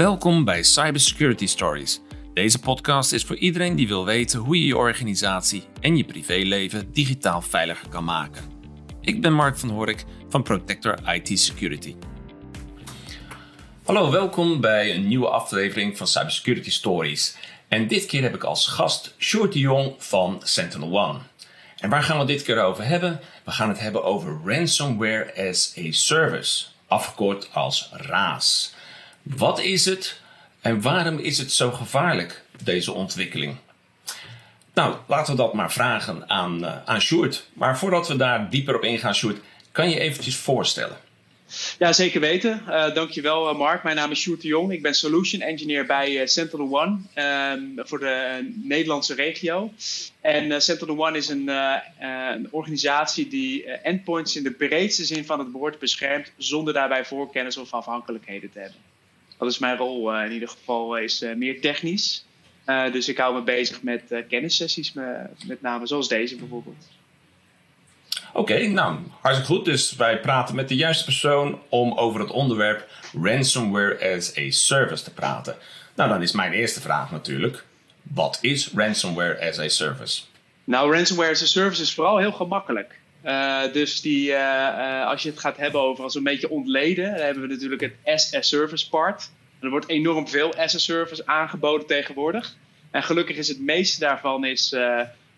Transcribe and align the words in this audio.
Welkom 0.00 0.44
bij 0.44 0.62
Cybersecurity 0.62 1.46
Stories. 1.46 2.00
Deze 2.34 2.58
podcast 2.58 3.12
is 3.12 3.24
voor 3.24 3.36
iedereen 3.36 3.76
die 3.76 3.88
wil 3.88 4.04
weten 4.04 4.40
hoe 4.40 4.60
je 4.60 4.66
je 4.66 4.76
organisatie 4.76 5.64
en 5.80 5.96
je 5.96 6.04
privéleven 6.04 6.92
digitaal 6.92 7.42
veiliger 7.42 7.88
kan 7.88 8.04
maken. 8.04 8.44
Ik 9.00 9.20
ben 9.20 9.32
Mark 9.32 9.58
van 9.58 9.68
Horik 9.68 10.04
van 10.28 10.42
Protector 10.42 11.14
IT 11.14 11.38
Security. 11.38 11.96
Hallo, 13.84 14.10
welkom 14.10 14.60
bij 14.60 14.94
een 14.94 15.08
nieuwe 15.08 15.28
aflevering 15.28 15.96
van 15.96 16.06
Cybersecurity 16.06 16.70
Stories. 16.70 17.36
En 17.68 17.88
dit 17.88 18.06
keer 18.06 18.22
heb 18.22 18.34
ik 18.34 18.44
als 18.44 18.66
gast 18.66 19.14
de 19.18 19.58
Jong 19.58 19.94
van 19.98 20.40
Sentinel 20.44 20.98
One. 20.98 21.18
En 21.76 21.90
waar 21.90 22.02
gaan 22.02 22.18
we 22.18 22.24
dit 22.24 22.42
keer 22.42 22.62
over 22.62 22.84
hebben? 22.84 23.20
We 23.44 23.50
gaan 23.50 23.68
het 23.68 23.80
hebben 23.80 24.04
over 24.04 24.40
Ransomware 24.44 25.48
as 25.48 25.74
a 25.78 25.90
Service, 25.90 26.64
afgekort 26.86 27.48
als 27.52 27.90
RAAS. 27.92 28.78
Wat 29.22 29.60
is 29.60 29.84
het 29.84 30.20
en 30.60 30.80
waarom 30.80 31.18
is 31.18 31.38
het 31.38 31.52
zo 31.52 31.70
gevaarlijk, 31.70 32.44
deze 32.64 32.92
ontwikkeling? 32.92 33.56
Nou, 34.74 34.96
laten 35.06 35.36
we 35.36 35.42
dat 35.42 35.54
maar 35.54 35.72
vragen 35.72 36.28
aan, 36.28 36.64
uh, 36.64 36.76
aan 36.84 37.00
Sjoerd. 37.00 37.46
Maar 37.52 37.78
voordat 37.78 38.08
we 38.08 38.16
daar 38.16 38.50
dieper 38.50 38.76
op 38.76 38.84
ingaan, 38.84 39.14
Sjoerd, 39.14 39.38
kan 39.72 39.90
je 39.90 39.98
eventjes 39.98 40.36
voorstellen? 40.36 40.96
Ja, 41.78 41.92
zeker 41.92 42.20
weten. 42.20 42.62
Uh, 42.68 42.94
dankjewel, 42.94 43.50
uh, 43.50 43.58
Mark. 43.58 43.82
Mijn 43.82 43.96
naam 43.96 44.10
is 44.10 44.20
Sjoerd 44.20 44.40
de 44.40 44.48
Jong. 44.48 44.72
Ik 44.72 44.82
ben 44.82 44.94
Solution 44.94 45.40
Engineer 45.40 45.86
bij 45.86 46.20
uh, 46.20 46.26
Sentinel 46.26 46.80
One 46.80 46.98
uh, 47.14 47.84
voor 47.84 47.98
de 47.98 48.48
Nederlandse 48.62 49.14
regio. 49.14 49.72
En 50.20 50.62
Sentinel 50.62 51.06
One 51.06 51.16
is 51.16 51.28
een, 51.28 51.48
een 51.98 52.48
organisatie 52.50 53.28
die 53.28 53.64
endpoints 53.64 54.36
in 54.36 54.42
de 54.42 54.50
breedste 54.50 55.04
zin 55.04 55.24
van 55.24 55.38
het 55.38 55.50
woord 55.50 55.78
beschermt, 55.78 56.32
zonder 56.36 56.74
daarbij 56.74 57.04
voorkennis 57.04 57.56
of 57.56 57.72
afhankelijkheden 57.72 58.50
te 58.50 58.58
hebben. 58.58 58.89
Dat 59.40 59.50
is 59.50 59.58
mijn 59.58 59.76
rol 59.76 60.14
in 60.14 60.32
ieder 60.32 60.48
geval, 60.48 60.96
is 60.96 61.24
meer 61.36 61.60
technisch. 61.60 62.24
dus 62.92 63.08
ik 63.08 63.18
hou 63.18 63.34
me 63.34 63.42
bezig 63.42 63.82
met 63.82 64.02
kennissessies, 64.28 64.92
met 65.46 65.62
name 65.62 65.86
zoals 65.86 66.08
deze 66.08 66.36
bijvoorbeeld. 66.36 66.88
Oké, 68.32 68.66
nou, 68.66 68.98
hartstikke 69.20 69.54
goed. 69.54 69.64
Dus 69.64 69.96
wij 69.96 70.20
praten 70.20 70.54
met 70.54 70.68
de 70.68 70.76
juiste 70.76 71.04
persoon 71.04 71.60
om 71.68 71.92
over 71.92 72.20
het 72.20 72.30
onderwerp 72.30 72.88
ransomware 73.22 74.14
as 74.16 74.36
a 74.38 74.50
service 74.50 75.04
te 75.04 75.12
praten. 75.12 75.56
Nou, 75.94 76.08
dan 76.08 76.22
is 76.22 76.32
mijn 76.32 76.52
eerste 76.52 76.80
vraag 76.80 77.10
natuurlijk: 77.10 77.64
wat 78.02 78.38
is 78.40 78.70
ransomware 78.74 79.48
as 79.48 79.58
a 79.58 79.68
service? 79.68 80.22
Nou, 80.64 80.92
ransomware 80.92 81.30
as 81.30 81.42
a 81.42 81.46
service 81.46 81.82
is 81.82 81.94
vooral 81.94 82.18
heel 82.18 82.32
gemakkelijk. 82.32 82.99
Uh, 83.24 83.72
dus 83.72 84.00
die, 84.00 84.28
uh, 84.28 84.36
uh, 84.36 85.06
als 85.06 85.22
je 85.22 85.30
het 85.30 85.38
gaat 85.38 85.56
hebben 85.56 85.80
over 85.80 86.04
als 86.04 86.14
een 86.14 86.22
beetje 86.22 86.50
ontleden, 86.50 87.10
dan 87.10 87.24
hebben 87.24 87.42
we 87.42 87.48
natuurlijk 87.48 87.80
het 87.80 87.94
as 88.04 88.34
a 88.34 88.42
service 88.42 88.88
part. 88.88 89.30
Er 89.60 89.70
wordt 89.70 89.88
enorm 89.88 90.28
veel 90.28 90.54
as 90.54 90.74
a 90.74 90.78
service 90.78 91.26
aangeboden 91.26 91.86
tegenwoordig. 91.86 92.56
En 92.90 93.02
gelukkig 93.02 93.36
is 93.36 93.48
het 93.48 93.60
meeste 93.60 94.00
daarvan 94.00 94.44
is, 94.44 94.70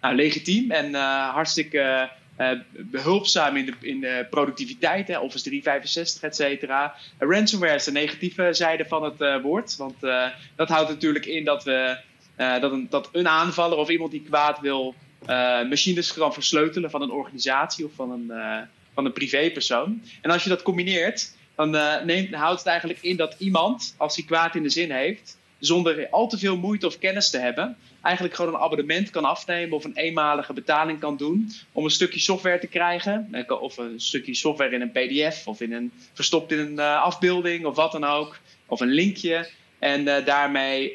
nou, 0.01 0.15
legitiem 0.15 0.71
en 0.71 0.95
hartstikke 1.31 2.11
behulpzaam 2.73 3.57
in 3.57 3.67
de, 3.67 3.75
in 3.81 4.01
de 4.01 4.27
productiviteit, 4.31 5.09
hè, 5.09 5.19
Office 5.19 5.45
365, 5.45 6.23
et 6.23 6.37
cetera. 6.37 6.95
Ransomware 7.19 7.75
is 7.75 7.85
de 7.85 7.93
negatieve 7.93 8.49
zijde 8.53 8.85
van 8.85 9.05
het 9.05 9.43
woord. 9.43 9.77
Want 9.77 10.01
dat 10.57 10.69
houdt 10.69 10.89
natuurlijk 10.89 11.27
in 11.27 11.45
dat, 11.45 11.65
we, 11.65 11.97
dat, 12.37 12.73
een, 12.73 12.87
dat 12.91 13.09
een 13.13 13.29
aanvaller 13.29 13.79
of 13.79 13.89
iemand 13.89 14.11
die 14.11 14.23
kwaad 14.23 14.61
wil 14.61 14.95
machines 15.69 16.13
kan 16.13 16.33
versleutelen 16.33 16.91
van 16.91 17.03
een 17.03 17.11
organisatie 17.11 17.85
of 17.85 17.93
van 17.95 18.11
een, 18.11 18.33
van 18.95 19.05
een 19.05 19.13
privépersoon. 19.13 20.03
En 20.21 20.31
als 20.31 20.43
je 20.43 20.49
dat 20.49 20.63
combineert, 20.63 21.35
dan 21.55 21.71
neemt, 22.07 22.35
houdt 22.35 22.59
het 22.59 22.69
eigenlijk 22.69 23.03
in 23.03 23.17
dat 23.17 23.35
iemand, 23.39 23.95
als 23.99 24.17
hij 24.17 24.25
kwaad 24.25 24.55
in 24.55 24.63
de 24.63 24.71
zin 24.71 24.91
heeft, 24.91 25.37
zonder 25.59 26.09
al 26.11 26.29
te 26.29 26.39
veel 26.39 26.57
moeite 26.57 26.87
of 26.87 26.99
kennis 26.99 27.31
te 27.31 27.39
hebben, 27.39 27.77
eigenlijk 28.03 28.35
gewoon 28.35 28.55
een 28.55 28.61
abonnement 28.61 29.11
kan 29.11 29.25
afnemen 29.25 29.77
of 29.77 29.85
een 29.85 29.97
eenmalige 29.97 30.53
betaling 30.53 31.01
kan 31.01 31.17
doen 31.17 31.53
om 31.73 31.85
een 31.85 31.91
stukje 31.91 32.21
software 32.21 32.59
te 32.59 32.67
krijgen. 32.67 33.45
Of 33.61 33.77
een 33.77 34.01
stukje 34.01 34.35
software 34.35 34.75
in 34.75 34.81
een 34.81 34.93
PDF 34.93 35.47
of 35.47 35.61
in 35.61 35.73
een, 35.73 35.93
verstopt 36.13 36.53
in 36.53 36.59
een 36.59 36.79
afbeelding 36.79 37.65
of 37.65 37.77
wat 37.77 37.93
dan 37.93 38.05
ook. 38.05 38.39
Of 38.67 38.81
een 38.81 38.93
linkje. 38.93 39.49
En 39.79 40.05
daarmee 40.05 40.93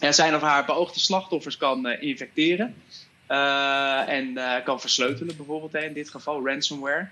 ja, 0.00 0.12
zijn 0.12 0.34
of 0.34 0.40
haar 0.40 0.64
beoogde 0.64 1.00
slachtoffers 1.00 1.56
kan 1.56 1.86
uh, 3.32 4.02
infecteren. 4.08 4.56
en 4.56 4.62
kan 4.64 4.80
versleutelen 4.80 5.36
bijvoorbeeld 5.36 5.74
in 5.74 5.92
dit 5.92 6.10
geval, 6.10 6.46
ransomware. 6.46 7.08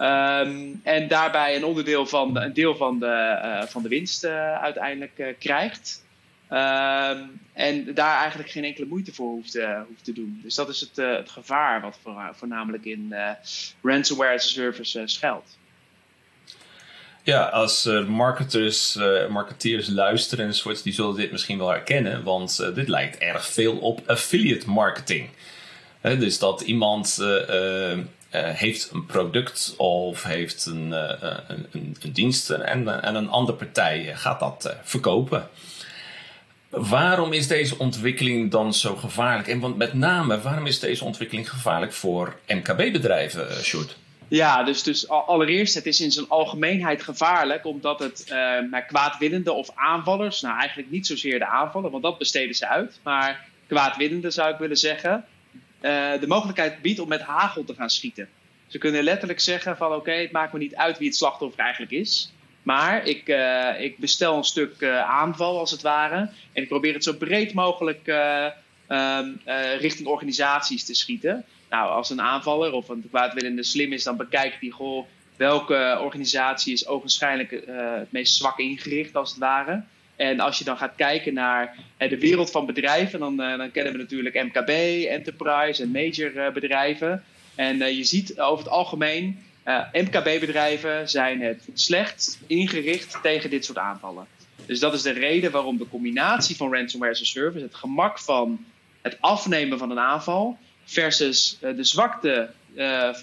Um, 0.00 0.80
en 0.82 1.08
daarbij 1.08 1.56
een 1.56 1.64
onderdeel 1.64 2.06
van 2.06 2.36
een 2.36 2.52
deel 2.52 2.76
van 2.76 2.98
de, 2.98 3.40
uh, 3.44 3.62
van 3.62 3.82
de 3.82 3.88
winst 3.88 4.24
uh, 4.24 4.62
uiteindelijk 4.62 5.12
uh, 5.16 5.26
krijgt. 5.38 6.04
Um, 6.50 7.40
en 7.52 7.94
daar 7.94 8.18
eigenlijk 8.18 8.50
geen 8.50 8.64
enkele 8.64 8.86
moeite 8.86 9.12
voor 9.12 9.28
hoeft, 9.28 9.58
hoeft 9.88 10.04
te 10.04 10.12
doen. 10.12 10.40
Dus 10.42 10.54
dat 10.54 10.68
is 10.68 10.80
het, 10.80 10.96
het 10.96 11.30
gevaar 11.30 11.80
wat 11.80 11.98
voor, 12.02 12.30
voornamelijk 12.32 12.84
in 12.84 13.14
ransomware 13.82 14.34
as 14.34 14.44
a 14.44 14.48
service 14.48 15.02
schuilt. 15.04 15.58
Ja, 17.22 17.44
als 17.44 17.84
marketers, 18.06 18.98
marketeers 19.28 19.88
luisteren 19.88 20.46
enzovoorts, 20.46 20.82
die 20.82 20.92
zullen 20.92 21.16
dit 21.16 21.32
misschien 21.32 21.58
wel 21.58 21.68
herkennen. 21.68 22.22
Want 22.22 22.74
dit 22.74 22.88
lijkt 22.88 23.18
erg 23.18 23.46
veel 23.46 23.78
op 23.78 24.02
affiliate 24.06 24.70
marketing. 24.70 25.28
Dus 26.00 26.38
dat 26.38 26.60
iemand 26.60 27.18
uh, 27.20 27.98
heeft 28.30 28.90
een 28.92 29.06
product 29.06 29.74
of 29.76 30.22
heeft 30.22 30.66
een, 30.66 30.92
een, 30.92 31.66
een, 31.70 31.96
een, 32.02 32.12
dienst 32.12 32.50
en, 32.50 33.02
en 33.02 33.14
een 33.14 33.28
andere 33.28 33.58
partij 33.58 34.12
gaat 34.16 34.40
dat 34.40 34.76
verkopen. 34.82 35.48
Waarom 36.70 37.32
is 37.32 37.46
deze 37.46 37.78
ontwikkeling 37.78 38.50
dan 38.50 38.74
zo 38.74 38.96
gevaarlijk? 38.96 39.48
En 39.48 39.60
want 39.60 39.76
met 39.76 39.94
name, 39.94 40.40
waarom 40.40 40.66
is 40.66 40.78
deze 40.78 41.04
ontwikkeling 41.04 41.50
gevaarlijk 41.50 41.92
voor 41.92 42.36
MKB-bedrijven, 42.46 43.62
Sjoerd? 43.62 43.96
Ja, 44.28 44.62
dus, 44.62 44.82
dus 44.82 45.08
allereerst, 45.08 45.74
het 45.74 45.86
is 45.86 46.00
in 46.00 46.10
zijn 46.10 46.28
algemeenheid 46.28 47.02
gevaarlijk, 47.02 47.66
omdat 47.66 47.98
het 47.98 48.32
uh, 48.72 48.80
kwaadwillende 48.86 49.52
of 49.52 49.70
aanvallers, 49.74 50.40
nou 50.40 50.58
eigenlijk 50.58 50.90
niet 50.90 51.06
zozeer 51.06 51.38
de 51.38 51.46
aanvallen, 51.46 51.90
want 51.90 52.02
dat 52.02 52.18
besteden 52.18 52.54
ze 52.54 52.68
uit, 52.68 53.00
maar 53.02 53.48
kwaadwillende 53.66 54.30
zou 54.30 54.52
ik 54.52 54.58
willen 54.58 54.76
zeggen, 54.76 55.24
de 55.80 56.24
mogelijkheid 56.26 56.82
biedt 56.82 57.00
om 57.00 57.08
met 57.08 57.22
hagel 57.22 57.64
te 57.64 57.74
gaan 57.74 57.90
schieten. 57.90 58.28
Ze 58.66 58.78
kunnen 58.78 59.02
letterlijk 59.02 59.40
zeggen 59.40 59.76
van 59.76 59.94
oké, 59.94 60.12
het 60.12 60.32
maakt 60.32 60.52
me 60.52 60.58
niet 60.58 60.74
uit 60.74 60.98
wie 60.98 61.08
het 61.08 61.16
slachtoffer 61.16 61.60
eigenlijk 61.60 61.92
is. 61.92 62.32
Maar 62.62 63.06
ik, 63.06 63.28
uh, 63.28 63.80
ik 63.80 63.98
bestel 63.98 64.36
een 64.36 64.44
stuk 64.44 64.80
uh, 64.80 65.00
aanval 65.00 65.58
als 65.58 65.70
het 65.70 65.82
ware. 65.82 66.16
En 66.52 66.62
ik 66.62 66.68
probeer 66.68 66.94
het 66.94 67.04
zo 67.04 67.12
breed 67.12 67.54
mogelijk 67.54 68.06
um, 68.88 69.40
richting 69.78 70.08
organisaties 70.08 70.84
te 70.84 70.94
schieten. 70.94 71.44
Nou, 71.70 71.90
als 71.90 72.10
een 72.10 72.20
aanvaller 72.20 72.72
of 72.72 72.88
een 72.88 73.06
kwaadwillende 73.08 73.62
slim 73.62 73.92
is, 73.92 74.04
dan 74.04 74.16
bekijkt 74.16 74.60
hij 74.60 75.04
welke 75.36 75.98
organisatie 76.00 76.72
is 76.72 76.86
ogenschijnlijk 76.86 77.50
het 77.66 78.12
meest 78.12 78.34
zwak 78.34 78.58
ingericht 78.58 79.16
als 79.16 79.30
het 79.30 79.38
ware. 79.38 79.82
En 80.20 80.40
als 80.40 80.58
je 80.58 80.64
dan 80.64 80.76
gaat 80.76 80.94
kijken 80.96 81.34
naar 81.34 81.76
de 81.96 82.18
wereld 82.18 82.50
van 82.50 82.66
bedrijven, 82.66 83.20
dan, 83.20 83.40
uh, 83.40 83.56
dan 83.56 83.70
kennen 83.70 83.92
we 83.92 83.98
natuurlijk 83.98 84.34
MKB, 84.34 84.68
Enterprise 85.08 85.82
en 85.82 85.90
major 85.90 86.34
uh, 86.34 86.52
bedrijven. 86.52 87.24
En 87.54 87.96
je 87.96 88.04
ziet 88.04 88.40
over 88.40 88.64
het 88.64 88.72
algemeen, 88.72 89.44
MKB-bedrijven 89.92 91.08
zijn 91.08 91.40
het 91.40 91.68
slecht 91.74 92.38
ingericht 92.46 93.18
tegen 93.22 93.50
dit 93.50 93.64
soort 93.64 93.78
aanvallen. 93.78 94.26
Dus 94.66 94.80
dat 94.80 94.94
is 94.94 95.02
de 95.02 95.10
reden 95.10 95.50
waarom 95.50 95.78
de 95.78 95.88
combinatie 95.88 96.56
van 96.56 96.74
ransomware 96.74 97.12
as 97.12 97.20
a 97.20 97.24
service, 97.24 97.64
het 97.64 97.74
gemak 97.74 98.18
van 98.18 98.64
het 99.02 99.16
afnemen 99.20 99.78
van 99.78 99.90
een 99.90 99.98
aanval, 99.98 100.58
versus 100.84 101.58
de 101.60 101.84
zwakte 101.84 102.50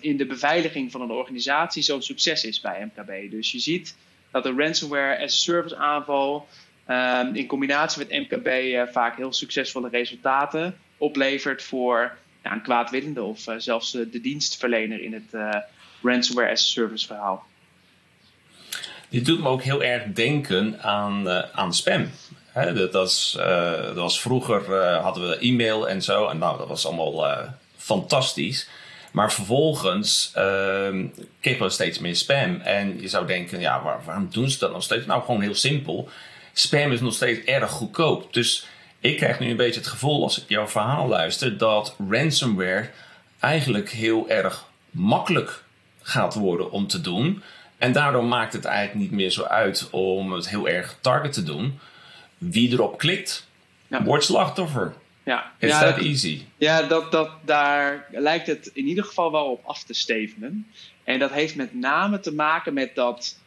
in 0.02 0.18
de 0.18 0.25
beveiliging 0.25 0.91
van 0.91 1.02
een 1.02 1.12
organisatie 1.12 1.84
zo'n 1.84 2.02
succes 2.02 2.46
is 2.46 2.62
bij 2.62 2.85
MKB. 2.85 3.31
Dus 3.31 3.52
je 3.52 3.59
ziet 3.59 3.96
dat 4.31 4.44
de 4.44 4.53
ransomware 4.58 5.23
as 5.23 5.34
a 5.34 5.38
service 5.38 5.76
aanval 5.76 6.47
um, 6.87 7.35
in 7.35 7.47
combinatie 7.47 8.05
met 8.07 8.29
MKB 8.29 8.47
uh, 8.47 8.81
vaak 8.91 9.17
heel 9.17 9.34
succesvolle 9.34 9.89
resultaten 9.89 10.78
oplevert 10.97 11.63
voor 11.63 12.17
ja, 12.43 12.51
een 12.51 12.61
kwaadwillende 12.61 13.23
of 13.23 13.47
uh, 13.47 13.55
zelfs 13.57 13.91
de 13.91 14.22
dienstverlener 14.22 15.01
in 15.01 15.13
het 15.13 15.63
ransomware 16.01 16.51
as 16.51 16.72
service 16.72 17.07
verhaal. 17.07 17.45
Dit 19.09 19.25
doet 19.25 19.39
me 19.39 19.49
ook 19.49 19.61
heel 19.61 19.84
erg 19.84 20.03
denken 20.13 20.81
aan, 20.81 21.29
aan 21.53 21.73
spam. 21.73 22.09
Dat, 22.53 22.93
was, 22.93 23.31
dat 23.85 23.95
was 23.95 24.22
vroeger 24.22 24.75
hadden 25.01 25.29
we 25.29 25.37
e-mail 25.37 25.89
en 25.89 26.01
zo 26.01 26.28
en 26.28 26.37
nou, 26.37 26.57
dat 26.57 26.67
was 26.67 26.85
allemaal 26.85 27.49
fantastisch. 27.78 28.69
Maar 29.11 29.34
vervolgens 29.34 30.31
uh, 30.35 30.43
we 31.41 31.69
steeds 31.69 31.99
meer 31.99 32.16
spam. 32.16 32.61
En 32.61 33.01
je 33.01 33.07
zou 33.07 33.28
denken, 33.28 33.59
ja, 33.59 33.84
waar, 33.84 33.99
waarom 34.05 34.28
doen 34.31 34.49
ze 34.49 34.59
dat 34.59 34.72
nog 34.72 34.84
steeds? 34.84 35.05
Nou, 35.05 35.23
gewoon 35.23 35.41
heel 35.41 35.55
simpel 35.55 36.09
spam 36.59 36.92
is 36.92 37.02
nog 37.02 37.14
steeds 37.14 37.46
erg 37.46 37.72
goedkoop. 37.72 38.34
Dus 38.34 38.68
ik 39.00 39.18
krijg 39.18 39.40
nu 39.40 39.50
een 39.50 39.58
beetje 39.58 39.80
het 39.80 39.90
gevoel 39.90 40.24
als 40.24 40.42
ik 40.42 40.50
jouw 40.50 40.68
verhaal 40.68 41.08
luister 41.08 41.58
dat 41.58 41.96
ransomware 42.09 42.90
eigenlijk 43.40 43.90
heel 43.90 44.30
erg 44.30 44.66
makkelijk 44.90 45.64
gaat 46.02 46.34
worden 46.34 46.72
om 46.72 46.88
te 46.88 47.02
doen. 47.02 47.44
En 47.78 47.92
daardoor 47.92 48.24
maakt 48.24 48.54
het 48.54 48.66
eigenlijk 48.66 49.00
niet 49.00 49.20
meer 49.20 49.32
zo 49.32 49.44
uit 49.44 49.88
om 49.92 50.32
het 50.32 50.50
heel 50.50 50.68
erg 50.68 50.98
target 51.02 51.34
te 51.34 51.44
doen. 51.44 51.80
Wie 52.38 52.72
erop 52.72 52.98
klikt, 52.98 53.48
ja. 53.88 54.04
wordt 54.04 54.24
slachtoffer. 54.24 54.94
Ja, 55.24 55.52
Is 55.59 55.70
ja, 55.70 55.80
that 55.80 55.98
easy? 55.98 56.42
Ja, 56.58 56.82
dat, 56.82 57.12
dat, 57.12 57.30
daar 57.46 58.06
lijkt 58.12 58.48
het 58.48 58.70
in 58.74 58.86
ieder 58.86 59.04
geval 59.04 59.32
wel 59.32 59.46
op 59.46 59.66
af 59.66 59.84
te 59.84 59.94
stevenen. 59.94 60.68
En 61.04 61.20
dat 61.20 61.32
heeft 61.32 61.56
met 61.56 61.74
name 61.74 62.20
te 62.20 62.34
maken 62.34 62.74
met 62.74 62.96
dat 62.96 63.38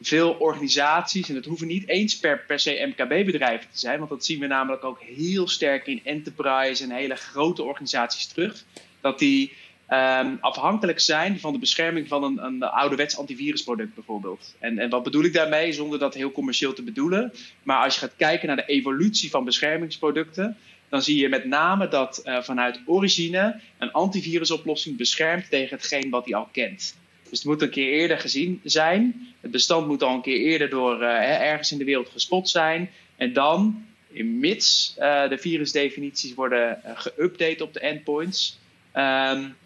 veel 0.00 0.32
organisaties, 0.32 1.28
en 1.28 1.34
het 1.34 1.44
hoeven 1.44 1.66
niet 1.66 1.88
eens 1.88 2.18
per, 2.18 2.44
per 2.46 2.58
se 2.58 2.92
MKB-bedrijven 2.96 3.70
te 3.70 3.78
zijn, 3.78 3.98
want 3.98 4.10
dat 4.10 4.24
zien 4.24 4.40
we 4.40 4.46
namelijk 4.46 4.84
ook 4.84 5.00
heel 5.00 5.48
sterk 5.48 5.86
in 5.86 6.00
enterprise 6.04 6.82
en 6.82 6.90
hele 6.90 7.14
grote 7.14 7.62
organisaties 7.62 8.26
terug, 8.26 8.64
dat 9.00 9.18
die 9.18 9.52
Ehm, 9.86 10.36
afhankelijk 10.40 11.00
zijn 11.00 11.40
van 11.40 11.52
de 11.52 11.58
bescherming 11.58 12.08
van 12.08 12.22
een, 12.22 12.44
een 12.44 12.62
ouderwets 12.62 13.18
antivirusproduct 13.18 13.94
bijvoorbeeld. 13.94 14.54
En, 14.58 14.78
en 14.78 14.90
wat 14.90 15.02
bedoel 15.02 15.24
ik 15.24 15.32
daarmee, 15.32 15.72
zonder 15.72 15.98
dat 15.98 16.14
heel 16.14 16.32
commercieel 16.32 16.72
te 16.72 16.82
bedoelen. 16.82 17.32
Maar 17.62 17.84
als 17.84 17.94
je 17.94 18.00
gaat 18.00 18.16
kijken 18.16 18.46
naar 18.46 18.56
de 18.56 18.66
evolutie 18.66 19.30
van 19.30 19.44
beschermingsproducten, 19.44 20.56
dan 20.88 21.02
zie 21.02 21.16
je 21.16 21.28
met 21.28 21.44
name 21.44 21.88
dat 21.88 22.22
uh, 22.24 22.42
vanuit 22.42 22.80
origine 22.86 23.60
een 23.78 23.92
antivirusoplossing 23.92 24.96
beschermt 24.96 25.50
tegen 25.50 25.76
hetgeen 25.76 26.10
wat 26.10 26.24
hij 26.24 26.34
al 26.34 26.48
kent. 26.52 26.96
Dus 27.30 27.38
het 27.38 27.48
moet 27.48 27.62
een 27.62 27.70
keer 27.70 27.92
eerder 27.92 28.18
gezien 28.18 28.60
zijn. 28.64 29.28
Het 29.40 29.50
bestand 29.50 29.86
moet 29.86 30.02
al 30.02 30.14
een 30.14 30.22
keer 30.22 30.40
eerder 30.40 30.70
door 30.70 31.02
uh, 31.02 31.40
ergens 31.40 31.72
in 31.72 31.78
de 31.78 31.84
wereld 31.84 32.08
gespot 32.08 32.48
zijn. 32.48 32.90
En 33.16 33.32
dan, 33.32 33.86
mits 34.10 34.94
uh, 34.98 35.28
de 35.28 35.38
virusdefinities 35.38 36.34
worden 36.34 36.80
geüpdate 36.84 37.62
op 37.62 37.72
de 37.72 37.80
endpoints, 37.80 38.58
um, 38.94 39.56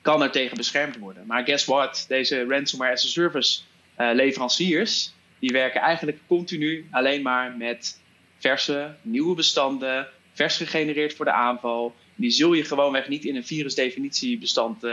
kan 0.00 0.22
er 0.22 0.30
tegen 0.30 0.56
beschermd 0.56 0.96
worden. 0.96 1.26
Maar 1.26 1.44
guess 1.44 1.64
what? 1.64 2.04
Deze 2.08 2.44
ransomware 2.44 2.92
as 2.92 3.04
a 3.04 3.08
service 3.08 3.60
leveranciers, 3.96 5.12
die 5.38 5.50
werken 5.50 5.80
eigenlijk 5.80 6.18
continu 6.26 6.86
alleen 6.90 7.22
maar 7.22 7.56
met 7.56 8.00
verse, 8.38 8.94
nieuwe 9.02 9.34
bestanden, 9.34 10.08
vers 10.32 10.56
gegenereerd 10.56 11.14
voor 11.14 11.24
de 11.24 11.32
aanval. 11.32 11.94
Die 12.14 12.30
zul 12.30 12.52
je 12.52 12.64
gewoonweg 12.64 13.08
niet 13.08 13.24
in 13.24 13.36
een 13.36 13.46
virusdefinitiebestand 13.46 14.84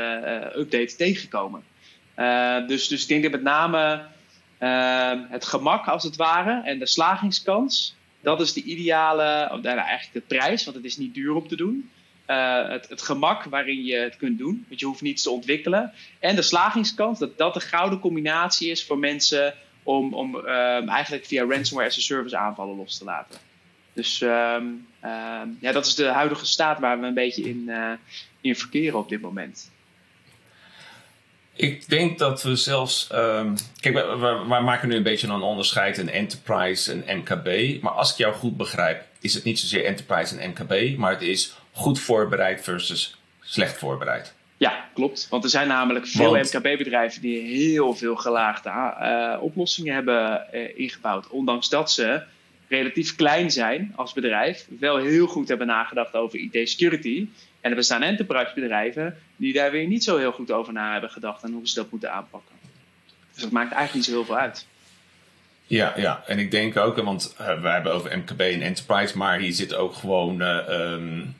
update 0.55 0.95
tegenkomen. 0.97 1.63
Uh, 2.17 2.67
dus, 2.67 2.87
dus 2.87 3.01
ik 3.01 3.07
denk 3.07 3.23
dat 3.23 3.31
met 3.31 3.41
name 3.41 4.05
het 5.29 5.45
gemak 5.45 5.87
als 5.87 6.03
het 6.03 6.15
ware 6.15 6.61
en 6.63 6.79
de 6.79 6.85
slagingskans, 6.85 7.95
dat 8.21 8.41
is 8.41 8.53
de 8.53 8.63
ideale, 8.63 9.49
of 9.51 9.61
nou, 9.61 9.77
eigenlijk 9.77 10.13
de 10.13 10.35
prijs, 10.35 10.63
want 10.63 10.77
het 10.77 10.85
is 10.85 10.97
niet 10.97 11.13
duur 11.13 11.33
om 11.33 11.47
te 11.47 11.55
doen. 11.55 11.89
Uh, 12.27 12.69
het, 12.69 12.89
het, 12.89 13.01
gemak 13.01 13.43
waarin 13.43 13.83
je 13.83 13.95
het 13.95 14.17
kunt 14.17 14.37
doen. 14.37 14.65
Want 14.67 14.79
je 14.79 14.85
hoeft 14.85 15.01
niets 15.01 15.23
te 15.23 15.29
ontwikkelen. 15.29 15.93
En 16.19 16.35
de 16.35 16.41
slagingskans, 16.41 17.19
dat 17.19 17.37
dat 17.37 17.53
de 17.53 17.59
gouden 17.59 17.99
combinatie 17.99 18.69
is 18.69 18.85
voor 18.85 18.97
mensen 18.97 19.53
om, 19.83 20.13
om 20.13 20.35
uh, 20.35 20.89
eigenlijk 20.89 21.25
via 21.25 21.45
ransomware 21.45 21.89
as 21.89 21.97
a 21.97 22.01
service 22.01 22.37
aanvallen 22.37 22.75
los 22.75 22.97
te 22.97 23.03
laten. 23.03 23.39
Dus 23.93 24.21
um, 24.21 24.87
ja, 25.59 25.71
dat 25.71 25.85
is 25.85 25.95
de 25.95 26.05
huidige 26.05 26.45
staat 26.45 26.79
waar 26.79 26.99
we 26.99 27.05
een 27.05 27.13
beetje 27.13 27.43
in, 27.43 27.63
uh, 27.67 27.91
in 28.41 28.55
verkeren 28.55 28.99
op 28.99 29.09
dit 29.09 29.21
moment. 29.21 29.71
Ik 31.57 31.89
denk 31.89 32.19
dat 32.19 32.43
we 32.43 32.55
zelfs. 32.55 33.09
Um, 33.13 33.55
kijk, 33.79 33.95
we, 33.95 34.45
maken 34.47 34.89
nu 34.89 34.95
een 34.95 35.03
beetje 35.03 35.27
een 35.27 35.41
onderscheid 35.41 35.97
in 35.97 36.09
enterprise 36.09 36.91
en 36.91 37.17
MKB. 37.17 37.81
Maar 37.81 37.91
als 37.91 38.11
ik 38.11 38.17
jou 38.17 38.33
goed 38.33 38.57
begrijp, 38.57 39.03
is 39.21 39.33
het 39.33 39.43
niet 39.43 39.59
zozeer 39.59 39.85
enterprise 39.85 40.37
en 40.37 40.49
MKB, 40.49 40.97
maar 40.97 41.11
het 41.11 41.21
is 41.21 41.55
goed 41.71 41.99
voorbereid 41.99 42.63
versus 42.63 43.17
slecht 43.41 43.77
voorbereid. 43.77 44.33
Ja, 44.57 44.85
klopt. 44.93 45.27
Want 45.29 45.43
er 45.43 45.49
zijn 45.49 45.67
namelijk 45.67 46.07
veel 46.07 46.35
MKB-bedrijven 46.35 47.21
die 47.21 47.39
heel 47.39 47.95
veel 47.95 48.15
gelaagde 48.15 48.69
uh, 48.69 49.43
oplossingen 49.43 49.93
hebben 49.93 50.47
uh, 50.53 50.79
ingebouwd. 50.79 51.27
Ondanks 51.27 51.69
dat 51.69 51.91
ze 51.91 52.23
relatief 52.67 53.15
klein 53.15 53.51
zijn 53.51 53.93
als 53.95 54.13
bedrijf, 54.13 54.67
wel 54.79 54.97
heel 54.97 55.27
goed 55.27 55.47
hebben 55.47 55.67
nagedacht 55.67 56.13
over 56.13 56.39
IT-security. 56.39 57.27
En 57.61 57.69
er 57.69 57.75
bestaan 57.75 58.01
enterprise-bedrijven 58.01 59.17
die 59.35 59.53
daar 59.53 59.71
weer 59.71 59.87
niet 59.87 60.03
zo 60.03 60.17
heel 60.17 60.31
goed 60.31 60.51
over 60.51 60.73
na 60.73 60.91
hebben 60.91 61.09
gedacht 61.09 61.43
en 61.43 61.51
hoe 61.51 61.67
ze 61.67 61.75
dat 61.75 61.91
moeten 61.91 62.11
aanpakken. 62.11 62.55
Dus 63.33 63.41
dat 63.41 63.51
maakt 63.51 63.71
eigenlijk 63.71 63.93
niet 63.93 64.05
zo 64.05 64.11
heel 64.11 64.25
veel 64.25 64.37
uit. 64.37 64.65
Ja, 65.67 65.93
ja, 65.97 66.23
en 66.25 66.39
ik 66.39 66.51
denk 66.51 66.77
ook, 66.77 66.95
want 66.95 67.35
uh, 67.41 67.61
we 67.61 67.67
hebben 67.67 67.93
over 67.93 68.17
MKB 68.17 68.39
en 68.39 68.61
enterprise, 68.61 69.17
maar 69.17 69.39
hier 69.39 69.53
zit 69.53 69.75
ook 69.75 69.93
gewoon 69.93 70.41
um, 70.41 71.35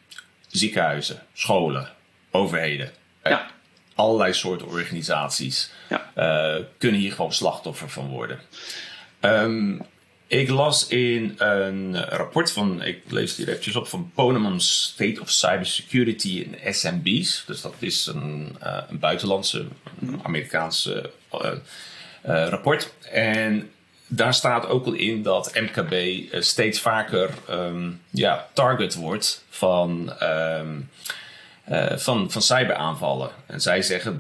ziekenhuizen, 0.48 1.24
scholen, 1.34 1.90
overheden. 2.32 2.92
Ja. 3.24 3.48
Allerlei 3.96 4.34
soorten 4.34 4.68
organisaties 4.68 5.72
ja. 5.90 6.12
uh, 6.18 6.64
kunnen 6.78 7.00
hier 7.00 7.12
gewoon 7.12 7.34
slachtoffer 7.34 7.90
van 7.90 8.08
worden. 8.08 8.40
Um, 9.22 9.82
ik 10.28 10.50
las 10.50 10.88
in 10.88 11.36
een 11.38 12.06
rapport 12.06 12.52
van, 12.52 12.84
ik 12.84 13.02
lees 13.08 13.36
die 13.36 13.48
eventjes 13.48 13.76
op, 13.76 13.88
van 13.88 14.12
Ponemon 14.16 14.60
State 14.60 15.22
of 15.22 15.30
Cybersecurity 15.30 16.30
in 16.40 16.74
SMB's. 16.74 17.44
Dus 17.46 17.62
dat 17.62 17.74
is 17.80 18.06
een, 18.06 18.56
uh, 18.64 18.78
een 18.90 19.00
buitenlandse, 19.00 19.66
Amerikaanse 20.24 21.12
uh, 21.34 21.52
rapport. 22.48 22.94
En 23.12 23.70
daar 24.08 24.34
staat 24.34 24.68
ook 24.68 24.86
al 24.86 24.94
in 24.94 25.22
dat 25.22 25.52
MKB 25.54 25.92
eh, 25.92 26.42
steeds 26.42 26.80
vaker 26.80 27.30
um, 27.50 28.02
ja, 28.10 28.48
target 28.54 28.96
wordt 28.96 29.46
van, 29.50 30.14
um, 30.24 30.90
uh, 31.70 31.98
van, 31.98 32.32
van 32.32 32.42
cyberaanvallen. 32.42 33.30
En 33.46 33.62
zij 33.62 33.82
zeggen 33.82 34.20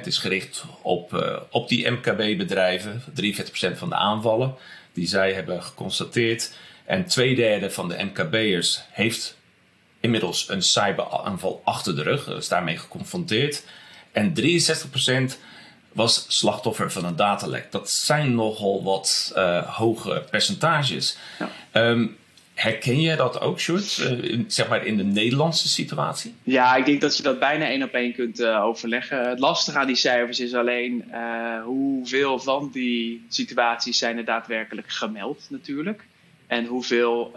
is 0.04 0.18
gericht 0.18 0.64
op, 0.82 1.40
op 1.50 1.68
die 1.68 1.90
MKB-bedrijven. 1.90 3.02
43% 3.22 3.76
van 3.76 3.88
de 3.88 3.94
aanvallen 3.94 4.54
die 4.92 5.06
zij 5.06 5.32
hebben 5.32 5.62
geconstateerd. 5.62 6.52
En 6.84 7.06
twee 7.06 7.34
derde 7.34 7.70
van 7.70 7.88
de 7.88 8.04
MKB'ers 8.04 8.80
heeft 8.90 9.36
inmiddels 10.00 10.48
een 10.48 10.62
cyberaanval 10.62 11.60
achter 11.64 11.96
de 11.96 12.02
rug. 12.02 12.26
is 12.26 12.48
daarmee 12.48 12.78
geconfronteerd. 12.78 13.64
En 14.12 14.34
63% 15.32 15.38
was 15.92 16.24
slachtoffer 16.28 16.92
van 16.92 17.04
een 17.04 17.16
datalek. 17.16 17.72
Dat 17.72 17.90
zijn 17.90 18.34
nogal 18.34 18.82
wat 18.84 19.32
uh, 19.36 19.76
hoge 19.76 20.24
percentages. 20.30 21.16
Ja. 21.38 21.88
Um, 21.90 22.16
herken 22.54 23.00
jij 23.00 23.16
dat 23.16 23.40
ook, 23.40 23.60
Sjoerd, 23.60 23.98
uh, 23.98 24.40
zeg 24.46 24.68
maar 24.68 24.86
in 24.86 24.96
de 24.96 25.04
Nederlandse 25.04 25.68
situatie? 25.68 26.34
Ja, 26.42 26.76
ik 26.76 26.84
denk 26.84 27.00
dat 27.00 27.16
je 27.16 27.22
dat 27.22 27.38
bijna 27.38 27.66
één 27.66 27.82
op 27.82 27.92
één 27.92 28.12
kunt 28.12 28.40
uh, 28.40 28.64
overleggen. 28.64 29.28
Het 29.28 29.38
lastige 29.38 29.78
aan 29.78 29.86
die 29.86 29.96
cijfers 29.96 30.40
is 30.40 30.54
alleen 30.54 31.04
hoeveel 31.64 32.38
van 32.38 32.70
die 32.72 33.24
situaties 33.28 33.98
zijn 33.98 34.16
er 34.16 34.24
daadwerkelijk 34.24 34.90
gemeld 34.90 35.46
natuurlijk. 35.48 36.04
En 36.46 36.64
hoeveel, 36.64 37.32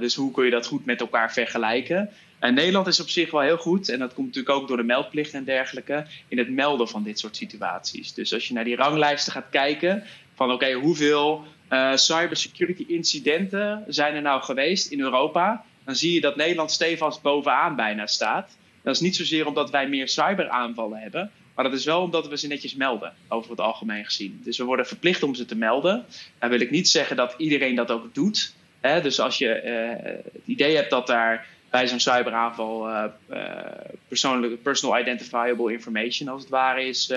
dus 0.00 0.14
hoe 0.14 0.30
kun 0.30 0.44
je 0.44 0.50
dat 0.50 0.66
goed 0.66 0.84
met 0.84 1.00
elkaar 1.00 1.32
vergelijken? 1.32 2.10
En 2.38 2.54
Nederland 2.54 2.86
is 2.86 3.00
op 3.00 3.08
zich 3.08 3.30
wel 3.30 3.40
heel 3.40 3.56
goed, 3.56 3.88
en 3.88 3.98
dat 3.98 4.14
komt 4.14 4.26
natuurlijk 4.26 4.54
ook 4.54 4.68
door 4.68 4.76
de 4.76 4.82
meldplicht 4.82 5.34
en 5.34 5.44
dergelijke, 5.44 6.06
in 6.28 6.38
het 6.38 6.50
melden 6.50 6.88
van 6.88 7.02
dit 7.02 7.18
soort 7.18 7.36
situaties. 7.36 8.14
Dus 8.14 8.34
als 8.34 8.48
je 8.48 8.54
naar 8.54 8.64
die 8.64 8.76
ranglijsten 8.76 9.32
gaat 9.32 9.46
kijken, 9.50 10.04
van 10.34 10.52
oké, 10.52 10.72
hoeveel 10.72 11.44
uh, 11.72 11.96
cybersecurity 11.96 12.84
incidenten 12.88 13.84
zijn 13.88 14.14
er 14.14 14.22
nou 14.22 14.42
geweest 14.42 14.90
in 14.90 15.00
Europa, 15.00 15.64
dan 15.84 15.94
zie 15.94 16.14
je 16.14 16.20
dat 16.20 16.36
Nederland 16.36 16.70
stevast 16.70 17.22
bovenaan 17.22 17.76
bijna 17.76 18.06
staat. 18.06 18.56
Dat 18.82 18.94
is 18.94 19.00
niet 19.00 19.16
zozeer 19.16 19.46
omdat 19.46 19.70
wij 19.70 19.88
meer 19.88 20.08
cyberaanvallen 20.08 20.98
hebben, 20.98 21.30
maar 21.54 21.64
dat 21.64 21.72
is 21.72 21.84
wel 21.84 22.00
omdat 22.00 22.28
we 22.28 22.38
ze 22.38 22.46
netjes 22.46 22.74
melden, 22.74 23.12
over 23.28 23.50
het 23.50 23.60
algemeen 23.60 24.04
gezien. 24.04 24.40
Dus 24.44 24.58
we 24.58 24.64
worden 24.64 24.86
verplicht 24.86 25.22
om 25.22 25.34
ze 25.34 25.44
te 25.44 25.56
melden. 25.56 26.04
Dan 26.38 26.50
wil 26.50 26.60
ik 26.60 26.70
niet 26.70 26.88
zeggen 26.88 27.16
dat 27.16 27.34
iedereen 27.38 27.74
dat 27.74 27.90
ook 27.90 28.14
doet. 28.14 28.54
Hè? 28.80 29.00
Dus 29.00 29.20
als 29.20 29.38
je 29.38 29.62
uh, 29.64 30.14
het 30.32 30.44
idee 30.44 30.76
hebt 30.76 30.90
dat 30.90 31.06
daar 31.06 31.46
bij 31.70 31.88
zo'n 31.88 32.00
cyberaanval 32.00 32.88
uh, 32.88 33.04
uh, 33.30 33.38
personal 34.62 34.98
identifiable 34.98 35.72
information 35.72 36.28
als 36.28 36.40
het 36.40 36.50
ware 36.50 36.84
is, 36.84 37.12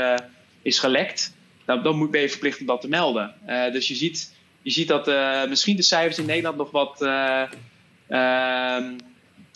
is 0.61 0.79
gelekt, 0.79 1.33
dan, 1.65 1.83
dan 1.83 2.11
ben 2.11 2.21
je 2.21 2.29
verplicht 2.29 2.59
om 2.59 2.65
dat 2.65 2.81
te 2.81 2.87
melden. 2.87 3.33
dus 3.71 3.87
je 3.87 3.95
ziet, 3.95 4.34
je 4.65 4.71
ziet 4.71 4.87
dat 4.87 5.05
misschien 5.49 5.75
de 5.75 5.81
cijfers 5.81 6.17
in 6.17 6.25
Nederland 6.25 6.57
nog 6.57 6.71
wat, 6.71 7.01
ehm, 7.01 8.93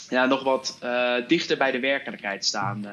ja, 0.09 0.25
nog 0.25 0.43
wat 0.43 0.79
dichter 1.27 1.57
bij 1.57 1.71
de 1.71 1.79
werkelijkheid 1.79 2.45
staan, 2.45 2.87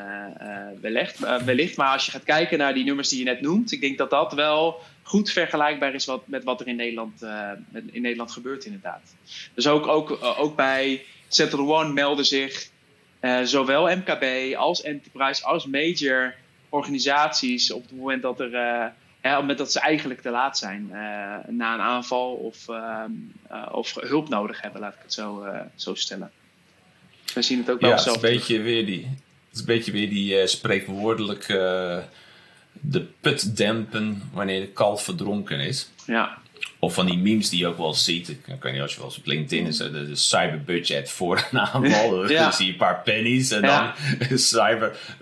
wellicht, 0.80 1.44
wellicht. 1.44 1.76
Maar 1.76 1.92
als 1.92 2.04
je 2.04 2.10
gaat 2.10 2.24
kijken 2.24 2.58
naar 2.58 2.74
die 2.74 2.84
nummers 2.84 3.08
die 3.08 3.18
je 3.18 3.24
net 3.24 3.40
noemt, 3.40 3.72
ik 3.72 3.80
denk 3.80 3.98
dat 3.98 4.10
dat 4.10 4.32
wel 4.32 4.80
goed 5.02 5.30
vergelijkbaar 5.30 5.94
is 5.94 6.04
wat, 6.04 6.26
met 6.26 6.44
wat 6.44 6.60
er 6.60 6.66
in 6.66 6.76
Nederland, 6.76 7.22
in 7.92 8.02
Nederland 8.02 8.32
gebeurt 8.32 8.64
inderdaad. 8.64 9.14
Dus 9.54 9.66
ook, 9.66 9.86
ook, 9.86 10.18
ook 10.38 10.56
bij 10.56 11.04
Central 11.28 11.78
One 11.78 11.92
melden 11.92 12.24
zich 12.24 12.68
zowel 13.42 13.96
MKB 13.96 14.54
als 14.54 14.82
enterprise 14.82 15.44
als 15.44 15.66
major 15.66 16.34
organisaties 16.68 17.72
op 17.72 17.82
het 17.82 17.96
moment 17.96 18.22
dat 18.22 18.40
er 18.40 18.50
het 19.30 19.40
moment 19.40 19.58
dat 19.58 19.72
ze 19.72 19.80
eigenlijk 19.80 20.20
te 20.20 20.30
laat 20.30 20.58
zijn 20.58 20.88
uh, 20.88 20.96
na 21.48 21.74
een 21.74 21.80
aanval 21.80 22.32
of, 22.32 22.68
ehm, 22.68 23.10
of 23.70 23.94
hulp 23.94 24.28
nodig 24.28 24.60
hebben, 24.60 24.80
laat 24.80 24.94
ik 24.94 25.02
het 25.02 25.12
zo, 25.12 25.46
zo 25.74 25.94
stellen. 25.94 26.30
We 27.34 27.42
zien 27.42 27.58
het 27.58 27.70
ook 27.70 27.80
wel 27.80 27.90
ja, 27.90 27.96
zelf. 27.96 28.14
Het 28.14 28.24
is 28.24 28.30
een 28.30 28.36
beetje 28.36 28.60
weer 28.60 28.86
die, 28.86 29.02
het 29.04 29.52
is 29.52 29.58
een 29.58 29.66
beetje 29.66 29.92
weer 29.92 30.08
die 30.08 30.46
spreekwoordelijke 30.46 32.04
de 32.80 33.06
put 33.20 33.56
dempen 33.56 34.22
wanneer 34.32 34.60
de 34.60 34.68
kalf 34.68 35.02
verdronken 35.02 35.60
is. 35.60 35.90
Ja. 36.06 36.38
Of 36.86 36.94
van 36.94 37.06
die 37.06 37.18
memes 37.18 37.48
die 37.48 37.58
je 37.58 37.66
ook 37.66 37.76
wel 37.78 37.94
ziet. 37.94 38.28
Ik 38.28 38.38
weet 38.60 38.72
niet 38.72 38.82
als 38.82 38.92
je 38.92 38.98
wel 38.98 39.06
eens 39.08 39.18
op 39.18 39.26
LinkedIn 39.26 39.66
is. 39.66 39.76
De, 39.76 39.90
de 40.06 40.16
cyberbudget 40.16 41.10
voor 41.10 41.46
een 41.50 41.58
aanval. 41.60 42.28
Ja. 42.30 42.42
Dan 42.42 42.52
zie 42.52 42.66
je 42.66 42.72
een 42.72 42.78
paar 42.78 43.00
pennies. 43.04 43.50
En 43.50 43.60
Ja. 43.62 43.94
dan 44.28 44.38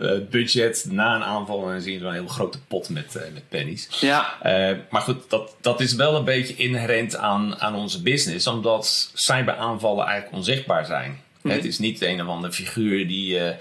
cyberbudget 0.06 0.86
na 0.90 1.14
een 1.14 1.22
aanval. 1.22 1.64
En 1.66 1.72
dan 1.72 1.80
zie 1.80 1.92
je 1.92 1.98
zo'n 1.98 2.12
hele 2.12 2.28
grote 2.28 2.58
pot 2.68 2.88
met, 2.88 3.16
eh, 3.16 3.22
met 3.32 3.48
pennies. 3.48 3.88
Ja. 4.00 4.34
Eh, 4.42 4.76
maar 4.90 5.00
goed, 5.02 5.30
dat, 5.30 5.56
dat 5.60 5.80
is 5.80 5.94
wel 5.94 6.16
een 6.16 6.24
beetje 6.24 6.54
inherent 6.54 7.16
aan, 7.16 7.60
aan 7.60 7.74
onze 7.74 8.02
business. 8.02 8.46
Omdat 8.46 9.10
cyberaanvallen 9.14 10.04
eigenlijk 10.06 10.36
onzichtbaar 10.36 10.86
zijn. 10.86 11.20
Mhm. 11.42 11.54
Het 11.54 11.64
is 11.64 11.78
niet 11.78 12.02
een 12.02 12.22
of 12.22 12.28
andere 12.28 12.52
figuur 12.52 13.06
die... 13.08 13.38
eh, 13.38 13.56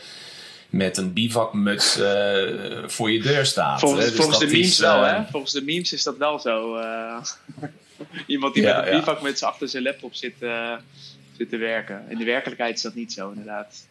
met 0.70 0.98
een 0.98 1.14
bivakmuts 1.14 2.00
voor 2.86 3.12
je 3.12 3.22
deur 3.22 3.46
staat. 3.46 3.80
Volgens. 3.80 4.06
Dus 4.06 4.16
volgens 4.16 4.40
de 4.40 4.46
memes 4.46 4.68
is, 4.68 4.80
wel, 4.80 5.02
hè? 5.04 5.22
Volgens 5.32 5.52
de 5.54 5.62
memes 5.62 5.94
is 5.94 6.04
dat 6.04 6.18
wel 6.18 6.40
zo. 6.40 6.76
Iemand 8.28 8.54
die 8.54 8.64
Ja, 8.64 8.78
met 8.78 8.86
een 8.88 8.94
ja. 8.94 9.00
bivakmuts 9.00 9.44
achter 9.44 9.70
zijn 9.70 9.84
laptop 9.84 10.14
zit, 10.16 10.34
eh, 10.40 10.74
zit 11.38 11.50
te 11.50 11.58
werken. 11.58 12.06
In 12.10 12.18
de 12.18 12.24
werkelijkheid 12.26 12.76
is 12.76 12.82
dat 12.82 12.96
niet 12.96 13.14
zo, 13.14 13.30
inderdaad. 13.30 13.88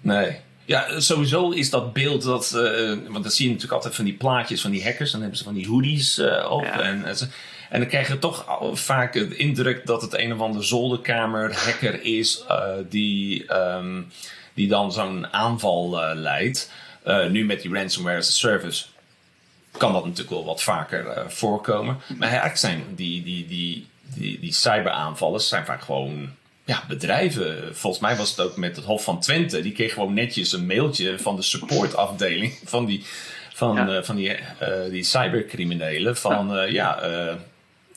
Nee. 0.00 0.36
Ja, 0.64 1.00
sowieso 1.00 1.50
is 1.50 1.70
dat 1.70 1.92
beeld 1.92 2.22
dat. 2.22 2.52
eh, 2.54 2.88
want 3.08 3.22
dan 3.22 3.30
zie 3.32 3.44
je 3.44 3.50
natuurlijk 3.50 3.72
altijd 3.76 3.94
van 3.94 4.04
die 4.04 4.14
plaatjes 4.14 4.60
van 4.60 4.70
die 4.70 4.82
hackers. 4.84 5.10
Dan 5.10 5.20
hebben 5.20 5.38
ze 5.38 5.44
van 5.44 5.54
die 5.54 5.68
hoodies 5.68 6.18
eh, 6.18 6.50
op. 6.50 6.64
Ja. 6.64 6.80
En, 6.80 7.04
en 7.04 7.16
ze- 7.16 7.28
en 7.70 7.80
dan 7.80 7.88
krijg 7.88 8.08
je 8.08 8.18
toch 8.18 8.60
vaak 8.72 9.12
de 9.12 9.36
indruk 9.36 9.86
dat 9.86 10.02
het 10.02 10.18
een 10.18 10.32
of 10.32 10.40
ander 10.40 10.64
zolderkamer 10.64 11.54
hacker 11.64 12.02
is. 12.02 12.44
die, 12.88 13.46
ehm, 13.46 14.02
die 14.54 14.68
dan 14.68 14.92
zo'n 14.92 15.26
aanval 15.32 16.14
leidt. 16.14 16.70
Nu 17.30 17.44
met 17.44 17.62
die 17.62 17.72
ransomware 17.74 18.16
as 18.18 18.28
a 18.28 18.30
service 18.32 18.84
kan 19.76 19.92
dat 19.92 20.02
natuurlijk 20.04 20.30
wel 20.30 20.44
wat 20.44 20.62
vaker 20.62 21.06
eh, 21.06 21.28
voorkomen. 21.28 21.98
Maar 22.18 22.28
eigenlijk 22.28 22.58
zijn 22.58 22.84
die, 22.94 23.22
die, 23.22 23.46
die, 23.46 23.86
die, 24.14 24.40
die 24.40 24.52
cyberaanvallen 24.52 25.40
zijn 25.40 25.64
vaak 25.64 25.82
gewoon 25.82 26.30
ja, 26.64 26.82
bedrijven. 26.88 27.76
Volgens 27.76 28.02
mij 28.02 28.16
was 28.16 28.30
het 28.30 28.40
ook 28.40 28.56
met 28.56 28.76
het 28.76 28.84
Hof 28.84 29.04
van 29.04 29.20
Twente. 29.20 29.60
Die 29.62 29.72
kreeg 29.72 29.92
gewoon 29.92 30.14
netjes 30.14 30.52
een 30.52 30.66
mailtje 30.66 31.18
van 31.18 31.36
de 31.36 31.42
supportafdeling 31.42 32.58
van 32.64 32.84
die, 32.86 33.04
van, 33.54 33.74
Ja. 33.74 33.96
eh, 33.96 34.02
van 34.02 34.16
die, 34.16 34.30
eh, 34.30 34.90
die 34.90 35.02
cybercriminelen. 35.04 36.16
Van 36.16 36.48
ja, 36.48 36.62
ja 36.62 37.38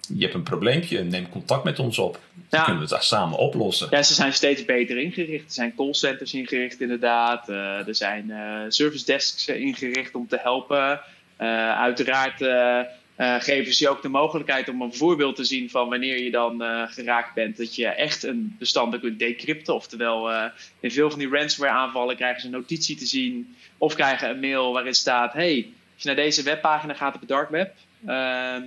je 0.08 0.22
hebt 0.22 0.34
een 0.34 0.44
probleempje, 0.44 1.04
neem 1.04 1.30
contact 1.30 1.64
met 1.64 1.80
ons 1.80 1.98
op. 2.00 2.20
Dan 2.50 2.60
Ja. 2.60 2.66
kunnen 2.66 2.88
we 2.88 2.96
het 2.96 3.04
samen 3.04 3.38
oplossen. 3.38 3.88
Ja, 3.92 4.04
ze 4.04 4.14
zijn 4.14 4.34
steeds 4.34 4.66
beter 4.66 4.98
ingericht. 4.98 5.46
Er 5.46 5.52
zijn 5.54 5.74
callcenters 5.76 6.34
ingericht, 6.34 6.82
inderdaad. 6.82 7.50
Er 7.50 7.96
zijn 7.96 8.32
eh, 8.32 8.60
service 8.68 9.06
desks 9.06 9.48
ingericht 9.48 10.16
om 10.16 10.28
te 10.28 10.40
helpen. 10.42 11.00
Eh, 11.38 11.80
uiteraard 11.80 12.42
eh, 12.42 12.80
eh, 13.16 13.42
geven 13.42 13.74
ze 13.74 13.84
je 13.84 13.90
ook 13.90 14.02
de 14.02 14.10
mogelijkheid 14.10 14.70
om 14.70 14.82
een 14.82 14.94
voorbeeld 14.94 15.36
te 15.36 15.44
zien 15.44 15.70
van 15.70 15.90
wanneer 15.90 16.24
je 16.24 16.32
dan 16.32 16.64
geraakt 16.90 17.34
bent. 17.34 17.58
Dat 17.58 17.76
je 17.76 17.88
echt 17.88 18.24
een 18.24 18.56
bestanden 18.60 19.00
kunt 19.00 19.20
decrypten. 19.20 19.76
Oftewel, 19.76 20.32
in 20.80 20.92
veel 20.92 21.10
van 21.10 21.20
die 21.20 21.30
ransomware 21.30 21.78
aanvallen 21.78 22.16
krijgen 22.16 22.42
ze 22.42 22.48
een 22.48 22.54
notitie 22.54 22.96
te 22.96 23.06
zien. 23.06 23.56
Of 23.78 23.94
krijgen 23.94 24.30
een 24.30 24.40
mail 24.40 24.74
waarin 24.74 24.96
staat: 24.96 25.34
hey, 25.34 25.70
als 25.94 26.04
je 26.04 26.08
naar 26.08 26.24
deze 26.24 26.44
webpagina 26.44 26.94
gaat 26.94 27.14
op 27.14 27.20
het 27.20 27.30
dark 27.30 27.50
web. 27.50 27.74
ehm, 28.06 28.64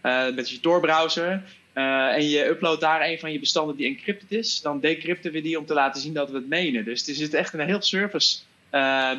eh, 0.00 0.34
met 0.34 0.50
je 0.50 0.60
Tor-browser. 0.60 1.42
en 1.72 2.28
je 2.28 2.46
uploadt 2.46 2.80
daar 2.80 3.02
een 3.08 3.18
van 3.18 3.32
je 3.32 3.38
bestanden 3.38 3.76
die 3.76 3.86
encrypted 3.86 4.32
is, 4.32 4.60
dan 4.60 4.80
decrypten 4.80 5.32
we 5.32 5.40
die 5.40 5.58
om 5.58 5.66
te 5.66 5.74
laten 5.74 6.00
zien 6.00 6.12
dat 6.12 6.30
we 6.30 6.36
het 6.36 6.48
menen. 6.48 6.84
Dus 6.84 7.08
er 7.08 7.14
zit 7.14 7.34
echt 7.34 7.54
een 7.54 7.60
heel 7.60 7.82
service 7.82 8.38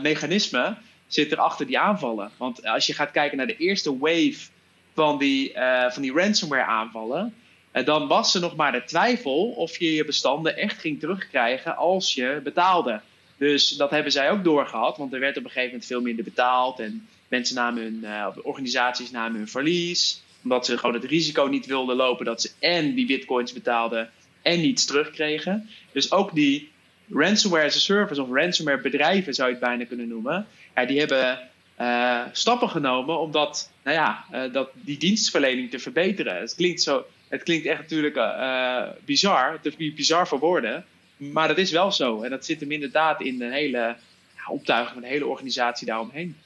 mechanisme 0.01 0.75
zit 1.13 1.31
er 1.31 1.37
achter 1.37 1.65
die 1.65 1.79
aanvallen. 1.79 2.31
Want 2.37 2.65
als 2.65 2.85
je 2.85 2.93
gaat 2.93 3.11
kijken 3.11 3.37
naar 3.37 3.47
de 3.47 3.57
eerste 3.57 3.97
wave 3.97 4.49
van 4.93 5.17
die, 5.17 5.53
eh, 5.53 5.91
van 5.91 6.01
die 6.01 6.13
ransomware 6.13 6.65
aanvallen, 6.65 7.33
eh, 7.71 7.85
dan 7.85 8.07
was 8.07 8.35
er 8.35 8.41
nog 8.41 8.55
maar 8.55 8.71
de 8.71 8.83
twijfel 8.83 9.45
of 9.49 9.77
je 9.77 9.93
je 9.93 10.05
bestanden 10.05 10.57
echt 10.57 10.79
ging 10.79 10.99
terugkrijgen 10.99 11.75
als 11.75 12.13
je 12.13 12.39
betaalde. 12.43 13.01
Dus 13.37 13.69
dat 13.69 13.89
hebben 13.89 14.11
zij 14.11 14.31
ook 14.31 14.43
doorgehad, 14.43 14.97
want 14.97 15.13
er 15.13 15.19
werd 15.19 15.37
op 15.37 15.43
een 15.43 15.49
gegeven 15.49 15.69
moment 15.69 15.87
veel 15.87 16.01
minder 16.01 16.23
betaald 16.23 16.79
en 16.79 17.07
mensen 17.27 17.55
namen 17.55 17.83
hun, 17.83 18.03
eh, 18.03 18.27
organisaties 18.43 19.11
namen 19.11 19.37
hun 19.37 19.49
verlies 19.49 20.23
omdat 20.43 20.65
ze 20.65 20.77
gewoon 20.77 20.95
het 20.95 21.03
risico 21.03 21.45
niet 21.45 21.65
wilden 21.65 21.95
lopen 21.95 22.25
dat 22.25 22.41
ze 22.41 22.51
en 22.59 22.93
die 22.93 23.05
bitcoins 23.05 23.53
betaalden 23.53 24.09
en 24.41 24.61
niets 24.61 24.85
terugkregen. 24.85 25.69
Dus 25.91 26.11
ook 26.11 26.33
die 26.33 26.71
ransomware 27.09 27.65
as 27.65 27.75
a 27.75 27.79
service 27.79 28.21
of 28.21 28.29
ransomware 28.31 28.81
bedrijven 28.81 29.33
zou 29.33 29.47
je 29.47 29.55
het 29.55 29.63
bijna 29.63 29.85
kunnen 29.85 30.07
noemen. 30.07 30.47
Ja, 30.75 30.85
die 30.85 30.99
hebben 30.99 31.39
eh, 31.75 32.21
stappen 32.31 32.69
genomen 32.69 33.19
om 33.19 33.31
dat, 33.31 33.71
nou 33.83 33.97
ja, 33.97 34.25
eh, 34.31 34.53
dat, 34.53 34.69
die 34.73 34.97
dienstverlening 34.97 35.69
te 35.69 35.79
verbeteren. 35.79 36.39
Het 36.39 36.55
klinkt, 36.55 36.81
zo, 36.81 37.05
het 37.27 37.43
klinkt 37.43 37.65
echt 37.65 37.79
natuurlijk 37.79 38.15
eh, 38.15 38.81
bizar, 39.05 39.59
te 39.61 39.91
bizar 39.95 40.27
voor 40.27 40.39
woorden. 40.39 40.85
Maar 41.17 41.47
dat 41.47 41.57
is 41.57 41.71
wel 41.71 41.91
zo. 41.91 42.21
En 42.21 42.29
dat 42.29 42.45
zit 42.45 42.59
hem 42.59 42.71
inderdaad 42.71 43.21
in 43.21 43.37
de 43.37 43.51
hele 43.51 43.95
ja, 44.35 44.43
optuiging 44.47 44.93
van 44.93 45.01
de 45.01 45.07
hele 45.07 45.25
organisatie 45.25 45.87
daaromheen. 45.87 46.37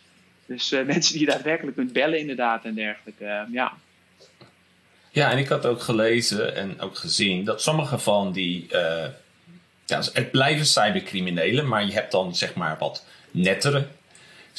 Dus 0.46 0.70
mensen 0.86 1.12
die 1.14 1.26
je 1.26 1.32
daadwerkelijk 1.32 1.78
kunt 1.78 1.94
bellen 1.94 2.20
inderdaad 2.20 2.66
en 2.66 2.74
dergelijke. 2.74 3.26
Eh, 3.26 3.42
ja. 3.52 3.74
Ja, 5.12 5.32
en 5.32 5.38
ik 5.38 5.48
had 5.48 5.66
ook 5.66 5.82
gelezen 5.82 6.56
en 6.56 6.82
ook 6.82 6.98
gezien 6.98 7.44
dat 7.44 7.62
sommige 7.62 7.98
van 7.98 8.32
die. 8.32 8.68
ja, 9.86 10.02
het 10.14 10.32
blijven 10.32 10.66
cybercriminelen, 10.66 11.68
maar 11.68 11.86
je 11.86 11.94
hebt 11.94 12.12
dan 12.12 12.36
zeg 12.36 12.54
maar 12.54 12.78
wat 12.80 13.06
nettere 13.32 13.88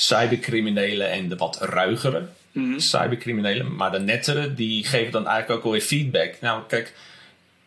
cybercriminelen 0.00 1.11
en 1.11 1.28
de 1.28 1.37
wat 1.37 1.59
ruigere 1.61 2.28
Mhm. 2.52 2.78
cybercriminelen. 2.78 3.75
Maar 3.76 3.90
de 3.90 3.99
nettere, 3.99 4.55
die 4.55 4.85
geven 4.87 5.12
dan 5.12 5.26
eigenlijk 5.26 5.59
ook 5.59 5.64
alweer 5.64 5.81
feedback. 5.81 6.35
Nou, 6.40 6.62
kijk, 6.69 6.95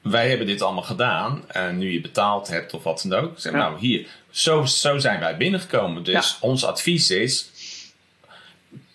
wij 0.02 0.30
hebben 0.30 0.48
dit 0.48 0.62
allemaal 0.62 0.84
gedaan. 0.84 1.44
En 1.48 1.78
nu 1.78 1.92
je 1.92 2.02
betaald 2.02 2.48
hebt 2.48 2.74
of 2.74 2.84
wat 2.84 3.06
dan 3.08 3.20
ook. 3.20 3.40
Zeg, 3.40 3.52
Ja. 3.52 3.58
nou, 3.58 3.80
hier, 3.80 4.08
zo, 4.30 4.66
zo 4.66 4.98
zijn 4.98 5.20
wij 5.20 5.38
binnengekomen. 5.38 6.04
Dus 6.04 6.14
Ja. 6.30 6.48
ons 6.48 6.66
advies 6.66 7.10
is. 7.12 7.50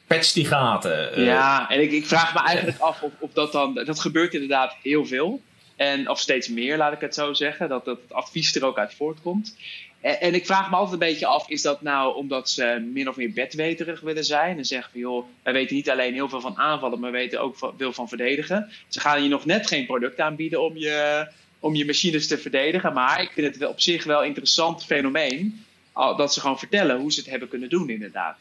Patch 0.06 0.32
die 0.32 0.46
gaten. 0.46 1.12
eh, 1.14 1.24
Ja, 1.26 1.70
en 1.70 1.80
ik, 1.82 1.92
ik 1.92 2.06
vraag 2.06 2.34
me 2.34 2.40
eigenlijk 2.40 2.78
af 2.78 3.02
of, 3.02 3.12
of 3.18 3.30
dat 3.32 3.52
dan. 3.52 3.74
Dat 3.84 4.00
gebeurt 4.00 4.34
inderdaad 4.34 4.74
heel 4.82 5.06
veel. 5.06 5.40
En, 5.76 6.08
of 6.10 6.20
steeds 6.20 6.48
meer, 6.48 6.76
laat 6.76 6.92
ik 6.92 7.00
het 7.00 7.14
zo 7.14 7.32
zeggen. 7.32 7.68
Dat, 7.68 7.84
dat 7.84 7.98
het 8.02 8.12
advies 8.12 8.54
er 8.54 8.64
ook 8.64 8.78
uit 8.78 8.94
voortkomt. 8.94 9.56
En, 10.06 10.20
en 10.20 10.34
ik 10.34 10.46
vraag 10.46 10.70
me 10.70 10.76
altijd 10.76 10.92
een 10.92 11.08
beetje 11.08 11.26
af: 11.26 11.48
is 11.48 11.62
dat 11.62 11.82
nou 11.82 12.16
omdat 12.16 12.50
ze 12.50 12.88
min 12.92 13.08
of 13.08 13.16
meer 13.16 13.32
bedweterig 13.32 14.00
willen 14.00 14.24
zijn? 14.24 14.58
En 14.58 14.64
zeggen 14.64 14.90
van 14.90 15.00
joh, 15.00 15.26
wij 15.42 15.52
weten 15.52 15.76
niet 15.76 15.90
alleen 15.90 16.14
heel 16.14 16.28
veel 16.28 16.40
van 16.40 16.56
aanvallen, 16.56 17.00
maar 17.00 17.10
we 17.10 17.16
weten 17.16 17.40
ook 17.40 17.72
veel 17.76 17.92
van 17.92 18.08
verdedigen. 18.08 18.70
Ze 18.88 19.00
gaan 19.00 19.22
je 19.22 19.28
nog 19.28 19.44
net 19.44 19.66
geen 19.66 19.86
product 19.86 20.20
aanbieden 20.20 20.62
om 20.62 20.76
je, 20.76 21.28
om 21.60 21.74
je 21.74 21.86
machines 21.86 22.26
te 22.26 22.38
verdedigen. 22.38 22.92
Maar 22.92 23.22
ik 23.22 23.30
vind 23.30 23.54
het 23.54 23.66
op 23.66 23.80
zich 23.80 24.04
wel 24.04 24.20
een 24.20 24.26
interessant 24.26 24.84
fenomeen. 24.84 25.64
Dat 25.94 26.34
ze 26.34 26.40
gewoon 26.40 26.58
vertellen 26.58 26.98
hoe 26.98 27.12
ze 27.12 27.20
het 27.20 27.30
hebben 27.30 27.48
kunnen 27.48 27.68
doen, 27.68 27.90
inderdaad. 27.90 28.38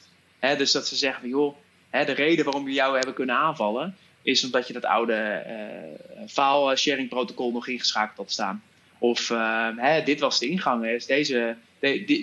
Dus 0.57 0.71
dat 0.71 0.87
ze 0.87 0.95
zeggen 0.95 1.21
van 1.21 1.29
joh, 1.29 1.55
de 1.91 2.11
reden 2.11 2.45
waarom 2.45 2.63
we 2.63 2.71
jou 2.71 2.95
hebben 2.95 3.13
kunnen 3.13 3.35
aanvallen, 3.35 3.95
is 4.21 4.43
omdat 4.43 4.67
je 4.67 4.73
dat 4.73 4.85
oude 4.85 5.13
eh 5.13 6.27
file 6.27 6.75
sharing 6.75 7.09
protocol 7.09 7.51
nog 7.51 7.67
ingeschakeld 7.67 8.17
had 8.17 8.31
staan. 8.31 8.63
Of 9.09 9.29
eh, 9.29 9.67
hè, 9.75 10.03
dit 10.03 10.19
was 10.19 10.39
de 10.39 10.47
ingang. 10.47 11.05
Deze, 11.05 11.55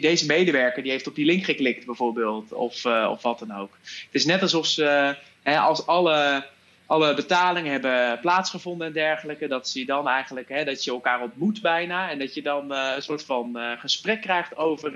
deze 0.00 0.26
medewerker 0.26 0.82
die 0.82 0.92
heeft 0.92 1.06
op 1.06 1.14
die 1.14 1.24
link 1.24 1.44
geklikt 1.44 1.86
bijvoorbeeld. 1.86 2.52
Of, 2.52 2.84
eh, 2.84 3.08
of 3.10 3.22
wat 3.22 3.38
dan 3.38 3.54
ook. 3.54 3.78
Het 3.82 4.08
is 4.12 4.24
net 4.24 4.42
alsof 4.42 4.66
ze, 4.66 5.16
hè, 5.42 5.58
als 5.58 5.86
alle, 5.86 6.46
alle 6.86 7.14
betalingen 7.14 7.72
hebben 7.72 8.20
plaatsgevonden 8.20 8.86
en 8.86 8.92
dergelijke, 8.92 9.46
dat 9.46 9.68
ze 9.68 9.84
dan 9.84 10.08
eigenlijk, 10.08 10.48
hè, 10.48 10.64
dat 10.64 10.84
je 10.84 10.90
elkaar 10.90 11.22
ontmoet 11.22 11.62
bijna. 11.62 12.10
En 12.10 12.18
dat 12.18 12.34
je 12.34 12.42
dan 12.42 12.74
eh, 12.74 12.92
een 12.94 13.02
soort 13.02 13.24
van 13.24 13.58
eh, 13.58 13.72
gesprek 13.78 14.20
krijgt 14.20 14.56
over. 14.56 14.92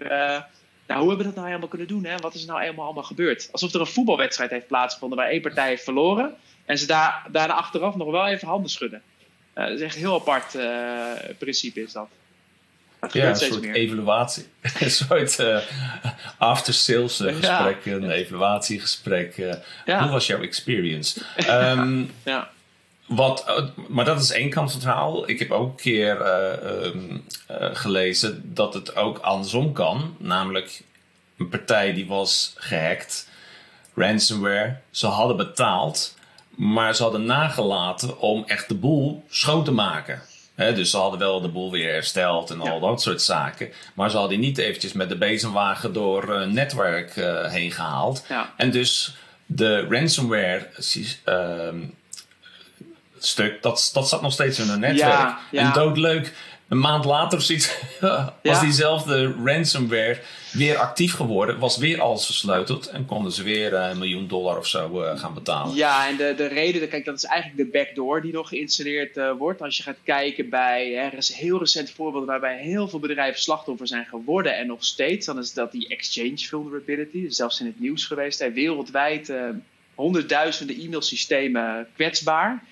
nou, 0.86 1.00
hoe 1.00 1.08
hebben 1.08 1.16
we 1.16 1.24
dat 1.24 1.34
nou 1.34 1.46
helemaal 1.46 1.68
kunnen 1.68 1.88
doen? 1.88 2.04
Hè? 2.04 2.16
Wat 2.16 2.34
is 2.34 2.40
er 2.40 2.48
nou 2.48 2.60
helemaal 2.60 2.84
allemaal 2.84 3.02
gebeurd? 3.02 3.48
Alsof 3.52 3.74
er 3.74 3.80
een 3.80 3.86
voetbalwedstrijd 3.86 4.50
heeft 4.50 4.66
plaatsgevonden 4.66 5.18
waar 5.18 5.28
één 5.28 5.40
partij 5.40 5.68
heeft 5.68 5.84
verloren. 5.84 6.34
En 6.64 6.78
ze 6.78 6.86
daar, 6.86 7.26
daarna 7.30 7.54
achteraf 7.54 7.96
nog 7.96 8.10
wel 8.10 8.26
even 8.26 8.48
handen 8.48 8.70
schudden. 8.70 9.02
Eh, 9.56 9.64
dat 9.64 9.74
is 9.74 9.80
echt 9.80 9.94
een 9.94 10.00
heel 10.00 10.14
apart 10.20 10.54
eh, 10.54 11.34
principe 11.38 11.80
is 11.82 11.92
dat. 11.92 12.08
Dat 13.00 13.12
Ja, 13.12 13.28
een 13.28 13.36
soort 13.36 13.60
meer. 13.60 13.74
evaluatie. 13.74 14.46
een 14.80 14.90
soort 14.90 15.38
eh, 15.38 15.58
after-sales 16.38 17.20
eh, 17.20 17.40
Ja. 17.40 17.56
gesprek, 17.62 17.94
een 17.94 18.10
evaluatiegesprek. 18.10 19.36
Ja. 19.86 20.02
Hoe 20.02 20.10
was 20.10 20.26
jouw 20.26 20.40
experience? 20.42 21.20
Ehm, 21.36 22.04
Ja. 22.24 22.50
wat, 23.06 23.64
maar 23.88 24.04
dat 24.04 24.20
is 24.20 24.30
één 24.30 24.50
kant 24.50 24.70
van 24.72 24.80
het 24.80 24.88
verhaal. 24.88 25.28
Ik 25.28 25.38
heb 25.38 25.50
ook 25.50 25.68
een 25.70 25.76
keer 25.76 26.20
eh, 26.20 26.84
ehm, 26.84 27.16
eh, 27.46 27.68
gelezen 27.72 28.54
dat 28.54 28.74
het 28.74 28.96
ook 28.96 29.18
andersom 29.18 29.72
kan. 29.72 30.16
Namelijk 30.18 30.82
een 31.38 31.48
partij 31.48 31.92
die 31.92 32.06
was 32.06 32.52
gehackt, 32.56 33.28
ransomware. 33.94 34.76
Ze 34.90 35.06
hadden 35.06 35.36
betaald, 35.36 36.14
maar 36.56 36.94
ze 36.94 37.02
hadden 37.02 37.24
nagelaten 37.24 38.20
om 38.20 38.44
echt 38.46 38.68
de 38.68 38.74
boel 38.74 39.24
schoon 39.28 39.64
te 39.64 39.72
maken. 39.72 40.22
Dus 40.56 40.90
ze 40.90 40.96
hadden 40.96 41.18
wel 41.18 41.40
de 41.40 41.48
boel 41.48 41.70
weer 41.70 41.92
hersteld 41.92 42.50
en 42.50 42.60
al 42.60 42.80
dat 42.80 43.02
soort 43.02 43.22
zaken. 43.22 43.72
Maar 43.94 44.10
ze 44.10 44.16
hadden 44.16 44.38
die 44.38 44.48
niet 44.48 44.58
eventjes 44.58 44.92
met 44.92 45.08
de 45.08 45.16
bezemwagen 45.16 45.92
door 45.92 46.28
een 46.28 46.54
netwerk 46.54 47.16
eh, 47.16 47.50
heen 47.50 47.72
gehaald. 47.72 48.24
Ja. 48.28 48.52
En 48.56 48.70
dus 48.70 49.16
de 49.46 49.86
ransomware 49.90 50.68
ehm, 51.24 51.76
stuk, 53.18 53.62
dat, 53.62 53.90
dat 53.92 54.08
zat 54.08 54.22
nog 54.22 54.32
steeds 54.32 54.58
in 54.58 54.68
een 54.68 54.80
netwerk. 54.80 55.34
Ja. 55.50 55.62
En 55.66 55.72
doodleuk 55.72 56.32
een 56.68 56.78
maand 56.78 57.04
later 57.04 57.42
ziet, 57.42 57.82
was 58.42 58.60
diezelfde 58.60 59.34
ransomware 59.44 60.18
weer 60.52 60.76
actief 60.76 61.14
geworden. 61.14 61.58
Was 61.58 61.76
weer 61.76 62.00
alles 62.00 62.26
versleuteld. 62.26 62.86
En 62.86 63.06
konden 63.06 63.32
ze 63.32 63.42
weer 63.42 63.74
eh, 63.74 63.88
een 63.90 63.98
miljoen 63.98 64.28
dollar 64.28 64.58
of 64.58 64.66
zo 64.66 65.02
uh, 65.02 65.18
gaan 65.18 65.34
betalen. 65.34 65.74
Ja, 65.74 66.08
en 66.08 66.16
de, 66.16 66.34
de 66.36 66.46
reden, 66.46 66.88
kijk, 66.88 67.04
dat 67.04 67.16
is 67.16 67.24
eigenlijk 67.24 67.72
de 67.72 67.78
backdoor 67.78 68.22
die 68.22 68.32
nog 68.32 68.48
geïnstalleerd 68.48 69.16
uh, 69.16 69.32
wordt. 69.38 69.62
Als 69.62 69.76
je 69.76 69.82
gaat 69.82 69.96
kijken 70.04 70.48
bij, 70.48 70.96
er 70.96 71.14
is 71.14 71.32
heel 71.32 71.58
recent 71.58 71.90
voorbeelden 71.90 72.28
waarbij 72.28 72.58
heel 72.58 72.88
veel 72.88 72.98
bedrijven 72.98 73.40
slachtoffer 73.40 73.86
zijn 73.86 74.06
geworden. 74.06 74.56
En 74.56 74.66
nog 74.66 74.84
steeds, 74.84 75.26
dan 75.26 75.38
is 75.38 75.52
dat 75.52 75.72
die 75.72 75.88
exchange 75.88 76.38
vulnerability. 76.38 77.26
Zelfs 77.28 77.60
in 77.60 77.66
het 77.66 77.80
nieuws 77.80 78.06
geweest. 78.06 78.38
Hè, 78.38 78.52
wereldwijd 78.52 79.32
honderdduizenden 79.94 80.76
e-mailsystemen 80.80 81.88
kwetsbaar. 81.94 82.64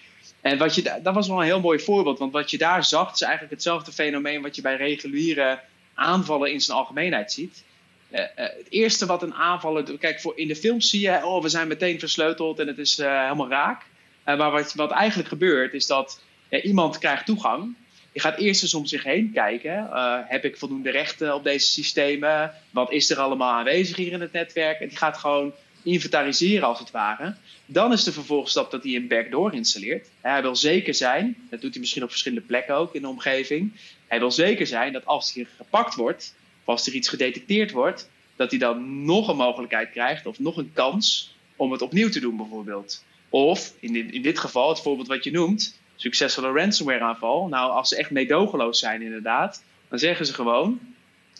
En 0.45 0.59
wat 0.59 0.75
je, 0.75 1.01
dat 1.03 1.15
was 1.15 1.29
wel 1.29 1.39
een 1.39 1.45
heel 1.45 1.61
mooi 1.61 1.79
voorbeeld, 1.79 2.19
want 2.19 2.33
wat 2.33 2.51
je 2.51 2.59
daar 2.59 2.85
zag, 2.85 3.13
is 3.13 3.21
eigenlijk 3.21 3.53
hetzelfde 3.53 3.93
fenomeen 3.93 4.43
wat 4.43 4.57
je 4.57 4.63
bij 4.63 4.77
reguliere 4.77 5.61
aanvallen 5.95 6.53
in 6.53 6.61
zijn 6.61 6.79
algemeenheid 6.79 7.33
ziet. 7.33 7.65
Uh, 8.11 8.21
uh, 8.21 8.27
het 8.37 8.67
eerste 8.69 9.07
wat 9.07 9.23
een 9.23 9.35
aanvaller. 9.35 9.99
Kijk, 9.99 10.21
voor, 10.21 10.33
in 10.37 10.49
de 10.49 10.57
films 10.57 10.91
zie 10.91 11.01
je, 11.01 11.27
oh, 11.27 11.43
we 11.43 11.49
zijn 11.49 11.69
meteen 11.69 11.99
versleuteld 11.99 12.59
en 12.59 12.67
het 12.67 12.79
is 12.79 12.99
uh, 12.99 13.23
helemaal 13.23 13.49
raak. 13.49 13.83
maar 14.25 14.51
wat, 14.51 14.75
wat 14.75 14.91
eigenlijk 14.91 15.29
gebeurt, 15.29 15.75
is 15.75 15.87
dat 15.87 16.21
iemand 16.63 16.99
krijgt 16.99 17.27
toegang. 17.27 17.75
Je 18.13 18.21
gaat 18.21 18.39
eerst 18.39 18.63
eens 18.63 18.75
om 18.75 18.87
zich 18.87 19.03
heen 19.03 19.33
kijken. 19.33 19.89
heb 20.27 20.45
ik 20.45 20.57
voldoende 20.57 20.91
rechten 20.91 21.35
op 21.35 21.45
deze 21.45 21.67
systemen? 21.67 22.55
Wat 22.71 22.93
is 22.93 23.11
er 23.11 23.19
allemaal 23.19 23.53
aanwezig 23.53 23.97
hier 23.97 24.13
in 24.13 24.21
het 24.21 24.33
netwerk? 24.33 24.81
En 24.81 24.89
die 24.89 24.97
gaat 24.97 25.17
gewoon 25.17 25.53
inventariseren 25.85 26.69
als 26.69 26.79
het 26.79 26.91
ware. 26.91 27.35
Dan 27.67 27.93
is 27.93 28.05
de 28.05 28.13
vervolgstap 28.13 28.71
dat 28.71 28.83
hij 28.83 28.95
een 28.95 29.09
backdoor 29.09 29.55
installeert. 29.55 30.09
Hij 30.21 30.43
wil 30.43 30.57
zeker 30.57 30.95
zijn, 30.95 31.37
dat 31.51 31.61
doet 31.61 31.73
hij 31.73 31.81
misschien 31.81 32.03
op 32.03 32.11
verschillende 32.11 32.47
plekken 32.47 32.75
ook 32.75 32.95
in 32.95 33.03
de 33.03 33.09
omgeving. 33.09 33.73
Hij 34.07 34.19
wil 34.19 34.31
zeker 34.31 34.67
zijn 34.67 34.93
dat 34.93 35.07
als 35.07 35.35
hij 35.35 35.47
gepakt 35.57 35.95
wordt, 35.95 36.35
of 36.61 36.69
als 36.69 36.87
er 36.87 36.93
iets 36.93 37.09
gedetecteerd 37.09 37.71
wordt, 37.71 38.11
dat 38.37 38.51
hij 38.51 38.59
dan 38.59 39.05
nog 39.05 39.29
een 39.29 39.37
mogelijkheid 39.37 39.91
krijgt 39.91 40.27
of 40.27 40.39
nog 40.39 40.57
een 40.57 40.71
kans 40.73 41.35
om 41.57 41.73
het 41.73 41.83
opnieuw 41.83 42.09
te 42.09 42.21
doen 42.21 42.37
bijvoorbeeld. 42.37 43.05
Of 43.29 43.73
in 43.81 43.93
dit, 43.93 44.13
in 44.13 44.23
dit 44.23 44.39
geval, 44.39 44.69
het 44.69 44.81
voorbeeld 44.81 45.09
wat 45.09 45.25
je 45.25 45.31
noemt, 45.31 45.79
succesvolle 45.97 46.53
ransomware 46.53 47.05
aanval. 47.05 47.49
Nou, 47.49 47.71
als 47.71 47.89
ze 47.89 47.97
echt 47.97 48.11
meedogenloos 48.11 48.79
zijn 48.79 49.03
inderdaad, 49.03 49.65
dan 49.89 49.99
zeggen 49.99 50.27
ze 50.27 50.35
gewoon, 50.35 50.81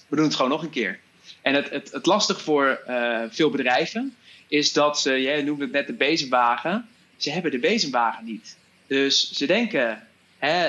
we 0.09 0.17
doen 0.17 0.25
het 0.25 0.35
gewoon 0.35 0.51
nog 0.51 0.63
een 0.63 0.71
keer. 0.71 1.01
En 1.43 1.55
het, 1.55 1.71
het, 1.71 1.93
het 1.93 2.07
lastig 2.07 2.41
voor 2.41 2.81
uh, 2.89 3.21
veel 3.29 3.51
bedrijven 3.51 4.15
is 4.55 4.73
dat 4.73 5.01
ze, 5.01 5.23
jij 5.23 5.43
noemde 5.43 5.65
het 5.65 5.73
net 5.73 5.87
de 5.87 5.93
bezemwagen, 5.93 6.89
ze 7.17 7.31
hebben 7.31 7.51
de 7.51 7.59
bezemwagen 7.59 8.25
niet. 8.25 8.57
Dus 8.87 9.33
ze 9.33 9.47
denken, 9.47 10.07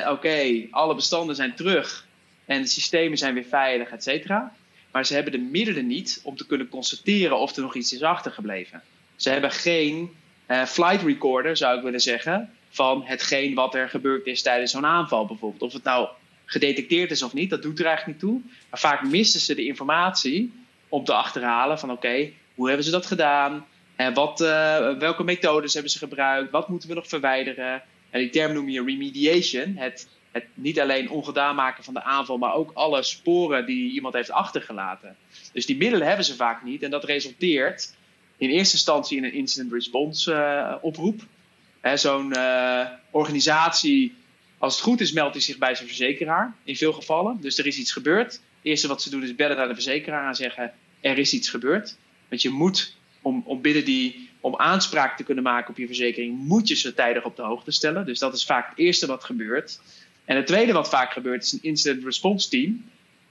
oké, 0.08 0.68
alle 0.72 0.96
bestanden 0.96 1.36
zijn 1.36 1.56
terug 1.56 2.08
en 2.46 2.62
de 2.62 2.68
systemen 2.68 3.18
zijn 3.18 3.34
weer 3.34 3.46
veilig, 3.46 3.90
et 3.90 4.04
cetera. 4.04 4.56
Maar 4.92 5.06
ze 5.06 5.14
hebben 5.14 5.32
de 5.32 5.38
middelen 5.38 5.88
niet 5.88 6.20
om 6.24 6.36
te 6.36 6.46
kunnen 6.46 6.70
constateren 6.70 7.40
of 7.40 7.56
er 7.56 7.62
nog 7.62 7.76
iets 7.76 7.94
is 7.94 8.02
achtergebleven. 8.02 8.82
Ze 9.16 9.30
hebben 9.30 9.52
geen 9.52 10.10
uh, 10.48 10.66
flight 10.66 11.02
recorder, 11.02 11.58
zou 11.58 11.78
ik 11.78 11.84
willen 11.84 12.02
zeggen, 12.02 12.50
van 12.70 13.04
hetgeen 13.06 13.54
wat 13.54 13.76
er 13.76 13.90
gebeurd 13.90 14.26
is 14.26 14.42
tijdens 14.42 14.72
zo'n 14.72 14.86
aanval 14.86 15.26
bijvoorbeeld. 15.26 15.62
Of 15.62 15.74
het 15.74 15.84
nou 15.84 16.08
gedetecteerd 16.46 17.12
is 17.12 17.22
of 17.22 17.34
niet, 17.34 17.50
dat 17.50 17.62
doet 17.62 17.80
er 17.80 17.86
eigenlijk 17.86 18.22
niet 18.22 18.32
toe. 18.32 18.42
Maar 18.70 18.80
vaak 18.80 19.04
missen 19.04 19.40
ze 19.40 19.56
de 19.56 19.66
informatie 19.66 20.54
om 20.90 21.04
te 21.04 21.14
achterhalen 21.14 21.80
van 21.80 21.92
oké, 21.92 22.32
hoe 22.56 22.68
hebben 22.68 22.86
ze 22.86 22.92
dat 22.92 23.06
gedaan? 23.06 23.66
En 23.96 24.14
wat, 24.14 24.42
uh, 24.42 24.98
welke 24.98 25.24
methodes 25.24 25.74
hebben 25.74 25.92
ze 25.92 25.98
gebruikt? 25.98 26.52
Wat 26.52 26.70
moeten 26.70 26.90
we 26.90 26.96
nog 26.96 27.08
verwijderen? 27.08 27.84
En 28.10 28.20
die 28.20 28.30
term 28.30 28.54
noem 28.54 28.70
je 28.70 28.84
remediation. 28.84 29.76
Het, 29.76 30.08
het 30.32 30.46
niet 30.54 30.80
alleen 30.80 31.10
ongedaan 31.10 31.56
maken 31.56 31.84
van 31.84 31.94
de 31.94 32.04
aanval, 32.04 32.38
maar 32.38 32.54
ook 32.54 32.72
alle 32.74 33.04
sporen 33.04 33.66
die 33.66 33.92
iemand 33.92 34.14
heeft 34.14 34.32
achtergelaten. 34.32 35.16
Dus 35.54 35.66
die 35.66 35.78
middelen 35.78 36.08
hebben 36.08 36.26
ze 36.26 36.36
vaak 36.36 36.64
niet. 36.64 36.84
En 36.84 36.90
dat 36.90 37.04
resulteert 37.04 37.94
in 38.38 38.50
eerste 38.50 38.76
instantie 38.76 39.18
in 39.18 39.24
een 39.24 39.34
incident 39.34 39.74
response 39.74 40.32
uh, 40.32 40.76
oproep. 40.82 41.22
Zo'n 41.94 42.36
organisatie, 43.12 44.16
als 44.58 44.76
het 44.76 44.84
goed 44.84 45.02
is, 45.02 45.12
meldt 45.12 45.34
hij 45.34 45.42
zich 45.42 45.58
bij 45.58 45.76
zijn 45.76 45.88
verzekeraar. 45.88 46.56
In 46.64 46.76
veel 46.76 46.94
gevallen. 46.94 47.38
Dus 47.42 47.58
er 47.58 47.66
is 47.66 47.78
iets 47.78 47.92
gebeurd. 47.92 48.32
Het 48.34 48.42
eerste 48.62 48.88
wat 48.88 49.02
ze 49.02 49.10
doen 49.10 49.24
is 49.24 49.36
bellen 49.36 49.58
naar 49.58 49.68
de 49.68 49.74
verzekeraar 49.74 50.28
en 50.28 50.36
zeggen: 50.36 50.74
Er 51.00 51.18
is 51.18 51.34
iets 51.34 51.50
gebeurd. 51.50 51.98
Want 52.30 52.42
je 52.42 52.50
moet, 52.50 52.96
om, 53.26 53.44
om 53.46 53.62
binnen 53.62 53.86
die, 53.86 54.30
om 54.40 54.56
aanspraak 54.56 55.18
te 55.18 55.24
kunnen 55.24 55.44
maken 55.44 55.70
op 55.70 55.78
je 55.78 55.86
verzekering, 55.86 56.38
moet 56.38 56.68
je 56.68 56.76
ze 56.76 56.94
tijdig 56.94 57.24
op 57.24 57.36
de 57.36 57.42
hoogte 57.42 57.72
stellen. 57.72 58.06
Dus 58.06 58.20
dat 58.20 58.34
is 58.34 58.46
vaak 58.46 58.70
het 58.70 58.78
eerste 58.78 59.08
wat 59.08 59.24
gebeurt. 59.24 59.80
En 60.26 60.36
het 60.36 60.48
tweede 60.48 60.72
wat 60.72 60.90
vaak 60.90 61.12
gebeurt 61.12 61.44
is 61.44 61.52
een 61.52 61.60
incident 61.62 62.04
response 62.04 62.50
team. 62.50 62.86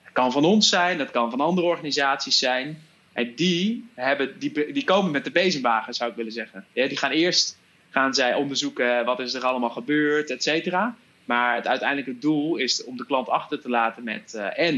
Dat 0.04 0.12
kan 0.12 0.32
van 0.32 0.44
ons 0.44 0.68
zijn, 0.68 0.98
dat 0.98 1.10
kan 1.10 1.30
van 1.30 1.40
andere 1.40 1.66
organisaties 1.66 2.38
zijn. 2.38 2.82
En 3.12 3.34
die, 3.34 3.88
hebben, 3.94 4.38
die, 4.38 4.72
die 4.72 4.84
komen 4.84 5.10
met 5.10 5.24
de 5.24 5.30
bezemwagen, 5.30 5.94
zou 5.94 6.10
ik 6.10 6.16
willen 6.16 6.32
zeggen. 6.32 6.66
Ja, 6.72 6.88
die 6.88 6.98
gaan 6.98 7.10
eerst 7.10 7.58
gaan 7.90 8.14
zij 8.14 8.34
onderzoeken 8.34 9.04
wat 9.04 9.20
is 9.20 9.34
er 9.34 9.44
allemaal 9.44 9.70
gebeurd, 9.70 10.30
et 10.30 10.42
cetera. 10.42 10.96
Maar 11.24 11.54
het 11.54 11.66
uiteindelijke 11.66 12.18
doel 12.18 12.56
is 12.56 12.84
om 12.84 12.96
de 12.96 13.06
klant 13.06 13.28
achter 13.28 13.60
te 13.60 13.68
laten 13.68 14.04
met 14.04 14.32
uh, 14.36 14.58
en 14.58 14.74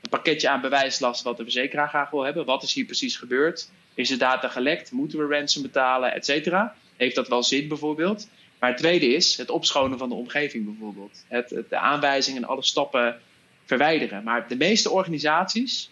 een 0.00 0.10
pakketje 0.10 0.48
aan 0.48 0.60
bewijslast 0.60 1.22
wat 1.22 1.36
de 1.36 1.42
verzekeraar 1.42 1.88
graag 1.88 2.10
wil 2.10 2.22
hebben. 2.22 2.44
Wat 2.44 2.62
is 2.62 2.74
hier 2.74 2.84
precies 2.84 3.16
gebeurd? 3.16 3.70
Is 4.00 4.08
de 4.08 4.16
data 4.16 4.48
gelekt? 4.48 4.92
Moeten 4.92 5.18
we 5.18 5.34
ransom 5.34 5.62
betalen? 5.62 6.12
Etcetera. 6.12 6.74
Heeft 6.96 7.14
dat 7.14 7.28
wel 7.28 7.42
zin 7.42 7.68
bijvoorbeeld? 7.68 8.28
Maar 8.58 8.70
het 8.70 8.78
tweede 8.78 9.06
is 9.06 9.36
het 9.36 9.50
opschonen 9.50 9.98
van 9.98 10.08
de 10.08 10.14
omgeving 10.14 10.64
bijvoorbeeld. 10.64 11.24
Het, 11.28 11.48
de 11.68 11.76
aanwijzingen 11.76 12.42
en 12.42 12.48
alle 12.48 12.62
stappen 12.62 13.20
verwijderen. 13.64 14.22
Maar 14.22 14.48
de 14.48 14.56
meeste 14.56 14.90
organisaties, 14.90 15.90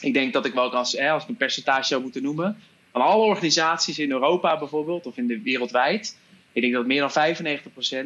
ik 0.00 0.12
denk 0.12 0.32
dat 0.32 0.46
ik 0.46 0.54
wel 0.54 0.74
als, 0.74 0.98
als 0.98 1.22
ik 1.22 1.28
een 1.28 1.36
percentage 1.36 1.86
zou 1.86 2.02
moeten 2.02 2.22
noemen, 2.22 2.62
van 2.92 3.00
alle 3.00 3.24
organisaties 3.24 3.98
in 3.98 4.10
Europa 4.10 4.58
bijvoorbeeld, 4.58 5.06
of 5.06 5.16
in 5.16 5.26
de 5.26 5.42
wereldwijd, 5.42 6.16
ik 6.52 6.62
denk 6.62 6.74
dat 6.74 6.86
meer 6.86 7.10
dan 7.10 7.36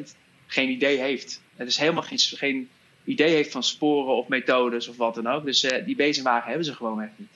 95% 0.09 0.17
geen 0.47 0.71
idee 0.71 0.99
heeft. 0.99 1.43
Het 1.57 1.69
is 1.69 1.77
helemaal 1.77 2.03
geen, 2.03 2.19
geen 2.19 2.69
idee 3.05 3.35
heeft 3.35 3.53
van 3.53 3.63
sporen 3.63 4.15
of 4.15 4.29
methodes 4.29 4.89
of 4.89 4.97
wat 4.97 5.15
dan 5.15 5.27
ook. 5.27 5.45
Dus 5.45 5.65
uh, 5.65 5.85
die 5.85 5.97
bezemwagen 5.97 6.49
hebben 6.49 6.65
ze 6.65 6.75
gewoon 6.75 7.03
echt 7.03 7.13
niet. 7.17 7.29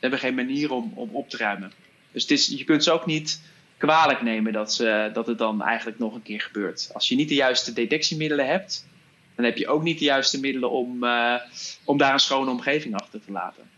Hebben 0.00 0.18
geen 0.18 0.34
manier 0.34 0.72
om, 0.72 0.92
om 0.94 1.08
op 1.12 1.30
te 1.30 1.36
ruimen. 1.36 1.72
Dus 2.12 2.22
het 2.22 2.30
is, 2.30 2.46
je 2.46 2.64
kunt 2.64 2.84
ze 2.84 2.92
ook 2.92 3.06
niet 3.06 3.40
kwalijk 3.76 4.22
nemen 4.22 4.52
dat, 4.52 4.74
ze, 4.74 5.10
dat 5.12 5.26
het 5.26 5.38
dan 5.38 5.62
eigenlijk 5.62 5.98
nog 5.98 6.14
een 6.14 6.22
keer 6.22 6.40
gebeurt. 6.40 6.90
Als 6.92 7.08
je 7.08 7.14
niet 7.14 7.28
de 7.28 7.34
juiste 7.34 7.72
detectiemiddelen 7.72 8.46
hebt, 8.46 8.86
dan 9.34 9.44
heb 9.44 9.56
je 9.56 9.68
ook 9.68 9.82
niet 9.82 9.98
de 9.98 10.04
juiste 10.04 10.40
middelen 10.40 10.70
om, 10.70 11.04
uh, 11.04 11.34
om 11.84 11.98
daar 11.98 12.12
een 12.12 12.18
schone 12.18 12.50
omgeving 12.50 12.94
achter 12.94 13.20
te 13.24 13.32
laten. 13.32 13.70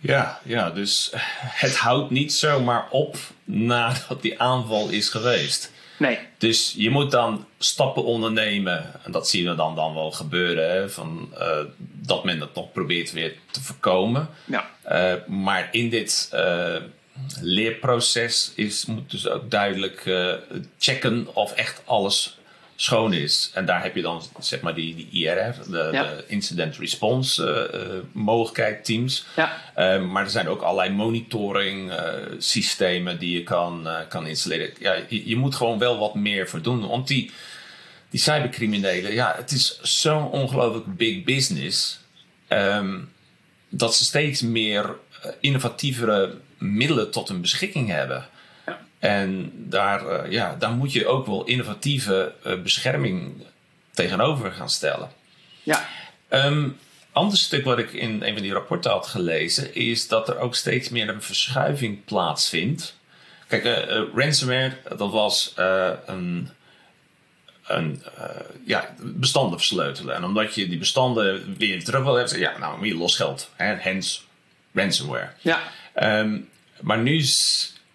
Ja, 0.00 0.40
ja, 0.44 0.70
dus 0.70 1.10
het 1.42 1.76
houdt 1.76 2.10
niet 2.10 2.32
zomaar 2.32 2.90
op 2.90 3.16
nadat 3.44 4.22
die 4.22 4.40
aanval 4.40 4.88
is 4.88 5.08
geweest. 5.08 5.72
Nee. 6.00 6.18
Dus 6.38 6.74
je 6.76 6.90
moet 6.90 7.10
dan 7.10 7.46
stappen 7.58 8.04
ondernemen. 8.04 9.04
En 9.04 9.12
dat 9.12 9.28
zien 9.28 9.48
we 9.48 9.54
dan, 9.54 9.74
dan 9.74 9.94
wel 9.94 10.10
gebeuren. 10.10 10.70
Hè, 10.70 10.90
van, 10.90 11.28
uh, 11.38 11.58
dat 11.78 12.24
men 12.24 12.38
dat 12.38 12.54
nog 12.54 12.72
probeert 12.72 13.12
weer 13.12 13.34
te 13.50 13.62
voorkomen. 13.62 14.28
Ja. 14.44 14.70
Uh, 14.92 15.26
maar 15.26 15.68
in 15.72 15.90
dit 15.90 16.30
uh, 16.34 16.76
leerproces 17.40 18.52
is, 18.54 18.84
moet 18.86 19.10
dus 19.10 19.28
ook 19.28 19.50
duidelijk 19.50 20.10
checken 20.78 21.34
of 21.34 21.52
echt 21.52 21.82
alles 21.84 22.38
schoon 22.82 23.12
is. 23.12 23.50
En 23.54 23.64
daar 23.64 23.82
heb 23.82 23.94
je 23.94 24.02
dan 24.02 24.22
zeg 24.38 24.60
maar 24.60 24.74
die, 24.74 24.94
die 24.94 25.08
IRR, 25.10 25.54
de, 25.64 25.70
de 25.70 26.24
Incident 26.26 26.76
Response 26.76 27.70
uh, 27.74 27.98
mogelijkheid 28.12 28.84
teams. 28.84 29.26
Ja. 29.36 29.62
Uh, 29.76 30.06
maar 30.10 30.24
er 30.24 30.30
zijn 30.30 30.48
ook 30.48 30.62
allerlei 30.62 30.94
monitoring 30.94 31.90
uh, 31.90 31.98
systemen 32.38 33.18
die 33.18 33.34
je 33.34 33.42
kan, 33.42 33.88
kan 34.08 34.26
installeren. 34.26 34.70
Ja, 34.78 34.94
je, 35.08 35.28
je, 35.28 35.36
moet 35.36 35.54
gewoon 35.54 35.78
wel 35.78 35.98
wat 35.98 36.14
meer 36.14 36.48
voor 36.48 36.62
doen. 36.62 36.88
Want 36.88 37.08
die, 37.08 37.30
die 38.10 38.20
cybercriminelen, 38.20 39.12
ja, 39.14 39.34
het 39.36 39.50
is 39.50 39.80
zo'n 39.82 40.30
ongelooflijk 40.30 40.96
big 40.96 41.24
business. 41.24 42.00
Um, 42.48 43.12
dat 43.68 43.94
ze 43.94 44.04
steeds 44.04 44.40
meer 44.42 44.96
innovatievere 45.40 46.38
middelen 46.58 47.10
tot 47.10 47.28
hun 47.28 47.40
beschikking 47.40 47.88
hebben. 47.88 48.28
En 49.00 49.52
daar, 49.54 50.24
uh, 50.24 50.30
ja, 50.30 50.56
daar 50.58 50.70
moet 50.70 50.92
je 50.92 51.06
ook 51.06 51.26
wel 51.26 51.44
innovatieve 51.44 52.34
uh, 52.46 52.62
bescherming 52.62 53.46
tegenover 53.90 54.52
gaan 54.52 54.70
stellen. 54.70 55.10
Ja. 55.62 55.88
Um, 56.28 56.78
ander 57.12 57.38
stuk 57.38 57.64
wat 57.64 57.78
ik 57.78 57.92
in 57.92 58.22
een 58.22 58.32
van 58.32 58.42
die 58.42 58.52
rapporten 58.52 58.90
had 58.90 59.06
gelezen, 59.06 59.74
is 59.74 60.08
dat 60.08 60.28
er 60.28 60.38
ook 60.38 60.54
steeds 60.54 60.88
meer 60.88 61.08
een 61.08 61.22
verschuiving 61.22 62.04
plaatsvindt. 62.04 62.98
Kijk, 63.46 63.64
uh, 63.64 64.02
ransomware, 64.14 64.72
dat 64.96 65.10
was 65.10 65.52
een, 66.06 66.50
een 67.66 68.02
ja, 68.64 68.94
bestanden 69.00 69.58
versleutelen. 69.58 70.14
En 70.14 70.24
omdat 70.24 70.54
je 70.54 70.68
die 70.68 70.78
bestanden 70.78 71.54
weer 71.58 71.84
terug 71.84 72.02
wil 72.02 72.14
hebben, 72.14 72.38
ja, 72.38 72.58
nou 72.58 72.86
je 72.86 72.94
los 72.94 73.16
geld. 73.16 73.50
Hè, 73.56 73.74
hence 73.74 74.20
ransomware. 74.72 75.30
Ja. 75.40 75.60
Um, 76.20 76.48
Maar 76.80 76.98
nu 76.98 77.24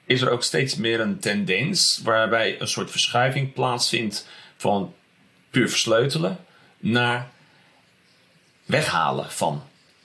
is 0.06 0.22
er 0.22 0.30
ook 0.30 0.44
steeds 0.44 0.76
meer 0.76 1.00
een 1.00 1.20
tendens 1.20 2.02
waarbij 2.04 2.62
een 2.62 2.68
soort 2.68 2.92
verschuiving 2.92 3.54
plaatsvindt 3.54 4.28
van 4.58 4.94
puur 5.50 5.70
versleutelen 5.70 6.38
naar 6.80 7.30
weghalen 8.66 9.32
van 9.32 9.64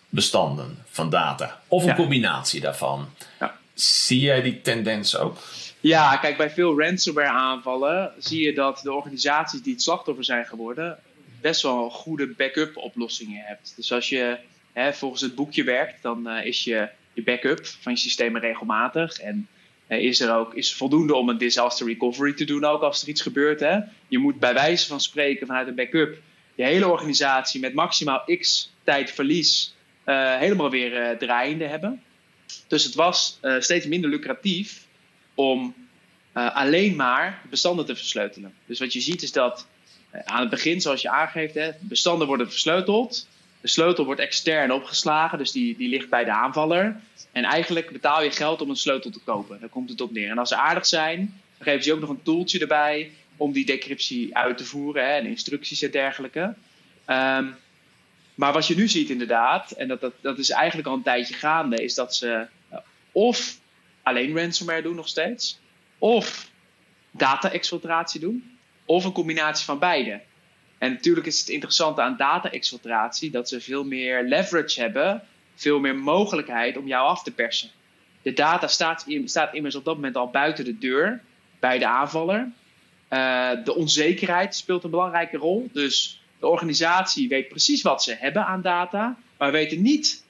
bestanden, 0.09 0.85
van 0.91 1.11
data. 1.11 1.61
Of 1.69 1.85
een 1.85 1.95
combinatie 1.95 2.61
daarvan. 2.61 3.09
Ja. 3.41 3.59
Zie 3.75 4.21
jij 4.21 4.43
die 4.43 4.61
tendens 4.61 5.17
ook? 5.17 5.39
Ja, 5.81 6.17
kijk, 6.17 6.37
bij 6.37 6.51
veel 6.51 6.81
ransomware 6.81 7.29
aanvallen 7.29 8.13
zie 8.19 8.45
je 8.45 8.55
dat 8.55 8.81
de 8.83 8.93
organisaties 8.93 9.63
die 9.63 9.73
het 9.73 9.83
slachtoffer 9.83 10.25
zijn 10.25 10.47
geworden, 10.47 10.99
best 11.41 11.63
wel 11.63 11.91
goede 11.91 12.27
backup 12.27 12.77
oplossingen 12.77 13.45
hebt. 13.45 13.73
Dus 13.77 13.93
als 13.93 14.09
je 14.09 14.39
hè, 14.73 14.93
volgens 14.93 15.21
het 15.21 15.35
boekje 15.35 15.65
werkt, 15.65 16.03
dan 16.03 16.29
uh, 16.29 16.45
is 16.45 16.65
je, 16.65 16.89
je 17.13 17.23
backup 17.23 17.67
van 17.67 17.93
je 17.93 17.99
systemen 17.99 18.41
regelmatig. 18.41 19.19
En 19.19 19.49
is 19.99 20.21
er 20.21 20.35
ook 20.35 20.55
is 20.55 20.75
voldoende 20.75 21.15
om 21.15 21.29
een 21.29 21.39
disaster 21.39 21.87
recovery 21.87 22.33
te 22.33 22.45
doen, 22.45 22.65
ook 22.65 22.83
als 22.83 23.03
er 23.03 23.09
iets 23.09 23.23
gebeurt. 23.23 23.61
Hè? 23.61 23.79
Je 24.09 24.19
moet 24.19 24.39
bij 24.39 24.55
wijze 24.55 24.87
van 24.87 25.01
spreken 25.01 25.47
vanuit 25.47 25.69
een 25.69 25.75
backup 25.75 26.19
je 26.55 26.67
hele 26.67 26.89
organisatie 26.89 27.61
met 27.61 27.75
maximaal 27.75 28.25
x 28.39 28.73
tijd 28.85 29.11
verlies 29.11 29.75
uh, 30.07 30.37
helemaal 30.37 30.71
weer 30.71 31.19
draaiende 31.19 31.67
hebben. 31.67 32.03
Dus 32.67 32.85
het 32.85 32.95
was 32.95 33.41
steeds 33.59 33.87
minder 33.87 34.11
lucratief 34.11 34.87
om 35.35 35.75
alleen 36.33 36.97
maar 36.97 37.43
bestanden 37.51 37.87
te 37.87 37.97
versleutelen. 37.97 38.55
Dus 38.67 38.79
wat 38.79 38.93
je 38.93 39.01
ziet 39.01 39.23
is 39.23 39.33
dat 39.33 39.67
aan 40.25 40.41
het 40.41 40.51
begin, 40.51 40.81
zoals 40.81 41.03
je 41.03 41.11
aangeeft, 41.11 41.55
hè, 41.55 41.71
bestanden 41.81 42.27
worden 42.27 42.51
versleuteld. 42.51 43.29
De 43.61 43.69
sleutel 43.69 44.05
wordt 44.05 44.21
extern 44.21 44.73
opgeslagen, 44.73 45.39
dus 45.39 45.53
die, 45.53 45.77
die 45.77 45.89
ligt 45.89 46.09
bij 46.09 46.25
de 46.25 46.33
aanvaller. 46.33 47.01
En 47.33 47.45
eigenlijk 47.45 47.91
betaal 47.91 48.23
je 48.23 48.31
geld 48.31 48.61
om 48.61 48.71
een 48.71 48.77
sleutel 48.77 49.11
te 49.11 49.21
kopen. 49.25 49.61
Daar 49.61 49.69
komt 49.69 49.91
het 49.91 50.01
op 50.01 50.13
neer. 50.13 50.31
En 50.31 50.39
als 50.39 50.49
ze 50.49 50.57
aardig 50.57 50.87
zijn, 50.87 51.19
dan 51.57 51.67
geven 51.67 51.83
ze 51.83 51.89
je 51.89 51.95
ook 51.95 52.01
nog 52.01 52.11
een 52.11 52.23
toeltje 52.23 52.59
erbij 52.59 53.13
om 53.37 53.53
die 53.53 53.67
decryptie 53.67 54.37
uit 54.37 54.59
te 54.59 54.65
voeren 54.65 55.05
hè, 55.05 55.11
en 55.11 55.27
instructies 55.27 55.83
en 55.83 55.91
dergelijke. 55.91 56.55
Ehm, 57.05 57.47
maar 58.35 58.53
wat 58.53 58.67
je 58.67 58.77
nu 58.77 58.89
ziet 58.89 59.11
inderdaad, 59.11 59.71
en 59.71 59.89
dat, 59.89 60.01
dat, 60.01 60.13
dat 60.21 60.39
is 60.39 60.51
eigenlijk 60.51 60.89
al 60.89 60.95
een 60.95 61.03
tijdje 61.03 61.35
gaande, 61.35 61.83
is 61.83 61.95
dat 61.95 62.15
ze 62.15 62.47
uh, 62.73 62.79
of 63.13 63.59
alleen 64.03 64.37
ransomware 64.37 64.83
doen 64.83 64.95
nog 64.95 65.09
steeds, 65.09 65.59
of 65.99 66.51
data-exfiltratie 67.11 68.21
doen, 68.21 68.59
of 68.85 69.05
een 69.05 69.13
combinatie 69.13 69.65
van 69.65 69.79
beide. 69.79 70.21
En 70.79 70.93
natuurlijk 70.93 71.27
is 71.27 71.39
het 71.39 71.49
interessante 71.49 72.03
aan 72.03 72.17
data-exfiltratie 72.17 73.31
dat 73.31 73.49
ze 73.49 73.61
veel 73.61 73.85
meer 73.85 74.23
leverage 74.23 74.81
hebben, 74.81 75.23
veel 75.55 75.81
meer 75.81 75.97
mogelijkheid 75.97 76.77
om 76.77 76.87
jou 76.87 77.07
af 77.07 77.23
te 77.23 77.33
persen. 77.33 77.71
De 78.23 78.33
data 78.33 78.67
staat, 78.67 79.07
staat 79.25 79.55
immers 79.55 79.75
op 79.75 79.85
dat 79.85 79.95
moment 79.95 80.17
al 80.17 80.31
buiten 80.31 80.65
de 80.65 80.79
deur 80.79 81.21
bij 81.59 81.79
de 81.79 81.87
aanvaller. 81.87 82.49
Uh, 83.11 83.51
de 83.65 83.75
onzekerheid 83.75 84.55
speelt 84.55 84.85
een 84.85 84.91
belangrijke 84.91 85.37
rol. 85.37 85.69
Dus 85.73 86.23
de 86.39 86.47
organisatie 86.47 87.29
weet 87.29 87.49
precies 87.49 87.83
wat 87.83 88.03
ze 88.03 88.15
hebben 88.19 88.47
aan 88.47 88.63
data, 88.63 89.17
maar 89.39 89.53
weten 89.53 89.83
niet 89.83 90.25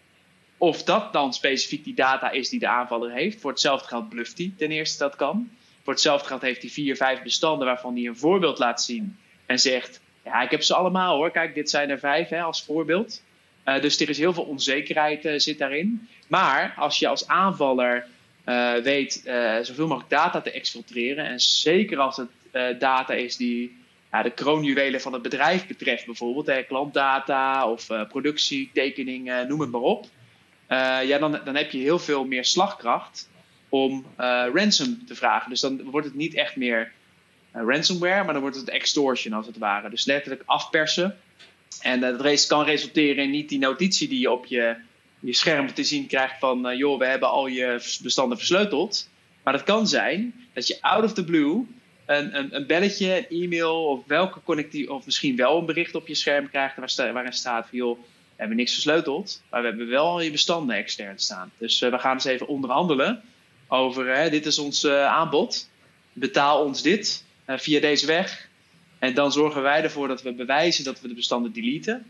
of 0.60 0.82
dat 0.82 1.12
dan 1.12 1.34
specifiek 1.34 1.84
die 1.84 1.94
data 1.94 2.30
is 2.30 2.48
die 2.48 2.58
de 2.58 2.68
aanvaller 2.68 3.12
heeft. 3.12 3.40
Voor 3.40 3.50
hetzelfde 3.50 3.88
geld 3.88 4.08
bluft 4.08 4.38
hij 4.38 4.52
ten 4.56 4.70
eerste 4.70 4.98
dat 4.98 5.16
kan. 5.16 5.50
Voor 5.82 5.92
hetzelfde 5.92 6.26
geld 6.26 6.40
heeft 6.40 6.62
hij 6.62 6.70
vier, 6.70 6.96
vijf 6.96 7.22
bestanden 7.22 7.66
waarvan 7.66 7.94
hij 7.94 8.06
een 8.06 8.16
voorbeeld 8.16 8.58
laat 8.58 8.82
zien 8.82 9.18
en 9.46 9.58
zegt: 9.58 10.00
Ja, 10.24 10.42
ik 10.42 10.50
heb 10.50 10.62
ze 10.62 10.74
allemaal 10.74 11.16
hoor. 11.16 11.30
Kijk, 11.30 11.54
dit 11.54 11.70
zijn 11.70 11.90
er 11.90 11.98
vijf 11.98 12.28
hè, 12.28 12.42
als 12.42 12.62
voorbeeld. 12.62 13.22
Uh, 13.64 13.80
dus 13.80 14.00
er 14.00 14.08
is 14.08 14.18
heel 14.18 14.32
veel 14.32 14.44
onzekerheid 14.44 15.24
uh, 15.24 15.32
zit 15.36 15.58
daarin. 15.58 16.08
Maar 16.26 16.74
als 16.76 16.98
je 16.98 17.08
als 17.08 17.28
aanvaller 17.28 18.06
uh, 18.46 18.74
weet 18.74 19.22
zoveel 19.62 19.86
mogelijk 19.86 20.10
data 20.10 20.40
te 20.40 20.50
exfiltreren, 20.50 21.26
en 21.26 21.40
zeker 21.40 21.98
als 21.98 22.16
het 22.16 22.28
data 22.80 23.12
is 23.12 23.36
die 23.36 23.78
ja, 24.12 24.22
de 24.22 24.30
kroonjuwelen 24.30 25.00
van 25.00 25.12
het 25.12 25.22
bedrijf 25.22 25.66
betreft, 25.66 26.06
bijvoorbeeld 26.06 26.66
klantdata 26.66 27.70
of 27.70 27.86
productietekeningen, 28.08 29.48
noem 29.48 29.60
het 29.60 29.70
maar 29.70 29.80
op. 29.80 30.06
ja, 31.04 31.18
dan, 31.18 31.40
dan 31.44 31.54
heb 31.54 31.70
je 31.70 31.78
heel 31.78 31.98
veel 31.98 32.24
meer 32.24 32.44
slagkracht 32.44 33.28
om 33.68 34.06
ransom 34.52 35.06
te 35.06 35.14
vragen. 35.14 35.50
Dus 35.50 35.60
dan 35.60 35.82
wordt 35.82 36.06
het 36.06 36.16
niet 36.16 36.34
echt 36.34 36.56
meer 36.56 36.92
ransomware, 37.52 38.24
maar 38.24 38.32
dan 38.32 38.42
wordt 38.42 38.56
het 38.56 38.68
extortion 38.68 39.32
als 39.32 39.46
het 39.46 39.58
ware. 39.58 39.90
Dus 39.90 40.04
letterlijk 40.04 40.42
afpersen 40.46 41.18
en 41.80 42.00
dat 42.00 42.46
kan 42.46 42.64
resulteren 42.64 43.24
in 43.24 43.30
niet 43.30 43.48
die 43.48 43.58
notitie 43.58 44.08
die 44.08 44.20
je 44.20 44.30
op 44.30 44.46
je, 44.46 44.76
je 45.20 45.34
scherm 45.34 45.74
te 45.74 45.84
zien 45.84 46.06
krijgt 46.06 46.38
van, 46.38 46.70
uh, 46.70 46.78
joh, 46.78 46.98
we 46.98 47.06
hebben 47.06 47.30
al 47.30 47.46
je 47.46 47.98
bestanden 48.02 48.38
versleuteld. 48.38 49.08
Maar 49.42 49.54
het 49.54 49.62
kan 49.62 49.88
zijn 49.88 50.34
dat 50.52 50.66
je 50.66 50.82
out 50.82 51.04
of 51.04 51.12
the 51.12 51.24
blue 51.24 51.66
een, 52.06 52.38
een, 52.38 52.56
een 52.56 52.66
belletje, 52.66 53.26
een 53.28 53.42
e-mail 53.42 53.86
of 53.86 54.06
welke 54.06 54.42
connectie, 54.42 54.92
of 54.92 55.04
misschien 55.04 55.36
wel 55.36 55.58
een 55.58 55.66
bericht 55.66 55.94
op 55.94 56.08
je 56.08 56.14
scherm 56.14 56.50
krijgt 56.50 56.76
waar 56.76 57.12
waarin 57.12 57.32
staat 57.32 57.68
van, 57.68 57.78
joh, 57.78 57.98
we 57.98 58.36
hebben 58.36 58.56
niks 58.56 58.72
versleuteld, 58.72 59.42
maar 59.50 59.60
we 59.60 59.68
hebben 59.68 59.88
wel 59.88 60.20
je 60.20 60.30
bestanden 60.30 60.76
extern 60.76 61.18
staan. 61.18 61.52
Dus 61.58 61.80
uh, 61.80 61.90
we 61.90 61.98
gaan 61.98 62.14
eens 62.14 62.24
even 62.24 62.46
onderhandelen 62.46 63.22
over, 63.68 64.30
dit 64.30 64.46
is 64.46 64.58
ons 64.58 64.86
aanbod, 64.86 65.68
betaal 66.12 66.64
ons 66.64 66.82
dit 66.82 67.24
via 67.46 67.80
deze 67.80 68.06
weg. 68.06 68.48
En 69.00 69.14
dan 69.14 69.32
zorgen 69.32 69.62
wij 69.62 69.82
ervoor 69.82 70.08
dat 70.08 70.22
we 70.22 70.32
bewijzen 70.32 70.84
dat 70.84 71.00
we 71.00 71.08
de 71.08 71.14
bestanden 71.14 71.52
deleten. 71.52 72.06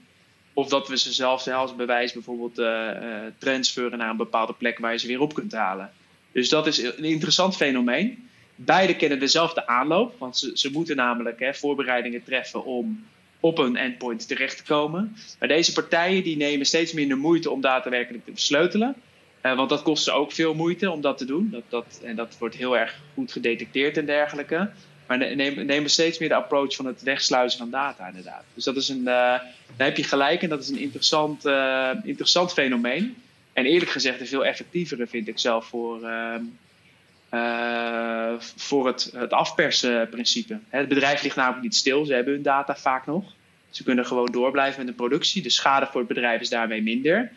Of 0.53 0.68
dat 0.68 0.88
we 0.88 0.98
ze 0.98 1.12
zelfs 1.12 1.48
als 1.48 1.76
bewijs 1.76 2.12
bijvoorbeeld 2.12 2.59
uh, 2.59 2.90
transferen 3.38 3.98
naar 3.98 4.11
een 4.11 4.16
bepaalde 4.16 4.53
plek 4.53 4.79
waar 4.79 4.92
je 4.92 4.98
ze 4.98 5.07
weer 5.07 5.20
op 5.20 5.35
kunt 5.35 5.53
halen. 5.53 5.90
Dus 6.33 6.48
dat 6.48 6.66
is 6.66 6.83
een 6.83 7.05
interessant 7.05 7.57
fenomeen. 7.57 8.29
Beide 8.55 8.96
kennen 8.96 9.18
dezelfde 9.18 9.66
aanloop, 9.66 10.18
want 10.18 10.37
ze, 10.37 10.50
ze 10.55 10.70
moeten 10.70 10.96
namelijk 10.96 11.40
hè, 11.40 11.55
voorbereidingen 11.55 12.24
treffen 12.24 12.64
om 12.64 13.05
op 13.40 13.59
een 13.59 13.76
endpoint 13.76 14.29
terecht 14.29 14.57
te 14.57 14.62
komen. 14.64 15.16
Maar 15.38 15.48
deze 15.48 15.72
partijen 15.72 16.22
die 16.22 16.37
nemen 16.37 16.66
steeds 16.66 16.92
minder 16.92 17.18
moeite 17.18 17.50
om 17.50 17.61
daadwerkelijk 17.61 18.24
te 18.24 18.31
versleutelen. 18.33 18.94
Uh, 19.42 19.57
want 19.57 19.68
dat 19.68 19.83
kost 19.83 20.05
ze 20.05 20.12
ook 20.12 20.33
veel 20.33 20.55
moeite 20.55 20.90
om 20.90 21.00
dat 21.00 21.18
te 21.18 21.24
doen. 21.24 21.48
Dat, 21.50 21.62
dat, 21.68 22.00
en 22.05 22.16
dat 22.16 22.37
wordt 22.38 22.57
heel 22.57 22.79
erg 22.79 23.00
goed 23.14 23.33
gedetecteerd 23.33 23.96
en 23.96 24.07
dergelijke. 24.07 24.70
Maar 25.11 25.37
nemen 25.64 25.90
steeds 25.90 26.18
meer 26.18 26.29
de 26.29 26.35
approach 26.35 26.75
van 26.75 26.87
het 26.87 27.03
wegsluizen 27.03 27.59
van 27.59 27.70
data, 27.70 28.07
inderdaad. 28.07 28.44
Dus 28.55 28.64
dat 28.64 28.77
is 28.77 28.88
een, 28.88 28.99
uh, 28.99 29.05
daar 29.05 29.42
heb 29.77 29.96
je 29.96 30.03
gelijk 30.03 30.42
en 30.42 30.49
dat 30.49 30.62
is 30.62 30.68
een 30.68 30.79
interessant, 30.79 31.46
uh, 31.46 31.90
interessant 32.03 32.53
fenomeen. 32.53 33.16
En 33.53 33.64
eerlijk 33.64 33.90
gezegd 33.90 34.20
een 34.20 34.27
veel 34.27 34.44
effectievere 34.44 35.07
vind 35.07 35.29
ik 35.29 35.38
zelf 35.38 35.66
voor, 35.66 36.01
uh, 37.31 38.35
voor 38.38 38.87
het, 38.87 39.11
het 39.14 39.33
afpersenprincipe. 39.33 40.59
Het 40.68 40.88
bedrijf 40.88 41.23
ligt 41.23 41.37
namelijk 41.37 41.62
niet 41.62 41.77
stil, 41.77 42.05
ze 42.05 42.14
hebben 42.14 42.33
hun 42.33 42.42
data 42.42 42.77
vaak 42.77 43.07
nog. 43.07 43.33
Ze 43.70 43.83
kunnen 43.83 44.07
gewoon 44.07 44.33
doorblijven 44.33 44.79
met 44.79 44.88
de 44.88 45.03
productie. 45.03 45.42
De 45.42 45.51
schade 45.51 45.87
voor 45.87 46.01
het 46.01 46.09
bedrijf 46.09 46.40
is 46.40 46.49
daarmee 46.49 46.83
minder. 46.83 47.33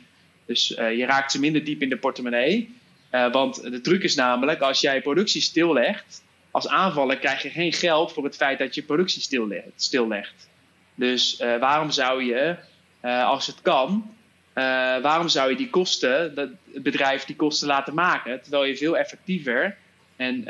Dus 0.45 0.67
je 0.67 1.05
raakt 1.05 1.31
ze 1.31 1.39
minder 1.39 1.63
diep 1.63 1.81
in 1.81 1.89
de 1.89 1.97
portemonnee. 1.97 2.75
want 3.09 3.61
de 3.61 3.81
truc 3.81 4.03
is 4.03 4.15
namelijk, 4.15 4.61
als 4.61 4.79
jij 4.79 5.01
productie 5.01 5.41
stillegt, 5.41 6.21
als 6.53 6.67
aanvaller 6.67 7.17
krijg 7.17 7.41
je 7.41 7.49
geen 7.49 7.73
geld 7.73 8.13
voor 8.13 8.23
het 8.23 8.35
feit 8.35 8.59
dat 8.59 8.75
je 8.75 8.83
productie 8.83 9.21
stillegt. 9.21 9.67
stillegt. 9.75 10.49
Dus 10.95 11.39
uh, 11.39 11.59
waarom 11.59 11.91
zou 11.91 12.23
je, 12.23 12.55
uh, 13.01 13.25
als 13.25 13.47
het 13.47 13.61
kan, 13.61 14.15
uh, 14.55 14.63
waarom 15.01 15.27
zou 15.27 15.49
je 15.49 15.55
die 15.55 15.69
kosten, 15.69 16.35
dat, 16.35 16.49
het 16.73 16.83
bedrijf 16.83 17.25
die 17.25 17.35
kosten 17.35 17.67
laten 17.67 17.93
maken, 17.93 18.41
terwijl 18.41 18.63
je 18.63 18.77
veel 18.77 18.97
effectiever 18.97 19.77
en 20.15 20.43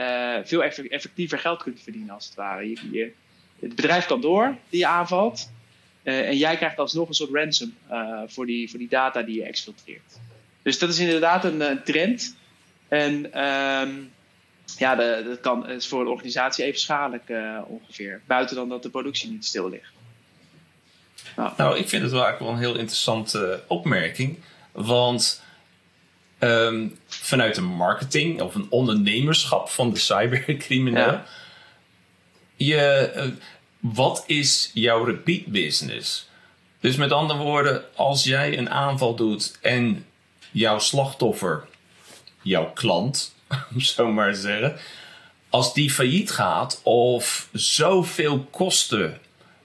veel 0.46 0.64
effectiever 0.64 1.40
geld 1.40 1.64
kunt 1.64 1.82
verdienen 1.82 2.14
als 2.14 2.26
het 2.26 2.36
ware. 2.36 2.70
Je, 2.70 3.12
het 3.60 3.76
bedrijf 3.76 4.06
kan 4.06 4.22
door 4.22 4.56
die 4.70 4.80
je 4.80 4.88
aanvalt 4.88 5.52
en 6.04 6.38
jij 6.38 6.58
krijgt 6.58 6.78
alsnog 6.78 7.08
een 7.08 7.14
soort 7.14 7.34
ransom 7.34 7.74
voor, 8.28 8.46
die, 8.46 8.70
voor 8.70 8.80
die 8.80 8.88
data 8.88 9.22
die 9.22 9.36
je 9.36 9.44
exfiltreert. 9.44 10.20
Dus 10.62 10.80
dat 10.80 10.90
is 10.90 11.00
inderdaad 11.00 11.44
een, 11.44 11.84
trend. 11.84 12.36
En 12.88 13.44
um, 13.44 14.12
ja, 14.78 14.96
de, 14.96 15.24
dat 15.28 15.40
kan, 15.40 15.70
is 15.70 15.88
voor 15.88 16.04
de 16.04 16.10
organisatie 16.10 16.66
even 16.66 16.80
schadelijk 16.80 17.30
uh, 17.30 17.60
ongeveer. 17.68 18.22
Buiten 18.28 18.56
dan 18.56 18.70
dat 18.70 18.84
de 18.84 18.90
productie 18.90 19.30
niet 19.30 19.46
stil 19.46 19.70
ligt. 19.70 19.92
Nou, 21.36 21.54
nou 21.58 21.78
ik 21.78 21.90
vind 21.90 22.02
het 22.04 22.12
wel 22.12 22.24
eigenlijk 22.24 22.52
wel 22.52 22.62
een 22.62 22.70
heel 22.70 22.80
interessante 22.80 23.64
opmerking. 23.68 24.40
Want 24.72 25.44
um, 26.40 27.00
vanuit 27.08 27.56
de 27.56 27.62
marketing 27.62 28.42
of 28.42 28.56
een 28.56 28.68
ondernemerschap 28.70 29.70
van 29.70 29.90
de 29.90 30.00
cybercrimineel. 30.00 31.12
Ja. 31.12 31.26
Je, 32.56 33.12
uh, 33.16 33.24
wat 33.80 34.24
is 34.28 34.72
jouw 34.74 35.04
repeat 35.04 35.46
business? 35.46 36.30
Dus 36.80 36.96
met 36.96 37.12
andere 37.12 37.40
woorden, 37.40 37.84
als 37.96 38.24
jij 38.24 38.58
een 38.58 38.70
aanval 38.70 39.16
doet 39.16 39.58
en 39.62 40.06
jouw 40.52 40.80
slachtoffer, 40.80 41.68
jouw 42.42 42.72
klant, 42.74 43.36
om 43.74 43.80
zo 43.82 44.12
maar 44.12 44.34
te 44.34 44.40
zeggen. 44.40 44.76
Als 45.50 45.74
die 45.74 45.92
failliet 45.92 46.32
gaat 46.32 46.82
of 46.84 47.48
zoveel 47.52 48.48
kosten 48.52 49.18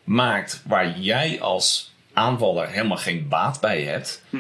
maakt 0.05 0.63
waar 0.67 0.99
jij 0.99 1.41
als 1.41 1.93
aanvaller 2.13 2.69
helemaal 2.69 2.97
geen 2.97 3.29
baat 3.29 3.61
bij 3.61 3.83
hebt. 3.83 4.23
Hm. 4.31 4.37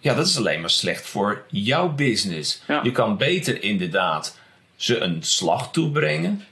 ja, 0.00 0.14
dat 0.14 0.26
is 0.26 0.36
alleen 0.36 0.60
maar 0.60 0.70
slecht 0.70 1.06
voor 1.06 1.44
jouw 1.50 1.88
business. 1.88 2.62
Ja. 2.68 2.80
Je 2.82 2.92
kan 2.92 3.16
beter 3.16 3.62
inderdaad 3.62 4.38
ze 4.76 4.98
een 4.98 5.22
slag 5.22 5.72
toebrengen, 5.72 6.44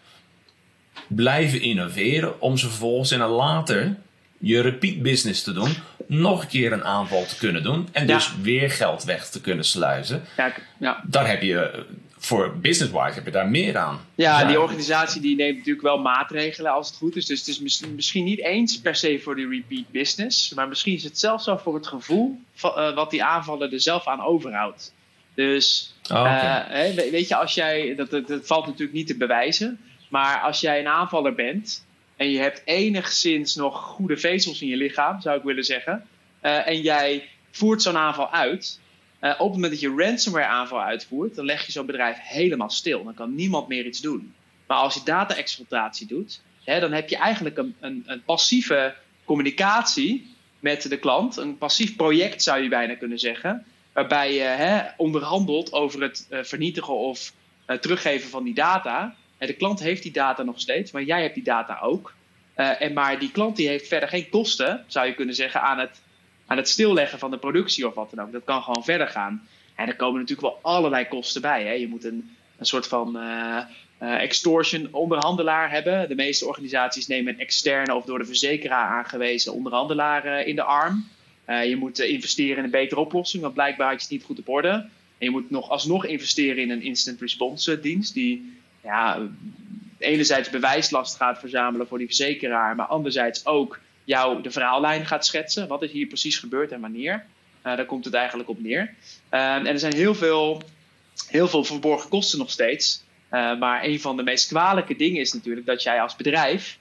blijven 1.07 1.61
innoveren, 1.61 2.41
om 2.41 2.57
ze 2.57 2.69
vervolgens 2.69 3.11
een 3.11 3.21
later 3.21 3.97
je 4.39 4.61
repeat 4.61 5.03
business 5.03 5.43
te 5.43 5.53
doen, 5.53 5.77
nog 6.07 6.43
een 6.43 6.49
keer 6.49 6.73
een 6.73 6.85
aanval 6.85 7.27
te 7.27 7.37
kunnen 7.37 7.63
doen 7.63 7.89
en 7.93 8.07
dus 8.07 8.33
weer 8.43 8.71
geld 8.71 9.05
weg 9.05 9.29
te 9.29 9.41
kunnen 9.41 9.65
sluizen. 9.65 10.23
Ja. 10.79 11.03
Daar 11.07 11.29
heb 11.29 11.43
je 11.43 11.85
voor 12.25 12.57
business-wise 12.57 13.15
heb 13.15 13.25
je 13.25 13.31
daar 13.31 13.49
meer 13.49 13.77
aan. 13.77 14.01
Ja, 14.15 14.45
die 14.45 14.61
organisatie 14.61 15.21
die 15.21 15.37
neemt 15.37 15.57
natuurlijk 15.57 15.85
wel 15.85 15.99
maatregelen 15.99 16.73
als 16.73 16.89
het 16.89 16.97
goed 16.97 17.17
is. 17.17 17.27
Dus 17.27 17.39
het 17.39 17.49
is 17.49 17.61
mis- 17.61 17.83
misschien 17.95 18.25
niet 18.25 18.41
eens 18.41 18.81
per 18.81 18.97
se 18.97 19.21
voor 19.23 19.37
die 19.37 19.49
repeat 19.49 19.91
business. 19.91 20.55
Maar 20.55 20.69
misschien 20.69 20.95
is 20.95 21.05
het 21.05 21.19
zelfs 21.19 21.45
zo 21.45 21.57
voor 21.57 21.75
het 21.75 21.87
gevoel 21.87 22.41
van, 22.55 22.75
eh, 22.77 22.95
wat 22.95 23.11
die 23.11 23.25
aanvaller 23.25 23.73
er 23.73 23.81
zelf 23.81 24.07
aan 24.07 24.21
overhoudt. 24.23 24.93
Dus 25.35 25.95
Oh, 26.13 26.21
oké. 26.21 26.67
eh, 26.71 27.11
weet 27.11 27.29
je, 27.29 27.37
als 27.37 27.55
jij, 27.55 27.95
dat, 27.95 28.11
dat, 28.11 28.27
dat 28.27 28.47
valt 28.47 28.67
natuurlijk 28.67 28.93
niet 28.97 29.07
te 29.07 29.17
bewijzen. 29.17 29.79
Maar 30.09 30.41
als 30.41 30.61
jij 30.61 30.79
een 30.81 30.89
aanvaller 30.89 31.35
bent 31.35 31.87
en 32.17 32.31
je 32.31 32.39
hebt 32.39 32.63
enigszins 32.65 33.55
nog 33.55 33.77
goede 33.83 34.17
vezels 34.17 34.63
in 34.63 34.69
je 34.69 34.77
lichaam, 34.77 35.21
zou 35.21 35.37
ik 35.39 35.43
willen 35.45 35.65
zeggen. 35.65 36.07
eh, 36.41 36.67
en 36.67 36.81
jij 36.81 37.29
voert 37.51 37.83
zo'n 37.83 37.97
aanval 37.97 38.31
uit. 38.33 38.81
Eh, 39.25 39.31
op 39.31 39.39
het 39.39 39.55
moment 39.55 39.73
dat 39.73 39.81
je 39.81 39.95
ransomware 39.97 40.47
aanval 40.47 40.83
uitvoert, 40.83 41.35
dan 41.35 41.45
leg 41.45 41.67
je 41.67 41.73
zo'n 41.73 41.87
bedrijf 41.87 42.17
helemaal 42.21 42.71
stil. 42.71 43.05
Dan 43.05 43.15
kan 43.15 43.35
niemand 43.35 43.69
meer 43.69 43.87
iets 43.87 44.01
doen. 44.01 44.35
Maar 44.67 44.77
als 44.77 44.95
je 44.95 45.01
data-exploitatie 45.05 46.07
doet, 46.07 46.41
hè, 46.65 46.81
dan 46.81 46.93
heb 46.93 47.09
je 47.09 47.17
eigenlijk 47.17 47.57
een, 47.57 47.75
een, 47.81 48.03
een 48.07 48.23
passieve 48.25 48.95
communicatie 49.25 50.35
met 50.61 50.89
de 50.89 50.99
klant. 50.99 51.37
Een 51.37 51.59
passief 51.59 51.97
project 51.97 52.43
zou 52.43 52.63
je 52.63 52.69
bijna 52.69 52.95
kunnen 52.95 53.19
zeggen. 53.19 53.65
Waarbij 53.93 54.35
je 54.35 54.41
hè, 54.41 54.83
onderhandelt 54.97 55.73
over 55.73 56.03
het 56.03 56.27
eh, 56.31 56.43
vernietigen 56.43 56.99
of 56.99 57.33
eh, 57.67 57.77
teruggeven 57.77 58.31
van 58.31 58.45
die 58.45 58.55
data. 58.55 59.15
En 59.39 59.47
de 59.47 59.55
klant 59.55 59.81
heeft 59.81 60.03
die 60.03 60.13
data 60.13 60.43
nog 60.43 60.61
steeds, 60.61 60.91
maar 60.93 61.03
jij 61.03 61.23
hebt 61.23 61.35
die 61.35 61.45
data 61.45 61.79
ook. 61.83 62.15
En 62.55 62.93
maar 62.93 63.19
die 63.19 63.31
klant 63.31 63.57
die 63.57 63.69
heeft 63.69 63.89
verder 63.89 64.09
geen 64.09 64.29
kosten, 64.29 64.85
zou 64.87 65.07
je 65.07 65.15
kunnen 65.15 65.35
zeggen, 65.35 65.61
aan 65.61 65.79
het, 65.79 66.01
aan 66.47 66.57
het 66.57 66.69
stilleggen 66.69 67.19
van 67.19 67.31
de 67.31 67.39
productie 67.39 67.87
of 67.87 67.95
wat 67.95 68.11
dan 68.11 68.27
ook. 68.27 68.33
Dat 68.33 68.45
kan 68.45 68.63
gewoon 68.63 68.85
verder 68.85 69.09
gaan. 69.09 69.49
En 69.75 69.89
er 69.89 69.97
komen 69.97 70.21
natuurlijk 70.21 70.49
wel 70.49 70.73
allerlei 70.73 71.09
kosten 71.09 71.43
bij. 71.43 71.65
Hè. 71.65 71.73
Je 71.73 71.89
moet 71.89 72.05
een, 72.05 72.37
een 72.59 72.67
soort 72.67 72.87
van 72.87 73.19
eh, 73.19 73.57
eh, 73.99 74.23
extortion 74.23 74.89
onderhandelaar 74.91 75.71
hebben. 75.71 76.09
De 76.09 76.15
meeste 76.15 76.47
organisaties 76.47 77.07
nemen 77.07 77.33
een 77.33 77.41
externe 77.41 77.95
of 77.95 78.05
door 78.05 78.19
de 78.19 78.25
verzekeraar 78.25 78.89
aangewezen 78.89 79.53
onderhandelaar 79.53 80.25
eh, 80.25 80.47
in 80.47 80.57
de 80.57 80.63
arm. 80.63 81.07
Je 81.47 81.77
moet 81.77 81.99
investeren 81.99 82.57
in 82.57 82.65
een 82.65 82.71
betere 82.71 83.01
oplossing, 83.01 83.43
want 83.43 83.55
blijkbaar 83.55 83.93
je 83.93 83.99
het 83.99 84.11
niet 84.11 84.25
goed 84.25 84.39
op 84.39 84.49
orde. 84.49 84.69
En 84.69 84.91
je 85.19 85.31
moet 85.31 85.51
nog 85.51 85.71
alsnog 85.71 86.07
investeren 86.07 86.63
in 86.63 86.71
een 86.71 86.83
instant 86.83 87.21
response 87.21 87.81
dienst 87.81 88.15
die 88.15 88.59
ja, 88.83 89.29
enerzijds 89.99 90.51
bewijslast 90.51 91.17
gaat 91.17 91.39
verzamelen 91.39 91.87
voor 91.87 91.99
die 91.99 92.07
verzekeraar, 92.07 92.77
maar 92.77 92.87
anderzijds 92.87 93.47
ook 93.47 93.79
jou 94.05 94.43
de 94.43 94.51
verhaallijn 94.51 95.07
gaat 95.07 95.27
schetsen. 95.27 95.69
Wat 95.69 95.83
is 95.83 95.91
hier 95.91 96.07
precies 96.07 96.39
gebeurd 96.39 96.73
en 96.73 96.81
wanneer? 96.81 97.25
Eh, 97.63 97.77
daar 97.77 97.87
komt 97.87 98.05
het 98.05 98.15
eigenlijk 98.15 98.49
op 98.49 98.63
neer. 98.63 98.95
Eh, 99.29 99.55
en 99.55 99.67
er 99.67 99.79
zijn 99.79 99.95
heel 99.95 100.15
veel, 100.15 100.63
heel 101.29 101.49
veel 101.49 101.65
verborgen 101.65 102.11
kosten 102.11 102.39
nog 102.39 102.51
steeds. 102.51 103.03
Eh, 103.29 103.59
maar 103.59 103.85
een 103.85 104.01
van 104.01 104.17
de 104.17 104.23
meest 104.23 104.49
kwalijke 104.49 104.97
dingen 104.97 105.21
is 105.21 105.33
natuurlijk 105.33 105.67
dat 105.67 105.83
jij 105.83 106.01
als 106.01 106.17
bedrijf 106.17 106.79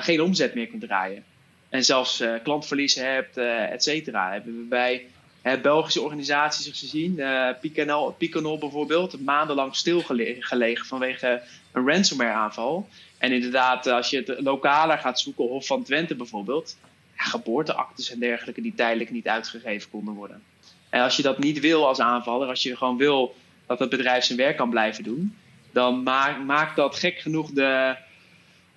geen 0.00 0.22
omzet 0.22 0.54
meer 0.54 0.66
kunt 0.66 0.82
draaien. 0.82 1.24
En 1.68 1.84
zelfs 1.84 2.22
klantverliezen 2.42 3.12
hebt, 3.12 3.36
et 3.36 3.82
cetera. 3.82 4.32
Hebben 4.32 4.56
we 4.56 4.64
bij 4.64 5.06
Belgische 5.42 6.00
organisaties 6.00 6.78
gezien. 6.78 7.18
eh 7.18 7.48
Picanol, 7.60 8.10
Picanol 8.10 8.58
bijvoorbeeld, 8.58 9.20
maandenlang 9.20 9.76
stilgelegen 9.76 10.86
vanwege 10.86 11.42
een 11.72 11.86
ransomware 11.86 12.32
aanval. 12.32 12.88
En 13.18 13.32
inderdaad, 13.32 13.86
eh, 13.86 13.94
als 13.94 14.10
je 14.10 14.16
het 14.16 14.40
lokaler 14.40 14.98
gaat 14.98 15.20
zoeken, 15.20 15.46
Hof 15.46 15.66
van 15.66 15.82
Twente 15.82 16.14
bijvoorbeeld, 16.14 16.76
ja, 17.16 17.24
geboorteactes 17.24 18.10
en 18.10 18.18
dergelijke 18.18 18.62
die 18.62 18.74
tijdelijk 18.74 19.10
niet 19.10 19.28
uitgegeven 19.28 19.90
konden 19.90 20.14
worden. 20.14 20.42
En 20.88 21.02
als 21.02 21.16
je 21.16 21.22
dat 21.22 21.38
niet 21.38 21.60
wil 21.60 21.86
als 21.86 22.00
aanvaller, 22.00 22.48
als 22.48 22.62
je 22.62 22.76
gewoon 22.76 22.96
wil 22.96 23.34
dat 23.66 23.78
het 23.78 23.88
bedrijf 23.88 24.24
zijn 24.24 24.38
werk 24.38 24.56
kan 24.56 24.70
blijven 24.70 25.04
doen, 25.04 25.36
dan 25.72 26.02
maakt 26.02 26.44
maakt 26.44 26.76
dat 26.76 26.96
gek 26.96 27.18
genoeg 27.18 27.50
de, 27.50 27.96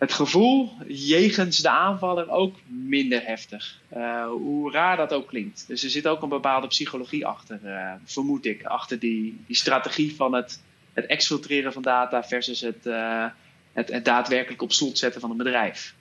het 0.04 0.14
gevoel 0.14 0.72
jegens 0.88 1.58
de 1.58 1.70
aanvaller 1.70 2.30
ook 2.30 2.56
minder 2.68 3.26
heftig. 3.26 3.80
Eh, 3.90 4.26
hoe 4.26 4.72
raar 4.72 4.98
dat 4.98 5.14
ook 5.14 5.28
klinkt. 5.28 5.64
Dus 5.68 5.84
er 5.84 5.90
zit 5.90 6.08
ook 6.08 6.22
een 6.22 6.30
bepaalde 6.30 6.68
psychologie 6.68 7.26
achter, 7.26 7.60
eh, 7.64 7.94
vermoed 8.06 8.46
ik, 8.46 8.64
achter 8.64 9.00
die, 9.00 9.44
die 9.48 9.56
strategie 9.56 10.16
van 10.16 10.34
het, 10.34 10.62
het 10.94 11.06
exfiltreren 11.06 11.74
van 11.74 11.82
data 11.82 12.24
versus 12.24 12.62
het, 12.62 12.86
eh, 12.86 13.26
het, 13.74 13.92
het 13.92 14.06
daadwerkelijk 14.06 14.62
op 14.62 14.72
slot 14.72 14.98
zetten 14.98 15.22
van 15.22 15.32
een 15.32 15.38
bedrijf. 15.38 15.94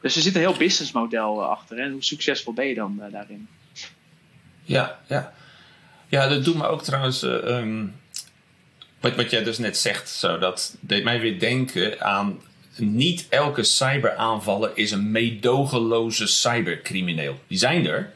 Dus 0.00 0.16
er 0.16 0.22
zit 0.22 0.34
een 0.34 0.40
heel 0.40 0.56
businessmodel 0.56 1.44
achter. 1.44 1.78
En 1.78 1.92
hoe 1.92 2.02
succesvol 2.02 2.52
ben 2.52 2.66
je 2.66 2.74
dan 2.74 3.02
daarin? 3.10 3.48
Ja, 4.62 4.98
ja. 5.06 5.34
Ja, 6.08 6.28
dat 6.28 6.44
doet 6.44 6.56
me 6.56 6.66
ook 6.66 6.82
trouwens. 6.82 7.22
eh, 7.22 7.58
ehm, 7.58 7.86
wat, 9.00 9.14
wat 9.14 9.30
jij 9.30 9.44
dus 9.44 9.58
net 9.58 9.78
zegt, 9.78 10.08
zo, 10.08 10.38
dat 10.38 10.76
deed 10.80 11.04
mij 11.04 11.20
weer 11.20 11.38
denken 11.38 12.00
aan. 12.00 12.40
Niet 12.76 13.26
elke 13.28 13.62
cyberaanvaller 13.62 14.70
is 14.74 14.90
een 14.90 15.10
meedogenloze 15.10 16.26
cybercrimineel. 16.26 17.38
Die 17.46 17.58
zijn 17.58 17.86
er, 17.86 18.12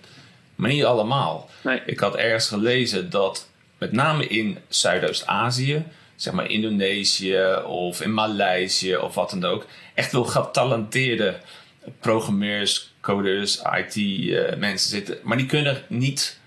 maar 0.54 0.70
niet 0.70 0.84
allemaal. 0.84 1.50
Nee. 1.62 1.82
Ik 1.86 1.98
had 2.00 2.16
ergens 2.16 2.48
gelezen 2.48 3.10
dat 3.10 3.48
met 3.78 3.92
name 3.92 4.26
in 4.26 4.58
Zuidoost-Azië, 4.68 5.84
zeg 6.16 6.32
maar 6.32 6.50
Indonesië 6.50 7.44
of 7.66 8.00
in 8.00 8.14
Maleisië 8.14 8.96
of 8.96 9.14
wat 9.14 9.30
dan 9.30 9.44
ook, 9.44 9.66
echt 9.94 10.12
wel 10.12 10.24
getalenteerde 10.24 11.36
programmeurs, 12.00 12.92
coders, 13.00 13.60
IT-mensen 13.76 14.90
zitten. 14.90 15.18
Maar 15.22 15.36
die 15.36 15.46
kunnen 15.46 15.82
niet 15.88 16.38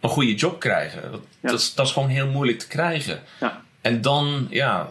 een 0.00 0.08
goede 0.08 0.34
job 0.34 0.60
krijgen. 0.60 1.02
Dat, 1.10 1.20
Ja. 1.40 1.50
dat, 1.50 1.60
is, 1.60 1.74
dat 1.74 1.86
is 1.86 1.92
gewoon 1.92 2.08
heel 2.08 2.26
moeilijk 2.26 2.58
te 2.58 2.66
krijgen. 2.68 3.20
Ja. 3.40 3.62
En 3.80 4.00
dan, 4.00 4.46
ja, 4.50 4.88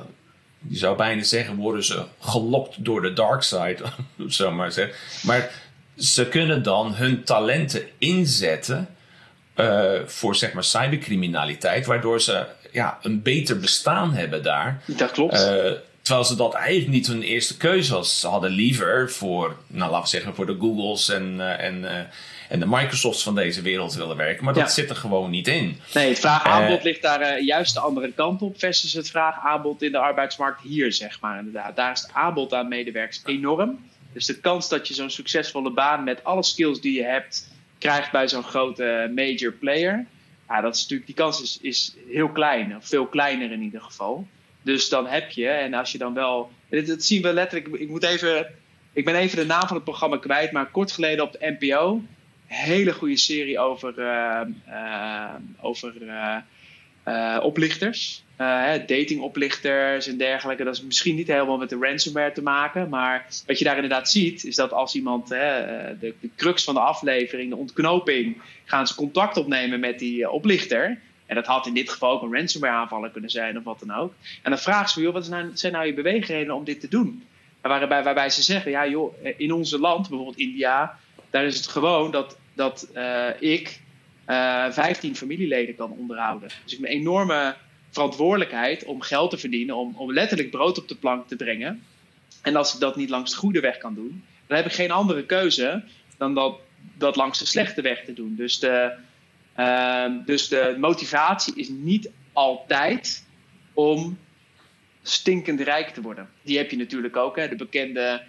je 0.67 0.77
zou 0.77 0.97
bijna 0.97 1.23
zeggen, 1.23 1.55
worden 1.55 1.83
ze 1.83 2.03
gelokt 2.19 2.85
door 2.85 3.01
de 3.01 3.13
dark 3.13 3.43
side, 3.43 3.77
zo 4.27 4.51
maar 4.51 4.71
zeggen. 4.71 4.95
Maar 5.23 5.51
ze 5.97 6.27
kunnen 6.27 6.63
dan 6.63 6.95
hun 6.95 7.23
talenten 7.23 7.81
inzetten 7.97 8.87
eh, 9.53 9.91
voor 10.05 10.35
zeg 10.35 10.53
maar 10.53 10.63
cybercriminaliteit, 10.63 11.85
waardoor 11.85 12.21
ze 12.21 12.45
ja, 12.71 12.99
een 13.01 13.21
beter 13.21 13.59
bestaan 13.59 14.13
hebben 14.13 14.43
daar. 14.43 14.81
Dat 14.85 15.11
klopt. 15.11 15.33
Eh, 15.33 15.71
terwijl 16.09 16.29
ze 16.29 16.35
dat 16.37 16.53
eigenlijk 16.53 16.91
niet 16.91 17.07
hun 17.07 17.21
eerste 17.21 17.57
keuze 17.57 17.93
was. 17.93 18.19
Ze 18.19 18.27
hadden 18.27 18.51
liever 18.51 19.11
voor, 19.11 19.57
nou 19.67 19.91
laten 19.91 20.03
we 20.03 20.09
zeggen, 20.09 20.35
voor 20.35 20.45
de 20.45 20.57
Googles 20.59 21.09
en, 21.09 21.35
eh, 21.39 21.65
en, 21.65 21.91
eh, 21.91 22.05
en 22.49 22.59
de 22.59 22.65
Microsofts 22.67 23.23
van 23.23 23.35
deze 23.35 23.61
wereld 23.61 23.93
willen 23.93 24.17
werken. 24.17 24.43
Maar 24.45 24.53
dat 24.53 24.63
Ja. 24.63 24.69
zit 24.69 24.89
er 24.89 24.95
gewoon 24.95 25.29
niet 25.29 25.47
in. 25.47 25.79
Nee, 25.93 26.09
het 26.09 26.19
vraag-aanbod 26.19 26.77
Eh, 26.77 26.83
ligt 26.83 27.01
daar 27.01 27.41
juist 27.41 27.73
de 27.73 27.79
andere 27.79 28.11
kant 28.11 28.41
op 28.41 28.59
versus 28.59 28.93
het 28.93 29.09
vraag-aanbod 29.09 29.81
in 29.81 29.91
de 29.91 29.97
arbeidsmarkt 29.97 30.61
hier, 30.61 30.93
zeg 30.93 31.19
maar. 31.21 31.37
Inderdaad. 31.37 31.75
Daar 31.75 31.91
is 31.91 32.01
het 32.01 32.13
aanbod 32.13 32.53
aan 32.53 32.67
medewerkers 32.67 33.21
enorm. 33.25 33.89
Dus 34.13 34.25
de 34.25 34.39
kans 34.39 34.69
dat 34.69 34.87
je 34.87 34.93
zo'n 34.93 35.09
succesvolle 35.09 35.71
baan 35.71 36.03
met 36.03 36.23
alle 36.23 36.43
skills 36.43 36.81
die 36.81 36.93
je 36.93 37.05
hebt 37.05 37.49
krijgt 37.77 38.11
bij 38.11 38.27
zo'n 38.27 38.43
grote 38.43 39.11
major 39.15 39.51
player, 39.51 40.05
ja, 40.47 40.61
dat 40.61 40.75
is 40.75 40.81
natuurlijk, 40.81 41.07
die 41.07 41.15
kans 41.15 41.41
is, 41.41 41.57
is 41.61 41.95
heel 42.11 42.29
klein, 42.29 42.75
of 42.75 42.87
veel 42.87 43.05
kleiner 43.05 43.51
in 43.51 43.61
ieder 43.61 43.81
geval. 43.81 44.27
Dus 44.61 44.89
dan 44.89 45.07
heb 45.07 45.31
je, 45.31 45.47
en 45.47 45.73
als 45.73 45.91
je 45.91 45.97
dan 45.97 46.13
wel, 46.13 46.51
dit 46.69 47.03
zien 47.05 47.21
we 47.21 47.33
letterlijk, 47.33 47.81
ik 47.81 47.89
moet 47.89 48.03
even, 48.03 48.47
ik 48.93 49.05
ben 49.05 49.15
even 49.15 49.37
de 49.37 49.45
naam 49.45 49.67
van 49.67 49.75
het 49.75 49.85
programma 49.85 50.17
kwijt, 50.17 50.51
maar 50.51 50.71
kort 50.71 50.91
geleden 50.91 51.23
op 51.23 51.31
de 51.31 51.55
NPO 51.59 52.01
hele 52.49 52.93
goede 52.93 53.17
serie 53.17 53.59
over, 53.59 53.99
eh, 53.99 54.41
eh, 54.65 55.35
over 55.61 55.93
eh, 57.03 57.39
oplichters. 57.41 58.23
Datingoplichters 58.87 60.07
en 60.07 60.17
dergelijke. 60.17 60.63
Dat 60.63 60.75
is 60.75 60.81
misschien 60.81 61.15
niet 61.15 61.27
helemaal 61.27 61.57
met 61.57 61.69
de 61.69 61.77
ransomware 61.79 62.31
te 62.31 62.41
maken. 62.41 62.89
Maar 62.89 63.25
wat 63.45 63.59
je 63.59 63.65
daar 63.65 63.75
inderdaad 63.75 64.09
ziet, 64.09 64.43
is 64.43 64.55
dat 64.55 64.71
als 64.71 64.95
iemand 64.95 65.27
de, 65.27 65.95
de 65.99 66.13
crux 66.35 66.63
van 66.63 66.73
de 66.73 66.79
aflevering, 66.79 67.49
de 67.49 67.55
ontknoping, 67.55 68.41
gaan 68.65 68.87
ze 68.87 68.95
contact 68.95 69.37
opnemen 69.37 69.79
met 69.79 69.99
die 69.99 70.29
oplichter. 70.29 70.99
En 71.29 71.35
dat 71.35 71.45
had 71.45 71.67
in 71.67 71.73
dit 71.73 71.89
geval 71.89 72.11
ook 72.11 72.21
een 72.21 72.33
ransomware 72.33 72.73
aanvaller 72.73 73.09
kunnen 73.09 73.29
zijn 73.29 73.57
of 73.57 73.63
wat 73.63 73.79
dan 73.79 73.95
ook. 73.95 74.13
En 74.41 74.51
dan 74.51 74.59
vragen 74.59 74.89
ze, 74.89 75.01
joh, 75.01 75.13
wat 75.13 75.25
zijn 75.25 75.43
nou, 75.43 75.57
zijn 75.57 75.73
nou 75.73 75.85
je 75.85 75.93
beweegredenen 75.93 76.55
om 76.55 76.63
dit 76.63 76.79
te 76.79 76.87
doen? 76.87 77.27
En 77.61 77.69
waarbij, 77.69 78.03
waarbij 78.03 78.29
ze 78.29 78.41
zeggen, 78.41 78.71
ja 78.71 78.87
joh, 78.87 79.15
in 79.37 79.53
onze 79.53 79.79
land, 79.79 80.07
bijvoorbeeld 80.07 80.37
India, 80.37 80.99
daar 81.29 81.45
is 81.45 81.55
het 81.55 81.67
gewoon 81.67 82.11
dat, 82.11 82.37
dat 82.53 82.89
eh, 82.93 83.27
ik 83.39 83.79
eh 84.25 84.71
15 84.71 85.15
familieleden 85.15 85.75
kan 85.75 85.91
onderhouden. 85.91 86.49
Dus 86.63 86.73
ik 86.73 86.79
heb 86.79 86.89
een 86.89 86.95
enorme 86.95 87.55
verantwoordelijkheid 87.89 88.85
om 88.85 89.01
geld 89.01 89.29
te 89.29 89.37
verdienen, 89.37 89.75
om, 89.75 89.93
om 89.95 90.13
letterlijk 90.13 90.49
brood 90.49 90.77
op 90.77 90.87
de 90.87 90.95
plank 90.95 91.27
te 91.27 91.35
brengen. 91.35 91.83
En 92.41 92.55
als 92.55 92.73
ik 92.73 92.79
dat 92.79 92.95
niet 92.95 93.09
langs 93.09 93.31
de 93.31 93.37
goede 93.37 93.59
weg 93.59 93.77
kan 93.77 93.93
doen, 93.93 94.23
dan 94.47 94.57
heb 94.57 94.65
ik 94.65 94.73
geen 94.73 94.91
andere 94.91 95.25
keuze 95.25 95.83
dan 96.17 96.33
dat, 96.33 96.59
dat 96.97 97.15
langs 97.15 97.39
de 97.39 97.45
slechte 97.45 97.81
weg 97.81 98.05
te 98.05 98.13
doen. 98.13 98.35
Dus 98.35 98.59
de, 98.59 98.91
dus 100.25 100.47
de 100.47 100.75
motivatie 100.79 101.55
is 101.55 101.69
niet 101.69 102.09
altijd 102.33 103.25
om 103.73 104.17
stinkend 105.01 105.61
rijk 105.61 105.89
te 105.89 106.01
worden. 106.01 106.29
Die 106.41 106.57
heb 106.57 106.71
je 106.71 106.77
natuurlijk 106.77 107.15
ook. 107.15 107.35
Hè? 107.35 107.49
De, 107.49 107.55
bekende, 107.55 108.21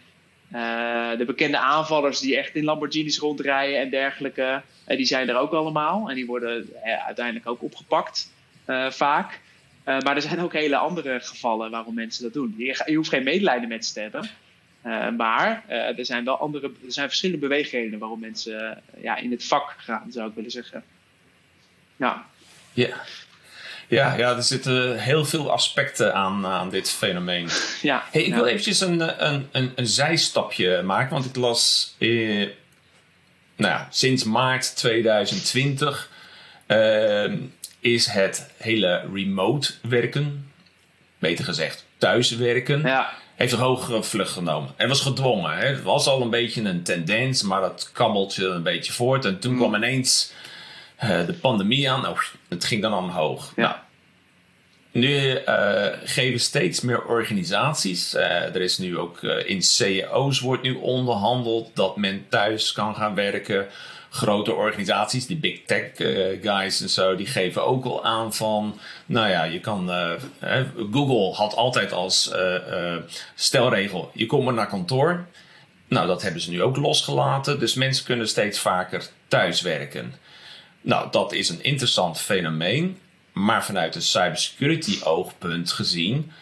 uh, 0.53 1.17
de 1.19 1.25
bekende 1.25 1.59
aanvallers 1.59 2.21
die 2.21 2.37
echt 2.37 2.55
in 2.55 2.65
Lamborghinis 2.65 3.19
rondrijden 3.19 3.81
en 3.81 3.91
dergelijke. 3.91 4.63
Uh, 4.89 4.97
die 4.97 5.07
zijn 5.07 5.29
er 5.29 5.37
ook 5.37 5.53
allemaal. 5.53 6.09
En 6.09 6.15
die 6.15 6.27
worden 6.27 6.71
uh, 6.85 7.07
uiteindelijk 7.07 7.47
ook 7.49 7.63
opgepakt, 7.63 8.33
vaak. 8.91 9.41
maar 9.85 10.17
er 10.17 10.23
zijn 10.23 10.41
ook 10.41 10.53
hele 10.53 10.77
andere 10.77 11.21
gevallen 11.21 11.71
waarom 11.71 11.95
mensen 11.95 12.23
dat 12.23 12.33
doen. 12.33 12.55
Je, 12.59 12.83
je 12.87 12.97
hoeft 12.97 13.09
geen 13.09 13.25
medelijden 13.25 13.69
met 13.69 13.87
ze 13.87 13.93
te 13.93 14.01
hebben. 14.01 14.31
maar 15.17 15.65
er 15.69 16.05
zijn 16.05 16.25
wel 16.25 16.37
andere, 16.37 16.67
er 16.67 16.93
zijn 16.93 17.09
verschillende 17.09 17.47
beweegredenen 17.47 17.99
waarom 17.99 18.21
mensen 18.21 18.83
ja, 19.01 19.17
in 19.17 19.31
het 19.31 19.45
vak 19.45 19.75
gaan, 19.79 20.13
zou 20.13 20.29
ik 20.29 20.35
willen 20.35 20.51
zeggen. 20.51 20.85
Ja. 22.01 22.27
Ja. 22.73 22.89
Ja, 23.89 24.15
ja, 24.15 24.37
er 24.37 24.43
zitten 24.43 24.99
heel 24.99 25.25
veel 25.25 25.53
aspecten 25.53 26.15
aan, 26.15 26.47
aan 26.47 26.71
dit 26.71 26.91
fenomeen. 26.91 27.49
Ja, 27.83 28.05
hey, 28.11 28.23
ik 28.23 28.35
wil 28.35 28.47
eventjes 28.47 28.81
een, 28.81 29.25
een, 29.27 29.49
een, 29.53 29.73
een, 29.75 29.87
zijstapje 29.87 30.83
maken, 30.83 31.11
want 31.11 31.25
ik 31.25 31.37
las 31.37 31.95
eh, 31.99 32.49
nou 33.57 33.73
ja, 33.73 33.87
sinds 33.91 34.25
maart 34.25 34.77
2020 34.77 36.11
uh, 36.67 37.25
ehm, 37.25 37.37
is 37.81 38.07
het 38.07 38.51
hele 38.57 39.09
remote 39.13 39.73
werken, 39.83 40.51
beter 41.19 41.45
gezegd 41.45 41.85
thuiswerken, 41.99 42.83
ja. 42.83 43.13
heeft 43.35 43.53
een 43.53 43.59
hogere 43.59 44.03
vlucht 44.03 44.33
genomen. 44.33 44.71
En 44.77 44.89
was 44.89 45.01
gedwongen. 45.01 45.59
Hè? 45.59 45.67
Het 45.67 45.83
was 45.83 46.07
al 46.07 46.23
een 46.23 46.31
beetje 46.31 46.63
een 46.63 46.83
tendens, 46.83 47.43
maar 47.43 47.61
dat 47.61 47.91
kabbelt 47.93 48.35
je 48.35 48.47
een 48.47 48.63
beetje 48.63 48.93
voort. 48.93 49.25
En 49.25 49.39
toen 49.39 49.53
mm. 49.53 49.59
kwam 49.59 49.75
ineens 49.75 50.33
uh, 51.05 51.27
de 51.27 51.33
pandemie 51.33 51.91
aan. 51.91 52.03
Nou, 52.03 52.17
het 52.49 52.65
ging 52.65 52.83
dan 52.83 52.95
omhoog. 52.95 53.53
Ja. 53.57 53.63
Nou, 53.63 53.77
nu 54.93 55.41
uh, 55.49 55.87
geven 56.05 56.41
steeds 56.41 56.81
meer 56.81 57.05
organisaties. 57.05 58.15
Uh, 58.15 58.23
er 58.25 58.61
is 58.61 58.79
nu 58.79 58.99
ook 58.99 59.23
in 59.23 59.63
CEO's 59.63 60.41
wordt 60.41 60.63
nu 60.63 60.75
onderhandeld 60.75 61.71
dat 61.75 61.97
men 61.97 62.27
thuis 62.29 62.73
kan 62.73 62.95
gaan 62.95 63.15
werken. 63.15 63.67
Grote 64.13 64.55
organisaties, 64.55 65.27
die 65.27 65.37
big 65.37 65.61
tech 65.67 65.91
guys 66.43 66.81
en 66.81 66.89
zo, 66.89 67.17
die 67.17 67.27
geven 67.27 67.67
ook 67.67 67.85
al 67.85 68.05
aan 68.05 68.35
van. 68.35 68.79
Nou 69.07 69.29
ja, 69.29 69.45
je 69.45 69.61
kan. 69.61 69.91
Google 70.93 71.33
had 71.33 71.55
altijd 71.55 71.93
als 71.93 72.33
stelregel: 73.35 74.11
je 74.15 74.27
komt 74.27 74.45
maar 74.45 74.55
naar 74.55 74.69
kantoor. 74.69 75.27
Nou, 75.89 76.07
dat 76.07 76.23
hebben 76.23 76.41
ze 76.41 76.51
nu 76.51 76.63
ook 76.63 76.77
losgelaten. 76.77 77.59
Dus 77.59 77.75
mensen 77.75 78.05
kunnen 78.05 78.29
steeds 78.29 78.59
vaker 78.59 79.07
thuiswerken. 79.29 80.15
Nou, 80.81 81.11
dat 81.11 81.33
is 81.33 81.49
een 81.49 81.63
interessant 81.63 82.21
fenomeen. 82.21 82.99
Maar 83.33 83.65
vanuit 83.65 83.95
een 83.95 84.03
cybersecurity 84.03 85.03
oogpunt 85.03 85.73
gezien 85.73 86.33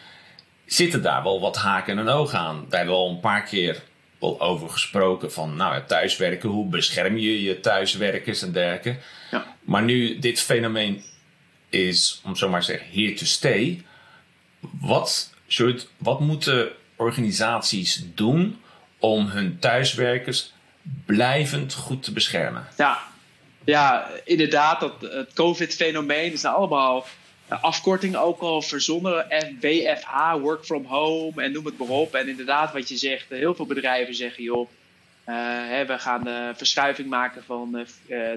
zitten 0.65 1.01
daar 1.01 1.23
wel 1.23 1.39
wat 1.39 1.57
haken 1.57 1.99
en 1.99 2.09
ogen 2.09 2.39
aan. 2.39 2.65
Daar 2.69 2.79
hebben 2.79 2.97
we 2.97 3.01
al 3.01 3.09
een 3.09 3.19
paar 3.19 3.43
keer 3.43 3.83
wel 4.19 4.41
over 4.41 4.69
gesproken 4.69 5.31
van 5.31 5.55
nou, 5.55 5.83
thuiswerken. 5.85 6.49
Hoe 6.49 6.69
bescherm 6.69 7.17
je 7.17 7.43
je 7.43 7.59
thuiswerkers 7.59 8.41
en 8.41 8.51
dergelijke. 8.51 8.97
Ja. 9.31 9.55
Maar 9.61 9.83
nu 9.83 10.19
dit 10.19 10.39
fenomeen 10.39 11.03
is, 11.69 12.21
om 12.23 12.35
zo 12.35 12.49
maar 12.49 12.59
te 12.59 12.65
zeggen, 12.65 12.87
here 12.91 13.13
to 13.13 13.25
stay. 13.25 13.83
Wat, 14.59 15.33
wat 15.97 16.19
moeten 16.19 16.69
organisaties 16.95 18.03
doen 18.15 18.61
om 18.99 19.27
hun 19.27 19.59
thuiswerkers 19.59 20.53
blijvend 21.05 21.73
goed 21.73 22.03
te 22.03 22.11
beschermen? 22.11 22.67
Ja, 22.77 22.99
ja, 23.69 24.09
inderdaad, 24.23 24.79
dat, 24.79 24.93
het 25.01 25.33
COVID-fenomeen 25.33 26.31
is 26.31 26.41
nou 26.41 26.55
allemaal 26.55 27.05
afkortingen 27.47 28.21
ook 28.21 28.39
al 28.39 28.61
verzonnen. 28.61 29.27
WFH, 29.59 30.33
work 30.39 30.65
from 30.65 30.85
home 30.85 31.43
en 31.43 31.51
noem 31.51 31.65
het 31.65 31.77
maar 31.77 31.87
op. 31.87 32.13
En 32.13 32.27
inderdaad, 32.27 32.73
wat 32.73 32.89
je 32.89 32.97
zegt, 32.97 33.29
heel 33.29 33.55
veel 33.55 33.65
bedrijven 33.65 34.15
zeggen, 34.15 34.43
joh, 34.43 34.69
uh, 35.29 35.35
hè, 35.45 35.85
we 35.85 35.99
gaan 35.99 36.23
de 36.23 36.51
verschuiving 36.55 37.09
maken 37.09 37.43
van 37.43 37.85
uh, 38.07 38.31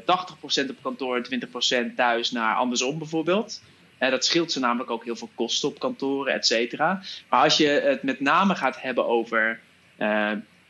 80% 0.64 0.70
op 0.70 0.76
kantoor 0.82 1.16
en 1.16 1.90
20% 1.92 1.94
thuis 1.96 2.30
naar 2.30 2.54
andersom 2.54 2.98
bijvoorbeeld. 2.98 3.62
Dat 3.98 4.24
scheelt 4.24 4.52
ze 4.52 4.60
namelijk 4.60 4.90
ook 4.90 5.04
heel 5.04 5.16
veel 5.16 5.30
kosten 5.34 5.68
op 5.68 5.78
kantoren, 5.78 6.34
et 6.34 6.46
cetera. 6.46 7.02
Maar 7.28 7.42
als 7.42 7.56
je 7.56 7.66
het 7.66 8.02
met 8.02 8.20
name 8.20 8.54
gaat 8.54 8.80
hebben 8.80 9.06
over 9.06 9.60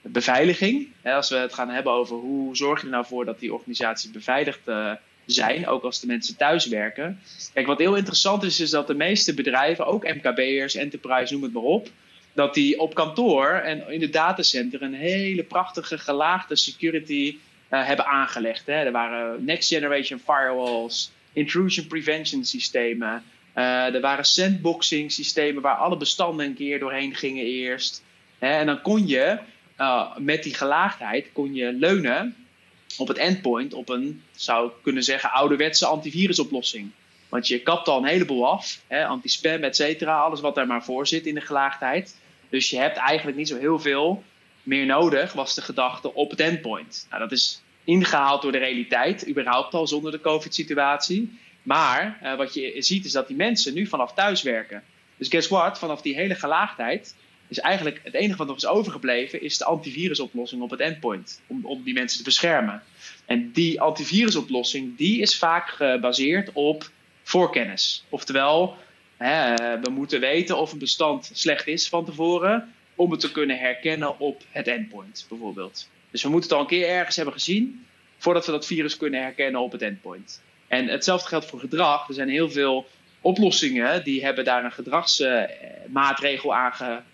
beveiliging. 0.02 0.88
Als 1.04 1.28
we 1.28 1.36
het 1.36 1.54
gaan 1.54 1.70
hebben 1.70 1.92
over 1.92 2.16
hoe 2.16 2.56
zorg 2.56 2.80
je 2.80 2.86
er 2.86 2.92
nou 2.92 3.06
voor 3.06 3.24
dat 3.24 3.38
die 3.38 3.54
organisaties 3.54 4.10
beveiligd 4.10 4.60
uh, 4.64 4.92
zijn, 5.26 5.66
ook 5.66 5.82
als 5.82 6.00
de 6.00 6.06
mensen 6.06 6.36
thuis 6.36 6.66
werken. 6.66 7.20
Kijk, 7.52 7.66
wat 7.66 7.78
heel 7.78 7.96
interessant 7.96 8.42
is, 8.42 8.60
is 8.60 8.70
dat 8.70 8.86
de 8.86 8.94
meeste 8.94 9.34
bedrijven, 9.34 9.86
ook 9.86 10.14
MKB'ers, 10.14 10.74
enterprise, 10.74 11.32
noem 11.32 11.42
het 11.42 11.52
maar 11.52 11.62
op, 11.62 11.88
dat 12.32 12.54
die 12.54 12.80
op 12.80 12.94
kantoor 12.94 13.48
en 13.48 13.90
in 13.90 14.00
de 14.00 14.10
datacenter 14.10 14.82
een 14.82 14.94
hele 14.94 15.42
prachtige 15.42 15.98
gelaagde 15.98 16.56
security 16.56 17.36
uh, 17.70 17.86
hebben 17.86 18.06
aangelegd. 18.06 18.66
Hè. 18.66 18.72
Er 18.72 18.92
waren 18.92 19.44
next 19.44 19.68
generation 19.68 20.20
firewalls, 20.24 21.12
intrusion 21.32 21.86
prevention 21.86 22.44
systemen. 22.44 23.22
Uh, 23.56 23.94
er 23.94 24.00
waren 24.00 24.24
sandboxing 24.24 25.12
systemen 25.12 25.62
waar 25.62 25.74
alle 25.74 25.96
bestanden 25.96 26.46
een 26.46 26.54
keer 26.54 26.78
doorheen 26.78 27.14
gingen 27.14 27.44
eerst. 27.44 28.02
Hè. 28.38 28.48
En 28.48 28.66
dan 28.66 28.82
kon 28.82 29.06
je 29.06 29.38
uh, 29.82 30.16
met 30.16 30.42
die 30.42 30.54
gelaagdheid 30.54 31.32
kon 31.32 31.54
je 31.54 31.72
leunen 31.72 32.36
op 32.96 33.08
het 33.08 33.18
endpoint 33.18 33.74
op 33.74 33.88
een, 33.88 34.22
zou 34.36 34.66
ik 34.66 34.72
kunnen 34.82 35.02
zeggen, 35.02 35.30
ouderwetse 35.30 35.86
antivirusoplossing. 35.86 36.90
Want 37.28 37.48
je 37.48 37.60
kapt 37.60 37.88
al 37.88 37.98
een 37.98 38.08
heleboel 38.08 38.48
af, 38.48 38.80
anti-spam, 38.88 39.62
et 39.62 39.76
cetera, 39.76 40.20
alles 40.20 40.40
wat 40.40 40.54
daar 40.54 40.66
maar 40.66 40.84
voor 40.84 41.06
zit 41.06 41.26
in 41.26 41.34
de 41.34 41.40
gelaagdheid. 41.40 42.16
Dus 42.48 42.70
je 42.70 42.78
hebt 42.78 42.96
eigenlijk 42.96 43.36
niet 43.36 43.48
zo 43.48 43.58
heel 43.58 43.78
veel 43.78 44.22
meer 44.62 44.86
nodig, 44.86 45.32
was 45.32 45.54
de 45.54 45.62
gedachte, 45.62 46.14
op 46.14 46.30
het 46.30 46.40
endpoint. 46.40 47.06
Nou, 47.10 47.22
dat 47.22 47.32
is 47.32 47.62
ingehaald 47.84 48.42
door 48.42 48.52
de 48.52 48.58
realiteit, 48.58 49.28
überhaupt 49.28 49.74
al 49.74 49.86
zonder 49.86 50.10
de 50.10 50.20
COVID-situatie. 50.20 51.38
Maar 51.62 52.18
uh, 52.22 52.36
wat 52.36 52.54
je 52.54 52.74
ziet 52.78 53.04
is 53.04 53.12
dat 53.12 53.26
die 53.26 53.36
mensen 53.36 53.74
nu 53.74 53.86
vanaf 53.86 54.14
thuis 54.14 54.42
werken. 54.42 54.82
Dus 55.16 55.28
guess 55.28 55.48
what? 55.48 55.78
Vanaf 55.78 56.02
die 56.02 56.14
hele 56.14 56.34
gelaagdheid 56.34 57.14
is 57.52 57.58
eigenlijk 57.58 58.00
het 58.02 58.14
enige 58.14 58.36
wat 58.36 58.46
nog 58.46 58.56
is 58.56 58.66
overgebleven, 58.66 59.42
is 59.42 59.58
de 59.58 59.64
antivirusoplossing 59.64 60.62
op 60.62 60.70
het 60.70 60.80
endpoint. 60.80 61.40
Om, 61.46 61.66
om 61.66 61.82
die 61.82 61.94
mensen 61.94 62.18
te 62.18 62.24
beschermen. 62.24 62.82
En 63.26 63.52
die 63.52 63.80
antivirusoplossing, 63.80 64.96
die 64.96 65.20
is 65.20 65.38
vaak 65.38 65.68
gebaseerd 65.68 66.50
op 66.52 66.90
voorkennis. 67.22 68.04
Oftewel, 68.08 68.76
hè, 69.16 69.54
we 69.80 69.90
moeten 69.90 70.20
weten 70.20 70.58
of 70.58 70.72
een 70.72 70.78
bestand 70.78 71.30
slecht 71.32 71.66
is 71.66 71.88
van 71.88 72.04
tevoren, 72.04 72.74
om 72.94 73.10
het 73.10 73.20
te 73.20 73.32
kunnen 73.32 73.58
herkennen 73.58 74.18
op 74.18 74.42
het 74.50 74.68
endpoint, 74.68 75.26
bijvoorbeeld. 75.28 75.88
Dus 76.10 76.22
we 76.22 76.28
moeten 76.28 76.48
het 76.48 76.58
al 76.58 76.64
een 76.64 76.70
keer 76.70 76.88
ergens 76.88 77.16
hebben 77.16 77.34
gezien, 77.34 77.86
voordat 78.18 78.46
we 78.46 78.52
dat 78.52 78.66
virus 78.66 78.96
kunnen 78.96 79.22
herkennen 79.22 79.60
op 79.60 79.72
het 79.72 79.82
endpoint. 79.82 80.42
En 80.68 80.86
hetzelfde 80.88 81.28
geldt 81.28 81.46
voor 81.46 81.60
gedrag. 81.60 82.08
Er 82.08 82.14
zijn 82.14 82.28
heel 82.28 82.50
veel 82.50 82.86
oplossingen 83.20 84.04
die 84.04 84.24
hebben 84.24 84.44
daar 84.44 84.64
een 84.64 84.72
gedragsmaatregel 84.72 86.54
aan 86.54 87.04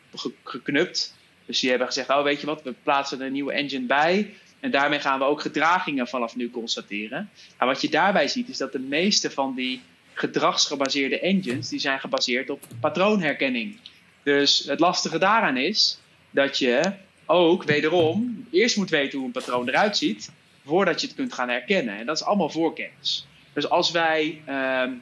geknupt. 0.45 1.17
Dus 1.47 1.61
die 1.61 1.69
hebben 1.71 1.87
gezegd, 1.87 2.11
oh 2.11 2.23
weet 2.23 2.41
je 2.41 2.47
wat, 2.47 2.63
we 2.63 2.75
plaatsen 2.83 3.21
een 3.21 3.33
nieuwe 3.33 3.53
engine 3.53 3.87
bij. 3.87 4.35
En 4.61 4.71
daarmee 4.71 5.01
gaan 5.01 5.19
we 5.19 5.25
ook 5.25 5.41
gedragingen 5.41 6.09
vanaf 6.09 6.37
nu 6.37 6.51
constateren. 6.51 7.31
Maar 7.59 7.69
wat 7.69 7.81
je 7.81 7.89
daarbij 7.89 8.29
ziet 8.29 8.49
is 8.49 8.57
dat 8.57 8.73
de 8.73 8.79
meeste 8.79 9.31
van 9.31 9.55
die 9.55 9.81
gedragsgebaseerde 10.13 11.21
engines, 11.21 11.69
die 11.69 11.79
zijn 11.79 12.01
gebaseerd 12.01 12.51
op 12.51 12.63
patroonherkenning. 12.81 13.77
Dus 14.23 14.65
het 14.65 14.81
lastige 14.81 15.19
daaraan 15.19 15.57
is 15.57 15.99
dat 16.31 16.59
je 16.59 16.93
ook 17.27 17.65
wederom 17.65 18.47
eerst 18.51 18.77
moet 18.77 18.91
weten 18.91 19.19
hoe 19.19 19.27
een 19.27 19.33
patroon 19.33 19.69
eruit 19.69 19.97
ziet, 19.97 20.33
voordat 20.65 21.01
je 21.01 21.07
het 21.07 21.17
kunt 21.17 21.33
gaan 21.33 21.49
herkennen. 21.49 21.97
En 21.97 22.07
dat 22.07 22.17
is 22.17 22.25
allemaal 22.25 22.51
voorkennis. 22.51 23.27
Dus 23.53 23.69
als 23.69 23.91
wij, 23.91 24.41
ehm, 24.45 24.93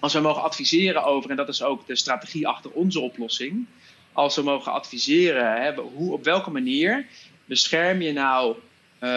als 0.00 0.12
wij 0.12 0.22
mogen 0.22 0.42
adviseren 0.42 1.04
over, 1.04 1.30
en 1.30 1.36
dat 1.36 1.48
is 1.48 1.62
ook 1.62 1.86
de 1.86 1.96
strategie 1.96 2.48
achter 2.48 2.70
onze 2.70 3.00
oplossing, 3.00 3.66
als 4.12 4.36
we 4.36 4.42
mogen 4.42 4.72
adviseren, 4.72 5.62
hè, 5.62 5.74
hoe, 5.74 6.12
op 6.12 6.24
welke 6.24 6.50
manier 6.50 7.06
bescherm 7.44 8.02
je 8.02 8.12
nou 8.12 8.56
uh, 9.00 9.10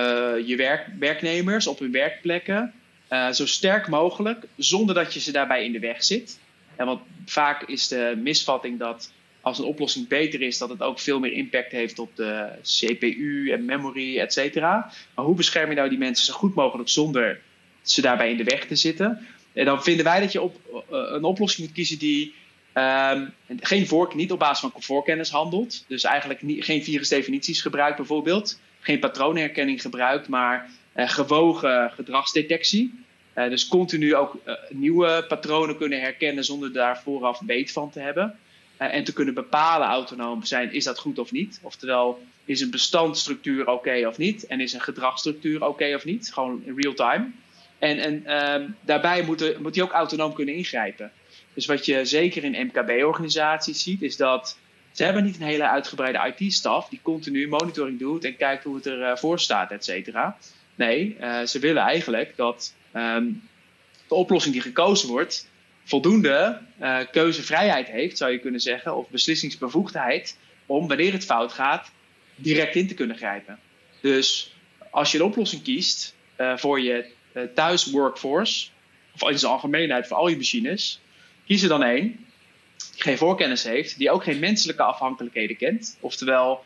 je 0.46 0.56
werk, 0.56 0.88
werknemers 1.00 1.68
op 1.68 1.80
hun 1.80 1.92
werkplekken 1.92 2.74
uh, 3.10 3.32
zo 3.32 3.46
sterk 3.46 3.88
mogelijk, 3.88 4.46
zonder 4.58 4.96
dat 4.96 5.14
je 5.14 5.20
ze 5.20 5.32
daarbij 5.32 5.66
in 5.66 5.72
de 5.72 5.80
weg 5.80 6.04
zit. 6.04 6.40
En 6.76 6.86
want 6.86 7.02
vaak 7.26 7.64
is 7.64 7.88
de 7.88 8.20
misvatting 8.24 8.80
dat 8.80 9.12
als 9.42 9.60
een 9.60 9.66
oplossing 9.66 10.08
beter 10.08 10.42
is, 10.42 10.58
dat 10.58 10.70
het 10.70 10.82
ook 10.82 11.00
veel 11.00 11.20
meer 11.20 11.32
impact 11.32 11.72
heeft 11.72 12.00
op 12.00 12.16
de 12.16 12.50
CPU 12.62 13.52
en 13.52 13.66
memory, 13.66 14.20
et 14.20 14.34
cetera. 14.34 14.92
Maar 15.16 15.26
hoe 15.26 15.36
bescherm 15.36 15.70
je 15.70 15.76
nou 15.76 15.90
die 15.90 15.98
mensen 15.98 16.26
zo 16.26 16.34
goed 16.34 16.56
mogelijk 16.56 16.90
zonder 16.90 17.42
ze 17.82 18.02
daarbij 18.02 18.32
in 18.32 18.38
de 18.38 18.44
weg 18.44 18.66
te 18.66 18.76
zitten? 18.76 19.28
En 19.54 19.66
dan 19.66 19.84
vinden 19.84 20.06
wij 20.06 20.20
dat 20.20 20.32
je 20.32 20.42
op, 20.42 20.56
uh, 20.74 20.80
een 20.90 21.24
oplossing 21.24 21.68
moet 21.68 21.76
kiezen 21.76 22.00
die 22.00 22.34
Um, 22.74 23.34
geen 23.60 23.88
voor, 23.88 24.12
niet 24.16 24.32
op 24.32 24.40
basis 24.40 24.60
van 24.60 24.82
voorkennis 24.82 25.30
handelt. 25.30 25.86
Dus 25.88 26.04
eigenlijk 26.04 26.42
niet, 26.42 26.66
geen 26.66 26.84
virusdefinities 26.84 27.62
gebruikt 27.62 27.98
bijvoorbeeld. 27.98 28.60
Geen 28.80 29.00
patroonherkenning 29.00 29.82
gebruikt, 29.82 30.28
maar 30.28 30.70
uh, 30.96 31.10
gewogen 31.10 31.92
gedragsdetectie. 31.92 33.04
dus 33.34 33.68
continu 33.68 34.16
ook 34.16 34.38
nieuwe 34.70 35.26
patronen 35.28 35.78
kunnen 35.78 36.02
herkennen 36.02 36.44
zonder 36.44 36.74
daar 36.74 37.02
vooraf 37.02 37.42
beet 37.42 37.72
van 37.72 37.90
te 37.90 38.00
hebben. 38.00 38.38
en 38.78 39.04
te 39.04 39.14
kunnen 39.14 39.34
bepalen 39.34 39.88
autonoom 39.88 40.44
zijn, 40.44 40.74
is 40.74 40.84
dat 40.84 41.00
goed 41.00 41.20
of 41.20 41.32
niet? 41.32 41.60
Oftewel, 41.62 42.24
is 42.46 42.62
een 42.62 42.72
bestandsstructuur 42.72 43.68
oké 43.68 44.08
of 44.08 44.18
niet? 44.18 44.48
En 44.48 44.60
is 44.60 44.74
een 44.74 44.82
gedragsstructuur 44.82 45.66
oké 45.66 45.96
of 45.96 46.06
niet? 46.06 46.34
Gewoon 46.34 46.62
in 46.66 46.76
real 46.76 46.94
time. 46.94 47.32
En, 47.80 48.00
en 48.00 48.26
ehm, 48.26 48.70
daarbij 48.82 49.24
moet, 49.24 49.60
moet 49.60 49.76
hij 49.76 49.84
ook 49.84 49.92
autonoom 49.92 50.34
kunnen 50.34 50.56
ingrijpen. 50.56 51.12
Dus 51.54 51.66
wat 51.66 51.86
je 51.86 52.06
zeker 52.06 52.44
in 52.44 52.66
MKB-organisaties 52.66 53.84
ziet, 53.84 54.02
is 54.02 54.18
dat 54.18 54.58
ze 54.92 55.04
hebben 55.04 55.24
niet 55.24 55.36
een 55.36 55.48
hele 55.48 55.70
uitgebreide 55.70 56.34
IT-staf 56.38 56.90
die 56.90 57.00
continu 57.02 57.48
monitoring 57.48 58.00
doet 58.00 58.26
en 58.26 58.36
kijkt 58.36 58.64
hoe 58.64 58.76
het 58.76 58.86
ervoor 58.86 59.40
staat, 59.40 59.72
et 59.72 59.84
cetera. 59.84 60.38
Nee, 60.76 61.18
uh, 61.22 61.42
ze 61.42 61.60
willen 61.60 61.84
eigenlijk 61.84 62.36
dat 62.36 62.74
um, 62.96 63.50
de 64.08 64.16
oplossing 64.16 64.54
die 64.54 64.64
gekozen 64.64 65.10
wordt 65.10 65.50
voldoende 65.84 66.62
uh, 66.82 67.00
keuzevrijheid 67.12 67.88
heeft, 67.88 68.18
zou 68.18 68.32
je 68.32 68.40
kunnen 68.40 68.60
zeggen, 68.60 68.96
of 68.96 69.10
beslissingsbevoegdheid 69.10 70.38
om 70.66 70.88
wanneer 70.88 71.12
het 71.12 71.26
fout 71.26 71.52
gaat, 71.52 71.92
direct 72.36 72.76
in 72.76 72.88
te 72.88 72.94
kunnen 72.94 73.18
grijpen. 73.18 73.60
Dus 74.02 74.56
als 74.90 75.12
je 75.12 75.18
een 75.18 75.24
oplossing 75.24 75.64
kiest 75.64 76.16
voor 76.56 76.82
je 76.82 77.06
thuis 77.54 77.92
workforce, 77.92 78.68
of 79.14 79.30
in 79.30 79.40
zijn 79.40 79.52
algemeenheid 79.52 80.08
voor 80.08 80.18
al 80.18 80.28
je 80.28 80.36
machines, 80.36 81.02
kies 81.46 81.62
er 81.62 81.70
dan 81.70 81.84
één 81.84 82.24
die 82.94 83.02
geen 83.02 83.18
voorkennis 83.18 83.64
heeft, 83.64 83.98
die 83.98 84.12
ook 84.12 84.24
geen 84.24 84.40
menselijke 84.40 84.84
afhankelijkheden 84.84 85.58
kent. 85.58 85.98
Oftewel, 86.00 86.64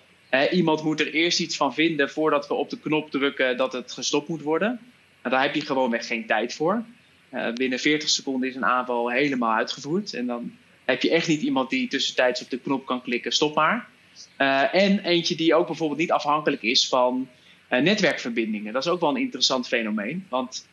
iemand 0.52 0.84
moet 0.84 1.00
er 1.00 1.14
eerst 1.14 1.40
iets 1.40 1.58
van 1.58 1.74
vinden 1.74 2.10
voordat 2.10 2.48
we 2.48 2.54
op 2.54 2.70
de 2.70 2.80
knop 2.80 3.12
drukken 3.12 3.58
dat 3.58 3.74
het 3.74 3.92
gestopt 3.92 4.28
moet 4.28 4.42
worden. 4.42 4.80
Nou, 5.22 5.36
daar 5.36 5.42
heb 5.42 5.56
je 5.56 5.62
gewoonweg 5.62 6.08
geen 6.08 6.26
tijd 6.26 6.54
voor. 6.54 6.84
Uh, 7.34 7.54
binnen 7.54 7.80
40 7.80 8.10
seconden 8.10 8.50
is 8.50 8.56
een 8.56 8.66
aanval 8.66 9.12
helemaal 9.12 9.54
uitgevoerd. 9.54 10.14
En 10.14 10.26
dan 10.26 10.52
heb 10.86 11.02
je 11.02 11.12
echt 11.12 11.28
niet 11.28 11.42
iemand 11.42 11.70
die 11.70 11.88
tussentijds 11.88 12.42
op 12.42 12.50
de 12.50 12.60
knop 12.60 12.86
kan 12.86 13.02
klikken, 13.02 13.32
stop 13.32 13.56
maar. 13.56 13.88
Uh, 14.38 14.76
en 14.76 15.00
eentje 15.00 15.36
die 15.36 15.56
ook 15.56 15.68
bijvoorbeeld 15.68 16.00
niet 16.00 16.12
afhankelijk 16.12 16.62
is 16.62 16.88
van 16.88 17.30
uh, 17.72 17.80
netwerkverbindingen. 17.80 18.74
Dat 18.74 18.86
is 18.86 18.92
ook 18.92 19.00
wel 19.00 19.10
een 19.10 19.22
interessant 19.22 19.68
fenomeen. 19.68 20.26
Want 20.30 20.68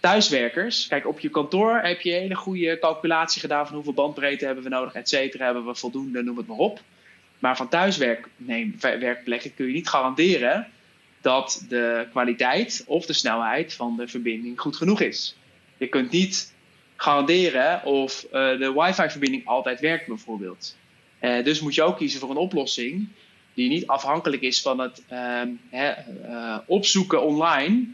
thuiswerkers, 0.00 0.86
kijk 0.86 1.06
op 1.06 1.20
je 1.20 1.28
kantoor 1.28 1.78
heb 1.82 2.00
je 2.00 2.14
een 2.14 2.20
hele 2.20 2.34
goede 2.34 2.78
calculatie 2.78 3.40
gedaan 3.40 3.66
van 3.66 3.74
hoeveel 3.74 3.92
bandbreedte 3.92 4.44
hebben 4.44 4.64
we 4.64 4.70
nodig, 4.70 4.92
et 4.92 5.08
cetera. 5.08 5.44
Hebben 5.44 5.66
we 5.66 5.74
voldoende, 5.74 6.22
noem 6.22 6.36
het 6.36 6.46
maar 6.46 6.56
op. 6.56 6.80
Maar 7.38 7.56
van 7.56 7.68
thuiswerkplekken 7.68 9.54
kun 9.54 9.66
je 9.66 9.72
niet 9.72 9.88
garanderen 9.88 10.68
dat 11.20 11.64
de 11.68 12.06
kwaliteit 12.10 12.84
of 12.86 13.06
de 13.06 13.12
snelheid 13.12 13.74
van 13.74 13.96
de 13.96 14.08
verbinding 14.08 14.60
goed 14.60 14.76
genoeg 14.76 15.00
is. 15.00 15.36
Je 15.76 15.86
kunt 15.86 16.10
niet 16.10 16.54
garanderen 16.96 17.84
of 17.84 18.24
uh, 18.24 18.30
de 18.30 18.72
wifi-verbinding 18.72 19.46
altijd 19.46 19.80
werkt 19.80 20.06
bijvoorbeeld. 20.06 20.76
Uh, 21.20 21.44
dus 21.44 21.60
moet 21.60 21.74
je 21.74 21.82
ook 21.82 21.96
kiezen 21.96 22.20
voor 22.20 22.30
een 22.30 22.36
oplossing 22.36 23.08
die 23.54 23.68
niet 23.68 23.86
afhankelijk 23.86 24.42
is 24.42 24.62
van 24.62 24.78
het 24.78 25.02
uh, 25.12 25.42
uh, 25.72 26.58
opzoeken 26.66 27.22
online 27.22 27.86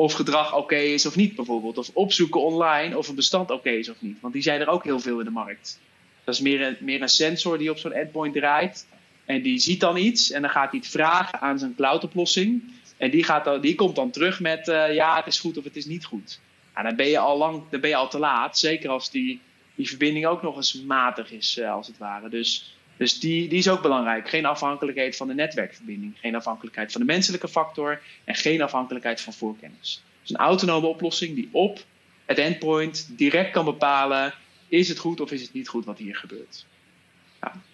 of 0.00 0.12
gedrag 0.12 0.56
oké 0.56 0.76
is 0.76 1.06
of 1.06 1.16
niet 1.16 1.34
bijvoorbeeld. 1.34 1.78
Of 1.78 1.90
opzoeken 1.92 2.40
online 2.40 2.98
of 2.98 3.08
een 3.08 3.14
bestand 3.14 3.50
oké 3.50 3.70
is 3.70 3.88
of 3.88 3.96
niet. 3.98 4.20
Want 4.20 4.32
die 4.32 4.42
zijn 4.42 4.60
er 4.60 4.68
ook 4.68 4.84
heel 4.84 5.00
veel 5.00 5.18
in 5.18 5.24
de 5.24 5.30
markt. 5.30 5.80
Dat 6.24 6.34
is 6.34 6.40
meer 6.40 6.62
een, 6.62 6.76
meer 6.80 7.02
een 7.02 7.08
sensor 7.08 7.58
die 7.58 7.70
op 7.70 7.78
zo'n 7.78 7.92
endpoint 7.92 8.34
draait. 8.34 8.86
En 9.24 9.42
die 9.42 9.58
ziet 9.58 9.80
dan 9.80 9.96
iets 9.96 10.30
en 10.30 10.42
dan 10.42 10.50
gaat 10.50 10.70
hij 10.70 10.78
het 10.78 10.88
vragen 10.88 11.40
aan 11.40 11.58
zijn 11.58 11.74
cloud-oplossing. 11.74 12.62
En 12.96 13.10
die, 13.10 13.24
gaat 13.24 13.44
dan, 13.44 13.60
die 13.60 13.74
komt 13.74 13.96
dan 13.96 14.10
terug 14.10 14.40
met 14.40 14.68
uh, 14.68 14.94
ja, 14.94 15.16
het 15.16 15.26
is 15.26 15.40
goed 15.40 15.58
of 15.58 15.64
het 15.64 15.76
is 15.76 15.86
niet 15.86 16.04
goed. 16.04 16.40
Nou, 16.74 16.86
dan 16.86 16.96
ben 16.96 17.06
je 17.06 17.18
al 17.18 17.38
lang, 17.38 17.62
dan 17.70 17.80
ben 17.80 17.90
je 17.90 17.96
al 17.96 18.08
te 18.08 18.18
laat. 18.18 18.58
Zeker 18.58 18.90
als 18.90 19.10
die, 19.10 19.40
die 19.74 19.88
verbinding 19.88 20.26
ook 20.26 20.42
nog 20.42 20.56
eens 20.56 20.82
matig 20.82 21.32
is, 21.32 21.58
uh, 21.58 21.72
als 21.72 21.86
het 21.86 21.98
ware. 21.98 22.28
Dus, 22.28 22.76
dus 23.00 23.20
die, 23.20 23.48
die 23.48 23.58
is 23.58 23.68
ook 23.68 23.82
belangrijk. 23.82 24.28
Geen 24.28 24.46
afhankelijkheid 24.46 25.16
van 25.16 25.28
de 25.28 25.34
netwerkverbinding. 25.34 26.16
Geen 26.20 26.34
afhankelijkheid 26.34 26.92
van 26.92 27.00
de 27.00 27.06
menselijke 27.06 27.48
factor. 27.48 28.00
En 28.24 28.34
geen 28.34 28.62
afhankelijkheid 28.62 29.20
van 29.20 29.32
voorkennis. 29.32 30.02
Dus 30.20 30.30
een 30.30 30.36
autonome 30.36 30.86
oplossing 30.86 31.34
die 31.34 31.48
op 31.52 31.78
het 32.24 32.38
endpoint 32.38 33.08
direct 33.16 33.50
kan 33.50 33.64
bepalen: 33.64 34.34
is 34.68 34.88
het 34.88 34.98
goed 34.98 35.20
of 35.20 35.30
is 35.30 35.42
het 35.42 35.52
niet 35.52 35.68
goed 35.68 35.84
wat 35.84 35.98
hier 35.98 36.16
gebeurt. 36.16 36.66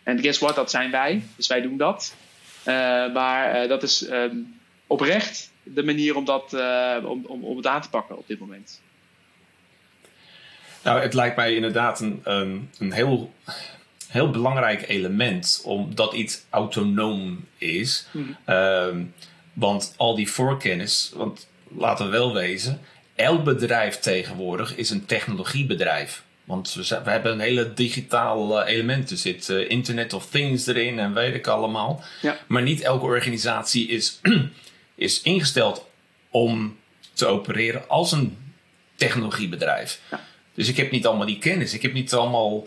En 0.03 0.21
guess 0.21 0.39
what, 0.39 0.55
dat 0.55 0.71
zijn 0.71 0.91
wij. 0.91 1.23
Dus 1.37 1.47
wij 1.47 1.61
doen 1.61 1.77
dat. 1.77 2.15
Uh, 2.59 2.75
maar 3.13 3.63
uh, 3.63 3.69
dat 3.69 3.83
is 3.83 4.11
um, 4.11 4.59
oprecht 4.87 5.53
de 5.63 5.83
manier 5.83 6.17
om, 6.17 6.25
dat, 6.25 6.53
uh, 6.53 6.97
om, 7.05 7.25
om, 7.27 7.45
om 7.45 7.57
het 7.57 7.67
aan 7.67 7.83
te 7.83 7.91
pakken 7.91 8.19
op 8.19 8.27
dit 8.27 8.39
moment. 8.39 8.81
Nou, 10.83 11.01
het 11.01 11.15
lijkt 11.15 11.37
mij 11.37 11.55
inderdaad 11.55 12.01
een, 12.01 12.21
een, 12.23 12.71
een 12.79 12.93
heel, 12.93 13.33
heel 14.09 14.31
belangrijk 14.31 14.89
element 14.89 15.63
omdat 15.65 16.13
iets 16.13 16.43
autonoom 16.51 17.45
is. 17.59 18.07
Mm 18.11 18.37
-hmm. 18.45 19.13
want 19.53 19.95
al 19.97 20.15
die 20.15 20.31
voorkennis, 20.31 21.13
want 21.15 21.49
laten 21.77 22.05
we 22.05 22.11
wel 22.11 22.35
wezen, 22.35 22.81
elk 23.15 23.45
bedrijf 23.45 23.99
tegenwoordig 23.99 24.77
is 24.77 24.91
een 24.91 25.07
technologiebedrijf. 25.07 26.25
Want 26.45 26.75
we, 26.75 27.01
we 27.05 27.11
hebben 27.11 27.33
een 27.33 27.41
hele 27.41 27.75
digitaal 27.75 28.63
element. 28.65 29.11
Er 29.11 29.17
zit 29.17 29.49
uh, 29.49 29.71
Internet 29.71 30.13
of 30.13 30.31
Things 30.31 30.67
erin 30.67 30.99
en 30.99 31.15
weet 31.15 31.35
ik 31.35 31.47
allemaal. 31.47 32.05
Ja. 32.23 32.39
Maar 32.47 32.63
niet 32.63 32.81
elke 32.81 33.05
organisatie 33.05 33.89
is, 33.89 34.21
is 34.95 35.23
ingesteld 35.23 35.87
om 36.31 36.77
te 37.13 37.27
opereren 37.27 37.89
als 37.89 38.13
een 38.13 38.37
technologiebedrijf. 38.95 40.01
Ja. 40.11 40.25
Dus 40.55 40.69
ik 40.69 40.77
heb 40.77 40.91
niet 40.91 41.07
allemaal 41.07 41.27
die 41.27 41.39
kennis. 41.39 41.75
Ik 41.75 41.83
heb 41.83 41.93
niet 41.93 42.13
allemaal 42.13 42.67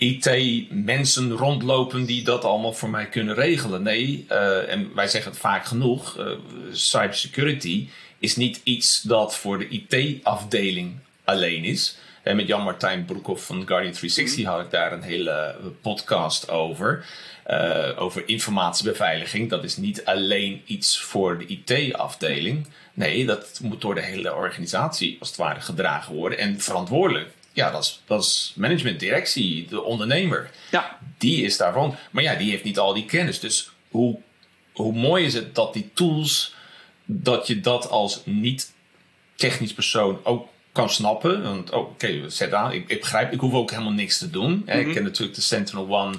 IT-mensen 0.00 1.32
rondlopen 1.32 2.04
die 2.04 2.22
dat 2.22 2.44
allemaal 2.44 2.72
voor 2.72 2.90
mij 2.90 3.06
kunnen 3.06 3.34
regelen. 3.34 3.82
Nee, 3.82 4.26
uh, 4.30 4.72
en 4.72 4.94
wij 4.94 5.08
zeggen 5.08 5.30
het 5.30 5.40
vaak 5.40 5.64
genoeg: 5.64 6.18
uh, 6.18 6.26
cybersecurity 6.72 7.88
is 8.18 8.36
niet 8.36 8.60
iets 8.64 9.02
dat 9.02 9.36
voor 9.36 9.58
de 9.58 9.68
IT-afdeling 9.68 10.96
alleen 11.24 11.64
is. 11.64 11.98
En 12.22 12.36
met 12.36 12.46
Jan-Martijn 12.46 13.04
Broekhoff 13.04 13.46
van 13.46 13.66
Guardian 13.66 13.92
360 13.92 14.44
had 14.44 14.60
ik 14.60 14.70
daar 14.70 14.92
een 14.92 15.02
hele 15.02 15.56
podcast 15.80 16.50
over. 16.50 17.06
Uh, 17.50 17.88
over 17.96 18.22
informatiebeveiliging. 18.28 19.50
Dat 19.50 19.64
is 19.64 19.76
niet 19.76 20.04
alleen 20.04 20.62
iets 20.64 21.00
voor 21.00 21.38
de 21.38 21.46
IT-afdeling. 21.46 22.66
Nee, 22.94 23.26
dat 23.26 23.60
moet 23.62 23.80
door 23.80 23.94
de 23.94 24.02
hele 24.02 24.34
organisatie 24.34 25.16
als 25.18 25.28
het 25.28 25.38
ware 25.38 25.60
gedragen 25.60 26.14
worden. 26.14 26.38
En 26.38 26.60
verantwoordelijk. 26.60 27.28
Ja, 27.52 27.70
dat 27.70 27.82
is, 27.82 28.00
dat 28.06 28.22
is 28.22 28.52
management, 28.56 29.00
directie, 29.00 29.66
de 29.68 29.82
ondernemer. 29.82 30.50
Ja. 30.70 30.98
Die 31.18 31.44
is 31.44 31.56
daarvan. 31.56 31.96
Maar 32.10 32.22
ja, 32.22 32.34
die 32.34 32.50
heeft 32.50 32.64
niet 32.64 32.78
al 32.78 32.94
die 32.94 33.04
kennis. 33.04 33.40
Dus 33.40 33.70
hoe, 33.88 34.18
hoe 34.72 34.92
mooi 34.92 35.24
is 35.24 35.34
het 35.34 35.54
dat 35.54 35.72
die 35.72 35.90
tools, 35.94 36.54
dat 37.04 37.46
je 37.46 37.60
dat 37.60 37.88
als 37.88 38.20
niet-technisch 38.24 39.72
persoon 39.72 40.20
ook 40.24 40.48
kan 40.72 40.90
snappen. 40.90 41.42
Want, 41.42 41.70
oh, 41.70 41.78
oké, 41.78 42.30
zet 42.30 42.52
aan. 42.52 42.72
Ik, 42.72 42.88
ik, 42.88 43.00
begrijp, 43.00 43.32
ik 43.32 43.40
hoef 43.40 43.52
ook 43.52 43.70
helemaal 43.70 43.92
niks 43.92 44.18
te 44.18 44.30
doen. 44.30 44.50
Mm 44.50 44.62
-hmm. 44.66 44.78
Ik 44.78 44.92
ken 44.92 45.02
natuurlijk 45.02 45.36
de 45.36 45.42
Sentinel 45.42 45.88
One 45.88 46.16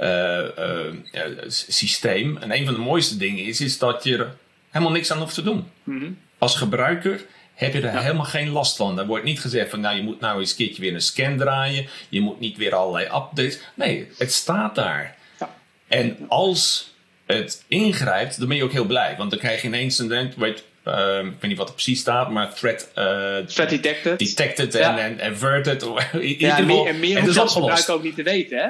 uh, 0.00 0.38
uh, 1.14 1.38
systeem. 1.48 2.36
En 2.36 2.52
een 2.52 2.64
van 2.64 2.74
de 2.74 2.80
mooiste 2.80 3.16
dingen 3.16 3.44
is, 3.44 3.60
is 3.60 3.78
dat 3.78 4.04
je 4.04 4.16
er 4.16 4.36
helemaal 4.70 4.92
niks 4.92 5.10
aan 5.10 5.18
hoeft 5.18 5.34
te 5.34 5.42
doen. 5.42 5.66
Mm 5.84 5.98
-hmm. 6.00 6.18
Als 6.38 6.56
gebruiker 6.56 7.24
heb 7.62 7.72
je 7.72 7.80
er 7.80 7.94
ja. 7.94 8.00
helemaal 8.00 8.24
geen 8.24 8.48
last 8.48 8.76
van. 8.76 8.98
Er 8.98 9.06
wordt 9.06 9.24
niet 9.24 9.40
gezegd 9.40 9.70
van, 9.70 9.80
nou, 9.80 9.96
je 9.96 10.02
moet 10.02 10.20
nou 10.20 10.40
eens 10.40 10.50
een 10.50 10.56
keertje 10.56 10.82
weer 10.82 10.94
een 10.94 11.00
scan 11.00 11.36
draaien. 11.36 11.86
Je 12.08 12.20
moet 12.20 12.40
niet 12.40 12.56
weer 12.56 12.74
allerlei 12.74 13.04
updates. 13.04 13.58
Nee, 13.74 14.08
het 14.18 14.32
staat 14.32 14.74
daar. 14.74 15.16
Ja. 15.38 15.54
En 15.88 16.16
als 16.28 16.92
het 17.26 17.64
ingrijpt, 17.68 18.38
dan 18.38 18.48
ben 18.48 18.56
je 18.56 18.64
ook 18.64 18.72
heel 18.72 18.84
blij. 18.84 19.14
Want 19.18 19.30
dan 19.30 19.38
krijg 19.38 19.62
je 19.62 19.68
ineens 19.68 19.98
een, 19.98 20.32
weet, 20.36 20.64
uh, 20.88 21.18
ik 21.18 21.40
weet 21.40 21.42
niet 21.42 21.56
wat 21.56 21.68
er 21.68 21.74
precies 21.74 22.00
staat, 22.00 22.30
maar 22.30 22.54
threat, 22.54 22.90
uh, 22.98 23.36
threat 23.46 23.70
detected. 23.70 24.18
Detected 24.18 24.74
en, 24.74 24.98
en 24.98 25.32
averted. 25.32 25.82
ja, 26.38 26.58
en 26.58 26.66
meer, 26.66 26.86
en 26.86 27.00
meer 27.00 27.20
hoef 27.20 27.34
je 27.34 27.40
als 27.40 27.52
gebruiker 27.52 27.94
ook 27.94 28.02
niet 28.02 28.14
te 28.14 28.22
weten. 28.22 28.58
Hè? 28.58 28.68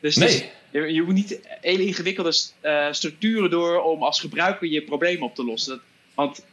Dus 0.00 0.16
nee. 0.16 0.28
Dus, 0.28 0.44
je, 0.70 0.92
je 0.92 1.02
moet 1.02 1.14
niet 1.14 1.40
hele 1.60 1.84
ingewikkelde 1.84 2.34
uh, 2.62 2.86
structuren 2.90 3.50
door 3.50 3.82
om 3.82 4.02
als 4.02 4.20
gebruiker 4.20 4.68
je 4.68 4.82
probleem 4.82 5.22
op 5.22 5.34
te 5.34 5.44
lossen. 5.44 5.72
Dat, 5.72 5.82
want 6.14 6.44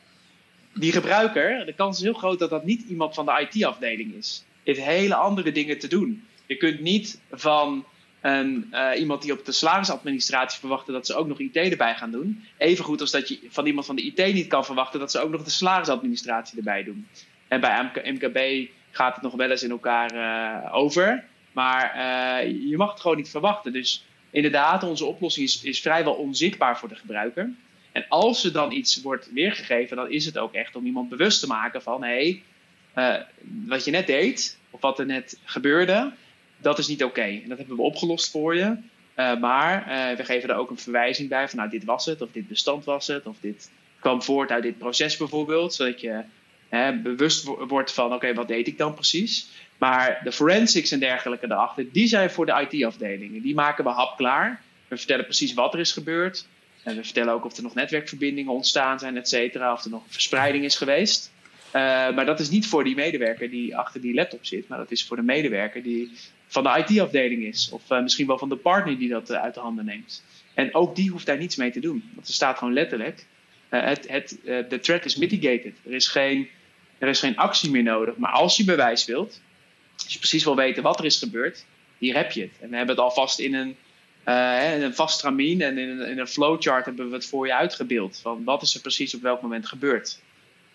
die 0.80 0.92
gebruiker, 0.92 1.66
de 1.66 1.74
kans 1.74 1.98
is 1.98 2.04
heel 2.04 2.14
groot 2.14 2.40
dat 2.40 2.50
dat 2.50 2.66
niet 2.66 2.82
iemand 2.90 3.14
van 3.14 3.26
de 3.26 3.48
IT-afdeling 3.50 4.14
is. 4.14 4.46
Heeft 4.64 4.82
hele 4.82 5.16
andere 5.16 5.52
dingen 5.52 5.80
te 5.80 5.88
doen. 5.88 6.28
Je 6.46 6.56
kunt 6.56 6.80
niet 6.80 7.20
van 7.32 7.86
een, 8.22 8.70
uh, 8.72 8.90
iemand 9.00 9.22
die 9.22 9.32
op 9.32 9.46
de 9.46 9.52
salarisadministratie 9.52 10.60
verwachten 10.60 10.94
dat 10.94 11.06
ze 11.06 11.16
ook 11.16 11.28
nog 11.28 11.40
IT 11.40 11.56
erbij 11.56 11.96
gaan 11.96 12.12
doen. 12.12 12.44
Evengoed 12.58 13.02
als 13.02 13.12
dat 13.12 13.28
je 13.28 13.40
van 13.50 13.66
iemand 13.66 13.86
van 13.86 13.96
de 13.96 14.02
IT 14.02 14.34
niet 14.34 14.48
kan 14.48 14.66
verwachten 14.66 15.00
dat 15.00 15.12
ze 15.12 15.20
ook 15.20 15.32
nog 15.32 15.44
de 15.44 15.50
salarisadministratie 15.50 16.58
erbij 16.58 16.84
doen. 16.84 17.08
En 17.48 17.62
bij 17.62 17.84
MK, 17.84 18.06
MKB 18.06 18.70
gaat 18.92 19.14
het 19.14 19.24
nog 19.24 19.34
wel 19.34 19.52
eens 19.52 19.64
in 19.64 19.72
elkaar 19.72 20.14
uh, 20.14 20.76
over. 20.76 21.26
Maar 21.52 21.96
uh, 21.96 22.70
je 22.70 22.78
mag 22.78 22.92
het 22.92 23.02
gewoon 23.02 23.18
niet 23.18 23.30
verwachten. 23.30 23.74
Dus 23.74 24.06
inderdaad, 24.30 24.84
onze 24.84 25.06
oplossing 25.06 25.48
is, 25.48 25.64
is 25.64 25.82
vrijwel 25.82 26.14
onzichtbaar 26.14 26.78
voor 26.78 26.90
de 26.90 26.96
gebruiker. 26.96 27.54
En 27.98 28.06
als 28.10 28.44
er 28.44 28.52
dan 28.52 28.72
iets 28.72 29.02
wordt 29.02 29.32
weergegeven, 29.34 29.98
dan 29.98 30.12
is 30.12 30.26
het 30.26 30.38
ook 30.38 30.54
echt 30.54 30.76
om 30.76 30.86
iemand 30.86 31.10
bewust 31.10 31.40
te 31.40 31.48
maken 31.48 31.82
van: 31.82 32.04
hé, 32.04 32.44
hey, 32.94 33.26
wat 33.66 33.86
je 33.86 33.92
net 33.92 34.08
deed, 34.08 34.58
of 34.70 34.82
wat 34.82 35.00
er 35.00 35.06
net 35.06 35.40
gebeurde, 35.44 36.12
dat 36.58 36.78
is 36.78 36.88
niet 36.88 37.04
oké. 37.04 37.22
En 37.22 37.50
dat 37.50 37.58
hebben 37.58 37.76
we 37.76 37.82
opgelost 37.82 38.32
voor 38.32 38.56
je. 38.56 38.76
maar 39.40 39.86
we 40.18 40.24
geven 40.24 40.50
er 40.50 40.56
ook 40.56 40.70
een 40.70 40.78
verwijzing 40.78 41.30
bij 41.30 41.50
van 41.50 41.58
nou, 41.58 41.70
dit 41.70 41.84
was 41.84 42.06
het, 42.06 42.22
of 42.22 42.32
dit 42.32 42.48
bestand 42.48 42.86
was 42.86 43.08
het, 43.08 43.26
of 43.26 43.38
dit 43.42 43.72
kwam 44.00 44.22
voort 44.22 44.52
uit 44.52 44.64
dit 44.64 44.78
proces 44.78 45.18
bijvoorbeeld. 45.18 45.74
Zodat 45.74 46.02
je 46.02 46.24
bewust 47.04 47.44
wordt 47.44 47.94
van 47.94 48.14
oké, 48.14 48.34
wat 48.34 48.48
deed 48.48 48.68
ik 48.68 48.78
dan 48.78 48.94
precies? 48.94 49.50
Maar 49.78 50.20
de 50.24 50.32
forensics 50.32 50.92
en 50.92 51.00
dergelijke 51.00 51.48
daarachter, 51.48 51.92
die 51.92 52.08
zijn 52.08 52.30
voor 52.30 52.46
de 52.46 52.68
IT-afdelingen. 52.70 53.42
Die 53.42 53.56
maken 53.56 53.84
we 53.84 53.90
hapklaar. 53.90 54.62
We 54.88 54.98
vertellen 54.98 55.26
precies 55.26 55.54
wat 55.54 55.74
er 55.74 55.80
is 55.80 55.92
gebeurd. 55.92 56.48
En 56.88 56.96
we 56.96 57.04
vertellen 57.04 57.34
ook 57.34 57.46
of 57.46 57.58
er 57.58 57.64
nog 57.64 57.74
netwerkverbindingen 57.74 58.54
ontstaan 58.54 59.00
zijn, 59.00 59.18
et 59.18 59.28
cetera. 59.28 59.74
Of 59.74 59.84
er 59.84 59.90
nog 59.90 60.04
verspreiding 60.08 60.64
is 60.64 60.76
geweest. 60.76 61.32
Uh, 61.68 61.72
maar 62.16 62.26
dat 62.26 62.40
is 62.40 62.50
niet 62.50 62.68
voor 62.68 62.84
die 62.84 62.96
medewerker 62.96 63.50
die 63.50 63.78
achter 63.78 64.02
die 64.02 64.14
laptop 64.14 64.46
zit. 64.46 64.68
Maar 64.68 64.78
dat 64.78 64.92
is 64.92 65.06
voor 65.06 65.16
de 65.16 65.24
medewerker 65.24 65.84
die 65.84 66.12
van 66.48 66.64
de 66.64 66.86
IT-afdeling 66.86 67.44
is. 67.44 67.70
Of 67.72 67.92
uh, 67.92 68.02
misschien 68.02 68.28
wel 68.28 68.38
van 68.38 68.50
de 68.50 68.56
partner 68.56 68.98
die 68.98 69.10
dat 69.10 69.32
uit 69.32 69.54
de 69.54 69.60
handen 69.60 69.86
neemt. 69.86 70.24
En 70.54 70.76
ook 70.76 70.96
die 70.96 71.10
hoeft 71.10 71.26
daar 71.26 71.38
niets 71.38 71.56
mee 71.56 71.72
te 71.72 71.80
doen. 71.80 72.12
Want 72.14 72.28
er 72.28 72.34
staat 72.34 72.58
gewoon 72.58 72.74
letterlijk: 72.74 73.26
het, 73.70 74.08
het, 74.08 74.38
de 74.44 74.80
threat 74.80 75.06
is 75.06 75.16
mitigated. 75.16 75.74
Er 75.86 75.94
is, 75.94 76.08
geen, 76.08 76.48
er 76.98 77.08
is 77.08 77.20
geen 77.20 77.38
actie 77.38 77.72
meer 77.72 77.84
nodig. 77.84 78.18
Maar 78.18 78.32
als 78.32 78.58
je 78.58 78.64
bewijs 78.64 79.06
wilt, 79.06 79.42
als 80.04 80.14
je 80.14 80.20
precies 80.20 80.44
wil 80.44 80.56
weten 80.56 80.84
wat 80.84 81.00
er 81.00 81.06
is 81.06 81.20
gebeurd, 81.20 81.66
hier 81.98 82.16
heb 82.16 82.32
je 82.32 82.42
het. 82.42 82.54
En 82.60 82.70
we 82.70 82.76
hebben 82.76 82.96
het 82.96 83.04
alvast 83.04 83.40
in 83.40 83.54
een, 83.54 83.76
uh, 84.28 84.76
in 84.76 84.82
een 84.82 84.96
vast 84.96 85.20
tramien 85.20 85.62
en 85.62 85.78
in 85.78 85.90
een, 85.90 86.08
in 86.08 86.20
een 86.20 86.28
flowchart 86.28 86.86
hebben 86.86 87.10
we 87.10 87.16
het 87.16 87.26
voor 87.26 87.48
je 87.48 87.56
uitgebeeld. 87.56 88.20
Van 88.22 88.44
wat 88.44 88.62
is 88.62 88.76
er 88.76 88.82
precies 88.82 89.16
op 89.16 89.22
welk 89.22 89.42
moment 89.42 89.68
gebeurd. 89.68 90.20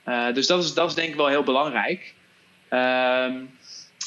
Uh, 0.09 0.35
dus 0.35 0.47
dat 0.47 0.65
is, 0.65 0.75
dat 0.75 0.89
is 0.89 0.95
denk 0.95 1.09
ik 1.09 1.17
wel 1.17 1.27
heel 1.27 1.43
belangrijk. 1.43 2.15
Um, 2.71 3.51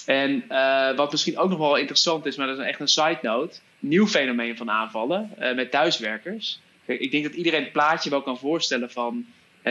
en 0.06 0.44
uh, 0.50 0.96
wat 0.96 1.12
misschien 1.12 1.38
ook 1.38 1.50
nog 1.50 1.60
wel 1.60 1.76
interessant 1.76 2.26
is, 2.26 2.36
maar 2.36 2.48
dat 2.48 2.60
is 2.60 2.66
echt 2.66 2.80
een 2.80 2.88
side 2.88 3.20
note. 3.22 3.60
Nieuw 3.80 4.08
fenomeen 4.08 4.58
van 4.58 4.70
aanvallen 4.70 5.32
met 5.56 5.72
thuiswerkers. 5.72 6.60
Ik 6.86 7.12
denk 7.12 7.24
dat 7.24 7.34
iedereen 7.34 7.64
het 7.64 7.72
plaatje 7.72 8.10
wel 8.10 8.22
kan 8.22 8.38
voorstellen 8.38 8.92
van 8.92 9.26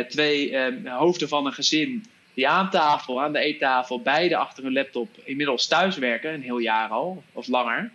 twee 0.08 0.58
hoofden 0.84 1.28
van 1.28 1.46
een 1.46 1.52
gezin 1.52 2.04
die 2.34 2.48
aan 2.48 2.70
tafel, 2.70 3.22
aan 3.22 3.32
de 3.32 3.38
eettafel, 3.38 4.00
beide 4.00 4.36
achter 4.36 4.64
hun 4.64 4.72
laptop 4.72 5.08
inmiddels 5.24 5.66
thuiswerken, 5.66 6.34
een 6.34 6.42
heel 6.42 6.58
jaar 6.58 6.88
al 6.88 7.22
of 7.32 7.46
langer. 7.46 7.90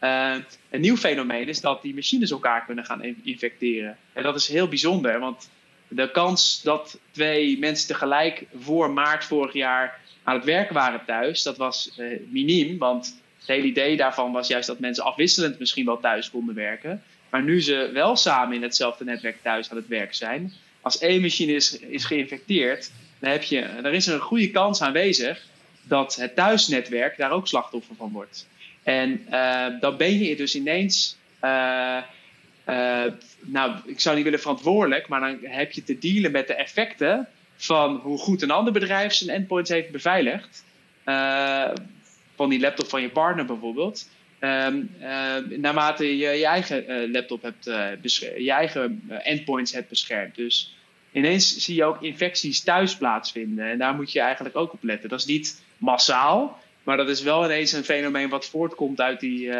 Uh, 0.00 0.34
een 0.70 0.80
nieuw 0.80 0.96
fenomeen 0.96 1.48
is 1.48 1.60
dat 1.60 1.82
die 1.82 1.94
machines 1.94 2.30
elkaar 2.30 2.64
kunnen 2.64 2.84
gaan 2.84 3.04
infecteren. 3.22 3.96
En 4.12 4.22
dat 4.22 4.34
is 4.34 4.48
heel 4.48 4.68
bijzonder, 4.68 5.18
want 5.18 5.50
de 5.88 6.10
kans 6.10 6.62
dat 6.62 6.98
twee 7.10 7.58
mensen 7.58 7.86
tegelijk 7.86 8.44
voor 8.58 8.90
maart 8.90 9.24
vorig 9.24 9.52
jaar 9.52 10.00
aan 10.22 10.34
het 10.34 10.44
werken 10.44 10.74
waren 10.74 11.04
thuis, 11.06 11.42
dat 11.42 11.56
was 11.56 11.94
uh, 11.98 12.20
miniem. 12.28 12.78
Want 12.78 13.22
het 13.38 13.46
hele 13.46 13.66
idee 13.66 13.96
daarvan 13.96 14.32
was 14.32 14.48
juist 14.48 14.66
dat 14.66 14.78
mensen 14.78 15.04
afwisselend 15.04 15.58
misschien 15.58 15.84
wel 15.84 16.00
thuis 16.00 16.30
konden 16.30 16.54
werken. 16.54 17.02
Maar 17.30 17.42
nu 17.42 17.62
ze 17.62 17.90
wel 17.92 18.16
samen 18.16 18.56
in 18.56 18.62
hetzelfde 18.62 19.04
netwerk 19.04 19.42
thuis 19.42 19.70
aan 19.70 19.76
het 19.76 19.88
werk 19.88 20.14
zijn, 20.14 20.52
als 20.80 20.98
één 20.98 21.20
machine 21.20 21.52
is, 21.52 21.78
is 21.78 22.04
geïnfecteerd, 22.04 22.90
dan 23.18 23.30
heb 23.30 23.42
je, 23.42 23.60
er 23.60 23.92
is 23.92 24.06
een 24.06 24.20
goede 24.20 24.50
kans 24.50 24.82
aanwezig 24.82 25.46
dat 25.82 26.16
het 26.16 26.34
thuisnetwerk 26.34 27.16
daar 27.16 27.30
ook 27.30 27.48
slachtoffer 27.48 27.96
van 27.96 28.12
wordt. 28.12 28.48
En 28.84 29.26
uh, 29.30 29.66
dan 29.80 29.96
ben 29.96 30.18
je 30.18 30.36
dus 30.36 30.54
ineens, 30.54 31.16
uh, 31.44 31.98
uh, 32.68 33.04
nou, 33.40 33.74
ik 33.84 34.00
zou 34.00 34.14
niet 34.14 34.24
willen 34.24 34.40
verantwoordelijk, 34.40 35.08
maar 35.08 35.20
dan 35.20 35.38
heb 35.42 35.72
je 35.72 35.84
te 35.84 35.98
dealen 35.98 36.30
met 36.30 36.46
de 36.46 36.54
effecten 36.54 37.28
van 37.56 37.96
hoe 37.96 38.18
goed 38.18 38.42
een 38.42 38.50
ander 38.50 38.72
bedrijf 38.72 39.12
zijn 39.12 39.30
endpoints 39.30 39.70
heeft 39.70 39.90
beveiligd. 39.90 40.64
van 42.36 42.48
die 42.48 42.60
laptop 42.60 42.88
van 42.88 43.02
je 43.02 43.08
partner 43.08 43.44
bijvoorbeeld. 43.44 44.08
Um, 44.40 44.90
naarmate 45.48 46.16
je 46.16 46.26
je 46.26 46.46
eigen 46.46 47.10
laptop 47.10 47.42
hebt 47.42 47.64
je 48.36 48.52
eigen 48.52 49.02
endpoints 49.22 49.72
hebt 49.72 49.88
beschermd. 49.88 50.34
Dus 50.34 50.76
ineens 51.12 51.56
zie 51.56 51.74
je 51.74 51.84
ook 51.84 52.02
infecties 52.02 52.60
thuis 52.60 52.96
plaatsvinden. 52.96 53.70
En 53.70 53.78
daar 53.78 53.94
moet 53.94 54.12
je 54.12 54.20
eigenlijk 54.20 54.56
ook 54.56 54.72
op 54.72 54.82
letten. 54.82 55.08
Dat 55.08 55.18
is 55.18 55.26
niet 55.26 55.62
massaal, 55.78 56.60
maar 56.84 56.96
dat 56.96 57.08
is 57.08 57.22
wel 57.22 57.44
ineens 57.44 57.72
een 57.72 57.84
fenomeen 57.84 58.28
wat 58.28 58.46
voortkomt 58.46 59.00
uit 59.00 59.20
die, 59.20 59.46
uh, 59.46 59.52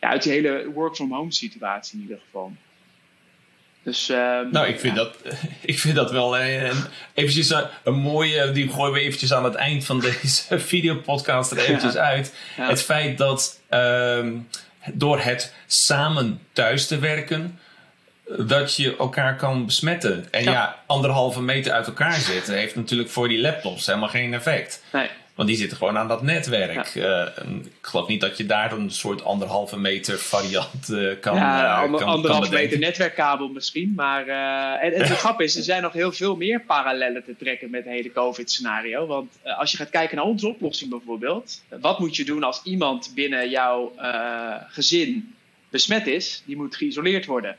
ja, 0.00 0.08
uit 0.08 0.22
die 0.22 0.32
hele 0.32 0.70
work-from-home 0.72 1.32
situatie 1.32 1.96
in 1.96 2.02
ieder 2.02 2.18
geval. 2.24 2.52
Dus, 3.82 4.08
um, 4.08 4.50
nou, 4.50 4.66
ik 4.66 4.80
vind, 4.80 4.96
ja. 4.96 5.02
dat, 5.02 5.16
ik 5.60 5.78
vind 5.78 5.94
dat 5.94 6.10
wel 6.10 6.38
een, 6.38 6.72
eventjes 7.14 7.50
een, 7.50 7.64
een, 7.84 7.94
mooie. 7.94 8.52
Die 8.52 8.68
gooien 8.68 8.92
we 8.92 9.00
eventjes 9.00 9.32
aan 9.32 9.44
het 9.44 9.54
eind 9.54 9.84
van 9.84 10.00
deze 10.22 10.58
videopodcast 10.58 11.50
er 11.50 11.58
eventjes 11.58 11.94
ja. 11.94 12.00
uit. 12.00 12.34
Ja. 12.56 12.68
Het 12.68 12.82
feit 12.82 13.18
dat 13.18 13.60
um, 13.70 14.48
door 14.92 15.20
het 15.20 15.54
samen 15.66 16.40
thuis 16.52 16.86
te 16.86 16.98
werken 16.98 17.58
dat 18.38 18.76
je 18.76 18.96
elkaar 18.96 19.36
kan 19.36 19.66
besmetten. 19.66 20.26
En 20.30 20.42
ja. 20.42 20.52
ja. 20.52 20.82
anderhalve 20.86 21.42
meter 21.42 21.72
uit 21.72 21.86
elkaar 21.86 22.14
zitten 22.14 22.54
heeft 22.54 22.74
natuurlijk 22.74 23.10
voor 23.10 23.28
die 23.28 23.40
laptops 23.40 23.86
helemaal 23.86 24.08
geen 24.08 24.34
effect. 24.34 24.82
Nee. 24.92 25.08
Want 25.34 25.48
die 25.48 25.56
zitten 25.56 25.76
gewoon 25.76 25.98
aan 25.98 26.08
dat 26.08 26.22
netwerk. 26.22 26.86
Ja. 26.86 27.32
Uh, 27.44 27.54
ik 27.64 27.72
geloof 27.80 28.08
niet 28.08 28.20
dat 28.20 28.36
je 28.36 28.46
daar 28.46 28.72
een 28.72 28.90
soort 28.90 29.24
anderhalve 29.24 29.78
meter 29.78 30.18
variant 30.18 30.88
uh, 30.90 31.20
kan 31.20 31.36
Ja, 31.36 31.84
uh, 31.84 31.92
kan, 31.92 32.08
anderhalve 32.08 32.48
kan 32.48 32.58
meter 32.58 32.78
netwerkkabel 32.78 33.48
misschien. 33.48 33.92
Maar 33.96 34.26
en, 34.78 34.92
en 34.92 35.08
de 35.08 35.16
grap 35.24 35.40
is, 35.40 35.56
er 35.56 35.62
zijn 35.62 35.82
nog 35.82 35.92
heel 35.92 36.12
veel 36.12 36.36
meer 36.36 36.60
parallellen 36.60 37.24
te 37.24 37.36
trekken 37.36 37.70
met 37.70 37.84
het 37.84 37.92
hele 37.92 38.12
COVID-scenario. 38.12 39.06
Want 39.06 39.38
als 39.42 39.70
je 39.70 39.76
gaat 39.76 39.90
kijken 39.90 40.16
naar 40.16 40.24
onze 40.24 40.48
oplossing 40.48 40.90
bijvoorbeeld. 40.90 41.62
Wat 41.80 41.98
moet 41.98 42.16
je 42.16 42.24
doen 42.24 42.42
als 42.42 42.60
iemand 42.64 43.12
binnen 43.14 43.50
jouw 43.50 43.92
gezin 44.68 45.34
besmet 45.70 46.06
is? 46.06 46.42
Die 46.46 46.56
moet 46.56 46.76
geïsoleerd 46.76 47.26
worden. 47.26 47.56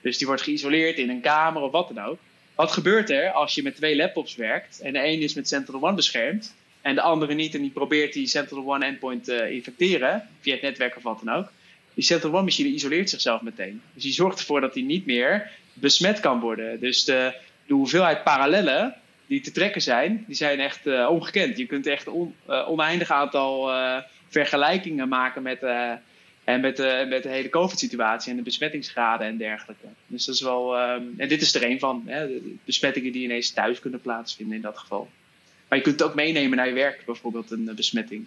Dus 0.00 0.18
die 0.18 0.26
wordt 0.26 0.42
geïsoleerd 0.42 0.98
in 0.98 1.10
een 1.10 1.20
kamer 1.20 1.62
of 1.62 1.72
wat 1.72 1.88
dan 1.94 2.04
ook. 2.04 2.18
Wat 2.54 2.72
gebeurt 2.72 3.10
er 3.10 3.32
als 3.32 3.54
je 3.54 3.62
met 3.62 3.76
twee 3.76 3.96
laptops 3.96 4.36
werkt 4.36 4.80
en 4.80 4.92
de 4.92 5.00
ene 5.00 5.22
is 5.22 5.34
met 5.34 5.48
Central 5.48 5.82
One 5.82 5.94
beschermd 5.94 6.54
en 6.86 6.94
de 6.94 7.00
andere 7.00 7.34
niet 7.34 7.54
en 7.54 7.60
die 7.60 7.70
probeert 7.70 8.12
die 8.12 8.26
Central 8.26 8.64
One 8.66 8.84
endpoint 8.84 9.24
te 9.24 9.50
infecteren 9.50 10.28
via 10.40 10.52
het 10.52 10.62
netwerk 10.62 10.96
of 10.96 11.02
wat 11.02 11.20
dan 11.24 11.34
ook? 11.34 11.52
Die 11.94 12.04
Central 12.04 12.32
One 12.32 12.42
machine 12.42 12.68
isoleert 12.68 13.10
zichzelf 13.10 13.42
meteen. 13.42 13.82
Dus 13.94 14.02
die 14.02 14.12
zorgt 14.12 14.38
ervoor 14.38 14.60
dat 14.60 14.74
die 14.74 14.84
niet 14.84 15.06
meer 15.06 15.50
besmet 15.72 16.20
kan 16.20 16.40
worden. 16.40 16.80
Dus 16.80 17.04
de, 17.04 17.34
de 17.66 17.74
hoeveelheid 17.74 18.22
parallellen 18.22 18.94
die 19.26 19.40
te 19.40 19.52
trekken 19.52 19.82
zijn, 19.82 20.24
die 20.26 20.36
zijn 20.36 20.60
echt 20.60 20.86
uh, 20.86 21.08
ongekend. 21.10 21.56
Je 21.56 21.66
kunt 21.66 21.86
echt 21.86 22.08
on, 22.08 22.34
uh, 22.48 22.68
oneindig 22.68 23.10
aantal 23.10 23.70
vergelijkingen 24.28 25.08
maken 25.08 25.42
met 25.42 25.62
en 26.44 26.60
met 26.60 26.78
met 27.08 27.22
de 27.22 27.28
hele 27.28 27.48
COVID-situatie 27.48 28.30
en 28.30 28.36
de 28.36 28.42
besmettingsgraden 28.42 29.26
en 29.26 29.36
dergelijke. 29.36 29.86
Dus 30.06 30.24
dat 30.24 30.34
is 30.34 30.40
wel. 30.40 30.80
Um, 30.80 31.14
en 31.16 31.28
dit 31.28 31.42
is 31.42 31.54
er 31.54 31.64
een 31.64 31.78
van. 31.78 32.02
Hè, 32.06 32.26
de 32.26 32.54
besmettingen 32.64 33.12
die 33.12 33.22
ineens 33.22 33.50
thuis 33.50 33.80
kunnen 33.80 34.00
plaatsvinden 34.00 34.56
in 34.56 34.62
dat 34.62 34.78
geval. 34.78 35.08
Maar 35.68 35.78
je 35.78 35.84
kunt 35.84 36.00
het 36.00 36.08
ook 36.08 36.14
meenemen 36.14 36.56
naar 36.56 36.66
je 36.66 36.72
werk, 36.72 37.02
bijvoorbeeld 37.06 37.50
een 37.50 37.72
besmetting. 37.76 38.26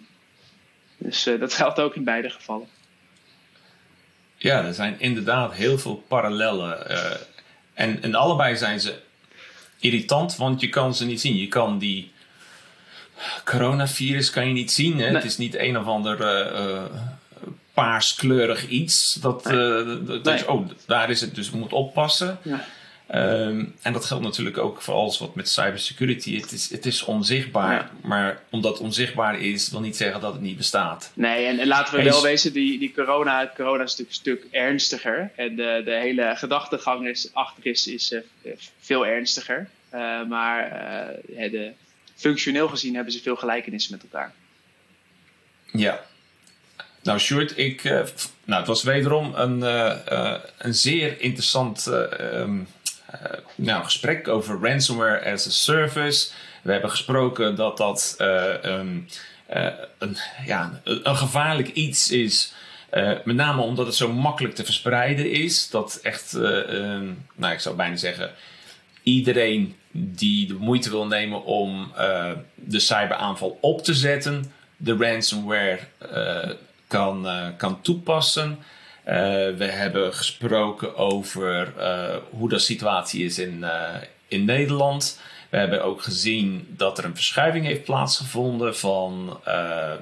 Dus 0.96 1.26
uh, 1.26 1.40
dat 1.40 1.54
geldt 1.54 1.80
ook 1.80 1.94
in 1.94 2.04
beide 2.04 2.30
gevallen. 2.30 2.68
Ja, 4.36 4.64
er 4.64 4.74
zijn 4.74 5.00
inderdaad 5.00 5.54
heel 5.54 5.78
veel 5.78 6.04
parallellen. 6.08 6.90
Uh, 6.90 7.10
en, 7.74 8.02
en 8.02 8.14
allebei 8.14 8.56
zijn 8.56 8.80
ze 8.80 8.98
irritant, 9.78 10.36
want 10.36 10.60
je 10.60 10.68
kan 10.68 10.94
ze 10.94 11.04
niet 11.04 11.20
zien. 11.20 11.36
Je 11.36 11.48
kan 11.48 11.78
die 11.78 12.12
coronavirus 13.44 14.30
kan 14.30 14.46
je 14.46 14.52
niet 14.52 14.72
zien. 14.72 14.98
Hè? 14.98 15.04
Nee. 15.04 15.14
Het 15.14 15.24
is 15.24 15.36
niet 15.36 15.56
een 15.56 15.78
of 15.78 15.86
ander 15.86 16.20
uh, 16.20 16.84
paarskleurig 17.74 18.68
iets. 18.68 19.18
Dat, 19.20 19.44
nee. 19.44 20.02
dat 20.02 20.24
nee. 20.24 20.34
is, 20.34 20.44
oh, 20.44 20.68
daar 20.86 21.10
is 21.10 21.20
het 21.20 21.34
dus, 21.34 21.50
moet 21.50 21.72
oppassen. 21.72 22.38
Ja. 22.42 22.64
Um, 23.14 23.74
en 23.82 23.92
dat 23.92 24.04
geldt 24.04 24.24
natuurlijk 24.24 24.58
ook 24.58 24.82
voor 24.82 24.94
alles 24.94 25.18
wat 25.18 25.34
met 25.34 25.48
cybersecurity. 25.48 26.40
Het 26.40 26.52
is, 26.52 26.70
het 26.70 26.86
is 26.86 27.02
onzichtbaar. 27.02 27.72
Ja. 27.72 27.90
Maar 28.02 28.42
omdat 28.50 28.72
het 28.72 28.82
onzichtbaar 28.82 29.40
is, 29.40 29.70
wil 29.70 29.80
niet 29.80 29.96
zeggen 29.96 30.20
dat 30.20 30.32
het 30.32 30.42
niet 30.42 30.56
bestaat. 30.56 31.10
Nee, 31.14 31.46
en, 31.46 31.58
en 31.58 31.66
laten 31.66 31.96
we 31.96 32.02
wel 32.02 32.22
wezen, 32.22 32.52
die, 32.52 32.78
die 32.78 32.92
corona, 32.94 33.52
corona 33.56 33.82
is 33.82 33.96
natuurlijk 33.96 34.08
een 34.08 34.14
stuk 34.14 34.46
ernstiger. 34.50 35.30
En 35.36 35.56
de, 35.56 35.82
de 35.84 35.94
hele 35.94 36.32
gedachtegang 36.36 37.06
is, 37.06 37.30
achter 37.32 37.66
is, 37.66 37.86
is 37.86 38.12
uh, 38.12 38.52
veel 38.80 39.06
ernstiger. 39.06 39.68
Uh, 39.94 40.26
maar 40.26 40.72
uh, 41.28 41.50
de, 41.50 41.72
functioneel 42.14 42.68
gezien 42.68 42.94
hebben 42.94 43.12
ze 43.12 43.22
veel 43.22 43.36
gelijkenissen 43.36 43.92
met 43.92 44.02
elkaar. 44.02 44.32
Ja, 45.72 46.00
nou, 47.02 47.18
Sjoerd, 47.18 47.58
ik, 47.58 47.82
nou, 47.82 48.58
het 48.58 48.66
was 48.66 48.82
wederom 48.82 49.34
een, 49.34 49.62
een 50.58 50.74
zeer 50.74 51.20
interessant 51.20 51.86
um, 52.20 52.66
nou, 53.54 53.84
gesprek 53.84 54.28
over 54.28 54.58
ransomware 54.62 55.32
as 55.32 55.46
a 55.46 55.50
service. 55.50 56.30
We 56.62 56.72
hebben 56.72 56.90
gesproken 56.90 57.54
dat 57.54 57.76
dat 57.76 58.16
um, 58.18 59.06
een, 59.98 60.16
ja, 60.46 60.80
een 60.84 61.16
gevaarlijk 61.16 61.68
iets 61.68 62.10
is. 62.10 62.52
met 63.24 63.36
name 63.36 63.62
omdat 63.62 63.86
het 63.86 63.94
zo 63.94 64.12
makkelijk 64.12 64.54
te 64.54 64.64
verspreiden 64.64 65.30
is. 65.30 65.70
Dat 65.70 65.98
echt, 66.02 66.32
nou, 67.34 67.52
ik 67.52 67.60
zou 67.60 67.76
bijna 67.76 67.96
zeggen, 67.96 68.30
iedereen 69.02 69.76
die 69.92 70.46
de 70.46 70.54
moeite 70.54 70.90
wil 70.90 71.06
nemen 71.06 71.44
om 71.44 71.92
de 72.54 72.80
cyberaanval 72.80 73.58
op 73.60 73.84
te 73.84 73.94
zetten, 73.94 74.52
de 74.76 74.96
ransomware 74.96 75.80
kan, 76.86 77.28
kan 77.56 77.80
toepassen. 77.80 78.58
We 79.04 79.64
hebben 79.70 80.14
gesproken 80.14 80.96
over 80.96 81.72
hoe 82.30 82.48
de 82.48 82.58
situatie 82.58 83.24
is 83.24 83.38
in, 83.38 83.64
in 84.28 84.44
Nederland. 84.44 85.20
We 85.50 85.56
hebben 85.56 85.84
ook 85.84 86.02
gezien 86.02 86.66
dat 86.76 86.98
er 86.98 87.04
een 87.04 87.14
verschuiving 87.14 87.66
heeft 87.66 87.84
plaatsgevonden 87.84 88.76
van 88.76 89.40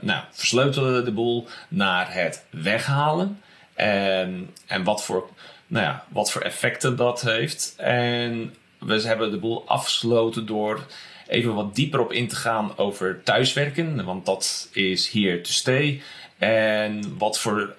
nou, 0.01 0.22
versleutelen 0.30 1.05
de 1.05 1.12
boel 1.12 1.46
naar 1.68 2.14
het 2.14 2.44
weghalen. 2.51 3.40
En, 3.74 4.55
en 4.66 4.84
wat, 4.84 5.05
voor, 5.05 5.28
nou 5.66 5.84
ja, 5.84 6.05
wat 6.09 6.30
voor 6.30 6.42
effecten 6.42 6.96
dat 6.96 7.20
heeft. 7.20 7.74
En 7.76 8.55
we 8.78 9.03
hebben 9.03 9.30
de 9.30 9.38
boel 9.38 9.68
afgesloten 9.68 10.46
door 10.46 10.86
even 11.28 11.55
wat 11.55 11.74
dieper 11.74 12.01
op 12.01 12.12
in 12.12 12.28
te 12.28 12.36
gaan 12.36 12.78
over 12.78 13.22
thuiswerken. 13.22 14.05
Want 14.05 14.26
dat 14.26 14.68
is 14.72 15.11
here 15.11 15.40
to 15.40 15.51
stay. 15.51 16.03
En 16.38 17.18
wat 17.18 17.38
voor, 17.38 17.74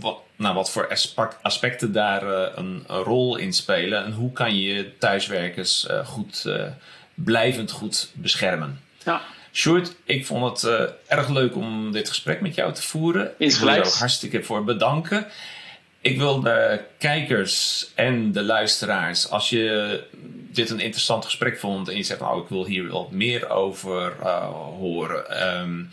wat, 0.00 0.18
nou, 0.36 0.54
wat 0.54 0.70
voor 0.70 0.98
aspecten 1.42 1.92
daar 1.92 2.22
uh, 2.22 2.46
een, 2.54 2.84
een, 2.86 3.02
rol 3.02 3.36
in 3.36 3.52
spelen. 3.52 4.04
En 4.04 4.12
hoe 4.12 4.32
kan 4.32 4.58
je 4.58 4.98
thuiswerkers 4.98 5.86
uh, 5.90 6.06
goed, 6.06 6.48
blijvend 7.14 7.70
goed 7.70 8.10
beschermen. 8.12 8.80
Ja. 9.04 9.22
Sjoerd, 9.52 9.94
ik 10.04 10.26
vond 10.26 10.62
het 10.62 10.90
erg 11.06 11.28
leuk 11.28 11.56
om 11.56 11.92
dit 11.92 12.08
gesprek 12.08 12.40
met 12.40 12.54
jou 12.54 12.72
te 12.72 12.82
voeren. 12.82 13.32
Ik 13.38 13.54
wil 13.54 13.72
je 13.72 13.84
ook 13.84 13.92
hartstikke 13.92 14.42
voor 14.42 14.64
bedanken. 14.64 15.26
Ik 16.00 16.18
wil 16.18 16.40
de 16.40 16.80
kijkers 16.98 17.86
en 17.94 18.32
de 18.32 18.42
luisteraars, 18.42 19.30
als 19.30 19.50
je 19.50 20.02
dit 20.52 20.70
een 20.70 20.80
interessant 20.80 21.24
gesprek 21.24 21.58
vond 21.58 21.88
en 21.88 21.96
je 21.96 22.02
zegt, 22.02 22.20
nou, 22.20 22.42
ik 22.42 22.48
wil 22.48 22.66
hier 22.66 22.88
wat 22.88 23.10
meer 23.10 23.50
over 23.50 24.12
horen. 24.78 25.48
Um, 25.60 25.90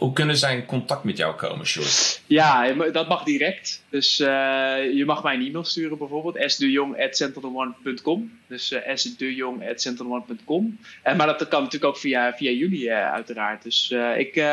hoe 0.00 0.12
kunnen 0.12 0.36
zij 0.36 0.56
in 0.56 0.66
contact 0.66 1.04
met 1.04 1.16
jou 1.16 1.34
komen, 1.34 1.66
Sjoerd? 1.66 2.22
Ja, 2.26 2.72
dat 2.72 3.08
mag 3.08 3.22
direct. 3.22 3.82
Dus 3.88 4.20
uh, 4.20 4.26
je 4.94 5.02
mag 5.06 5.22
mij 5.22 5.34
een 5.34 5.46
e-mail 5.46 5.64
sturen 5.64 5.98
bijvoorbeeld. 5.98 6.50
sdejong.centralone.com 6.50 8.38
Dus 8.46 8.72
uh, 8.72 8.80
sdejong.centralone.com 8.94 10.78
uh, 11.06 11.16
Maar 11.16 11.26
dat 11.26 11.48
kan 11.48 11.62
natuurlijk 11.62 11.92
ook 11.92 11.98
via, 11.98 12.34
via 12.36 12.50
jullie 12.50 12.84
uh, 12.84 13.12
uiteraard. 13.12 13.62
Dus 13.62 13.90
ik, 14.16 14.44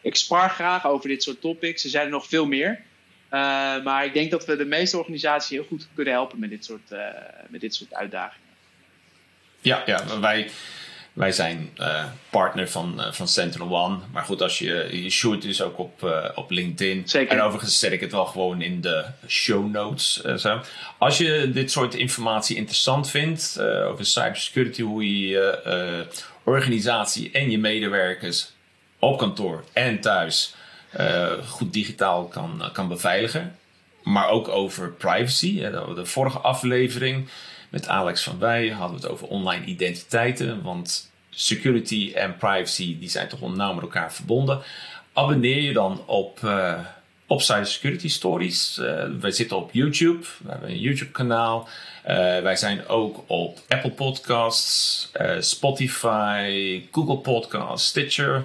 ik 0.00 0.16
spar 0.16 0.50
graag 0.50 0.86
over 0.86 1.08
dit 1.08 1.22
soort 1.22 1.40
topics. 1.40 1.84
Er 1.84 1.90
zijn 1.90 2.04
er 2.04 2.10
nog 2.10 2.26
veel 2.26 2.46
meer. 2.46 2.80
maar 3.84 4.04
ik 4.04 4.14
denk 4.14 4.30
dat 4.30 4.44
we 4.44 4.56
de 4.56 4.64
meeste 4.64 4.98
organisaties 4.98 5.50
heel 5.50 5.66
goed 5.68 5.88
kunnen 5.94 6.12
helpen 6.12 6.38
met 6.38 6.50
dit 6.50 6.64
soort, 6.64 6.90
met 7.48 7.60
dit 7.60 7.74
soort 7.74 7.94
uitdagingen. 7.94 8.46
Ja, 9.60 9.82
ja 9.86 10.20
wij 10.20 10.50
wij 11.16 11.32
zijn 11.32 11.70
uh, 11.78 12.04
partner 12.30 12.68
van, 12.68 12.94
uh, 12.98 13.12
van 13.12 13.28
Sentinel 13.28 13.76
One. 13.76 13.98
Maar 14.12 14.24
goed, 14.24 14.42
als 14.42 14.58
je, 14.58 14.88
je 15.02 15.10
shoot 15.10 15.44
is 15.44 15.62
ook 15.62 15.78
op, 15.78 16.02
uh, 16.02 16.24
op 16.34 16.50
LinkedIn. 16.50 17.02
Zeker. 17.08 17.36
En 17.36 17.42
overigens 17.42 17.78
zet 17.78 17.92
ik 17.92 18.00
het 18.00 18.12
wel 18.12 18.24
gewoon 18.24 18.62
in 18.62 18.80
de 18.80 19.04
show 19.26 19.70
notes. 19.70 20.14
zo. 20.36 20.60
Als 20.98 21.18
je 21.18 21.50
dit 21.52 21.70
soort 21.70 21.94
informatie 21.94 22.56
interessant 22.56 23.10
vindt 23.10 23.60
over 23.60 24.04
cybersecurity, 24.04 24.82
hoe 24.82 25.20
je 25.20 25.28
je 25.28 26.06
organisatie 26.44 27.30
en 27.30 27.50
je 27.50 27.58
medewerkers 27.58 28.52
op 28.98 29.18
kantoor 29.18 29.64
en 29.72 30.00
thuis 30.00 30.54
goed 31.46 31.72
digitaal 31.72 32.24
kan, 32.24 32.70
kan 32.72 32.88
beveiligen. 32.88 33.56
Maar 34.02 34.28
ook 34.28 34.48
over 34.48 34.92
privacy. 34.92 35.60
De 35.60 36.06
vorige 36.06 36.38
aflevering 36.38 37.28
met 37.70 37.88
Alex 37.88 38.22
van 38.22 38.38
Wij 38.38 38.68
hadden 38.68 39.00
we 39.00 39.02
het 39.02 39.12
over 39.12 39.26
online 39.26 39.64
identiteiten. 39.64 40.62
Want 40.62 41.10
security 41.30 42.12
en 42.14 42.36
privacy 42.36 42.98
die 42.98 43.08
zijn 43.08 43.28
toch 43.28 43.40
wel 43.40 43.50
nauw 43.50 43.72
met 43.72 43.82
elkaar 43.82 44.12
verbonden. 44.12 44.62
Abonneer 45.12 45.62
je 45.62 45.72
dan 45.72 46.02
op, 46.06 46.40
uh, 46.44 46.78
op 47.26 47.42
Cybersecurity 47.42 48.08
Stories. 48.08 48.78
Uh, 48.80 49.04
wij 49.20 49.30
zitten 49.30 49.56
op 49.56 49.72
YouTube. 49.72 50.26
We 50.42 50.50
hebben 50.50 50.70
een 50.70 50.80
YouTube 50.80 51.10
kanaal. 51.10 51.68
Uh, 52.08 52.14
wij 52.40 52.56
zijn 52.56 52.88
ook 52.88 53.24
op 53.26 53.60
Apple 53.68 53.90
Podcasts, 53.90 55.12
Spotify, 55.38 56.82
Google 56.92 57.18
Podcasts, 57.18 57.88
Stitcher. 57.88 58.44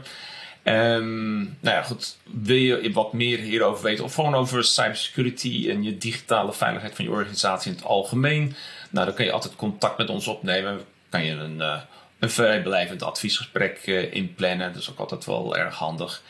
Um, 0.64 1.40
nou 1.60 1.76
ja, 1.76 1.82
goed. 1.82 2.18
Wil 2.24 2.56
je 2.56 2.92
wat 2.92 3.14
meer 3.14 3.38
hierover 3.38 3.84
weten 3.84 4.04
of 4.04 4.14
gewoon 4.14 4.36
over 4.36 4.64
cybersecurity 4.64 5.68
en 5.70 5.84
je 5.84 5.98
digitale 5.98 6.54
veiligheid 6.54 6.96
van 6.96 7.06
je 7.06 7.12
organisatie 7.12 7.72
in 7.72 7.78
het 7.78 7.86
algemeen? 7.86 8.56
Nou, 8.92 9.06
dan 9.06 9.16
kan 9.16 9.26
je 9.26 9.32
altijd 9.32 9.56
contact 9.56 9.98
met 9.98 10.10
ons 10.10 10.28
opnemen. 10.28 10.82
Kan 11.10 11.26
je 11.26 11.32
een, 11.32 11.58
uh, 11.58 11.82
een 12.20 12.30
vrijblijvend 12.30 13.04
adviesgesprek 13.04 13.82
uh, 13.86 14.14
inplannen. 14.14 14.74
Dat 14.74 14.82
is 14.82 14.90
ook 14.90 15.00
altijd 15.00 15.26
wel 15.26 15.58
erg 15.58 15.76
handig. 15.76 16.24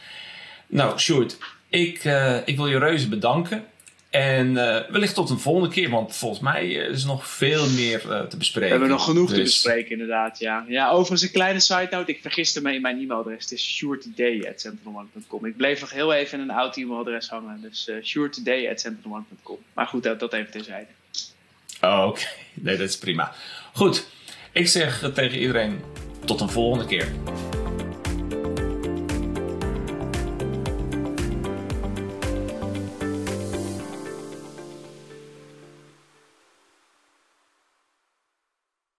Nou, 0.67 0.99
Sjoerd, 0.99 1.37
ik, 1.69 2.03
uh, 2.03 2.37
ik 2.45 2.55
wil 2.55 2.67
je 2.67 2.77
reuze 2.77 3.09
bedanken. 3.09 3.65
En 4.09 4.53
wellicht 4.53 5.15
tot 5.15 5.29
een 5.29 5.39
volgende 5.39 5.69
keer, 5.69 5.89
want 5.89 6.15
volgens 6.15 6.41
mij 6.41 6.69
is 6.69 7.01
er 7.01 7.07
nog 7.07 7.27
veel 7.27 7.69
meer 7.69 7.99
te 8.29 8.37
bespreken. 8.37 8.69
We 8.69 8.75
hebben 8.75 8.89
nog 8.89 9.05
genoeg 9.05 9.29
te 9.29 9.35
dus- 9.35 9.43
bespreken, 9.43 9.91
inderdaad. 9.91 10.39
Ja. 10.39 10.65
ja, 10.67 10.89
overigens 10.89 11.21
een 11.21 11.31
kleine 11.31 11.59
side 11.59 11.87
note. 11.91 12.11
Ik 12.11 12.21
vergiste 12.21 12.61
me 12.61 12.73
in 12.73 12.81
mijn 12.81 12.99
e-mailadres. 12.99 13.43
Het 13.43 13.51
is 13.51 13.75
sjoerdtoday.centralbank.com. 13.75 15.45
Ik 15.45 15.57
bleef 15.57 15.81
nog 15.81 15.91
heel 15.91 16.13
even 16.13 16.39
in 16.39 16.49
een 16.49 16.55
oud 16.55 16.77
e-mailadres 16.77 17.29
hangen. 17.29 17.61
Dus 17.61 17.87
uh. 17.87 18.23
Maar 19.73 19.87
goed, 19.87 20.03
dat, 20.03 20.19
dat 20.19 20.33
even 20.33 20.51
terzijde. 20.51 20.87
Oh, 21.81 22.05
oké. 22.07 22.27
Nee, 22.53 22.77
dat 22.77 22.89
is 22.89 22.97
prima. 22.97 23.33
Goed. 23.73 24.07
Ik 24.51 24.67
zeg 24.67 25.11
tegen 25.13 25.39
iedereen 25.39 25.81
tot 26.25 26.41
een 26.41 26.49
volgende 26.49 26.85
keer. 26.85 27.11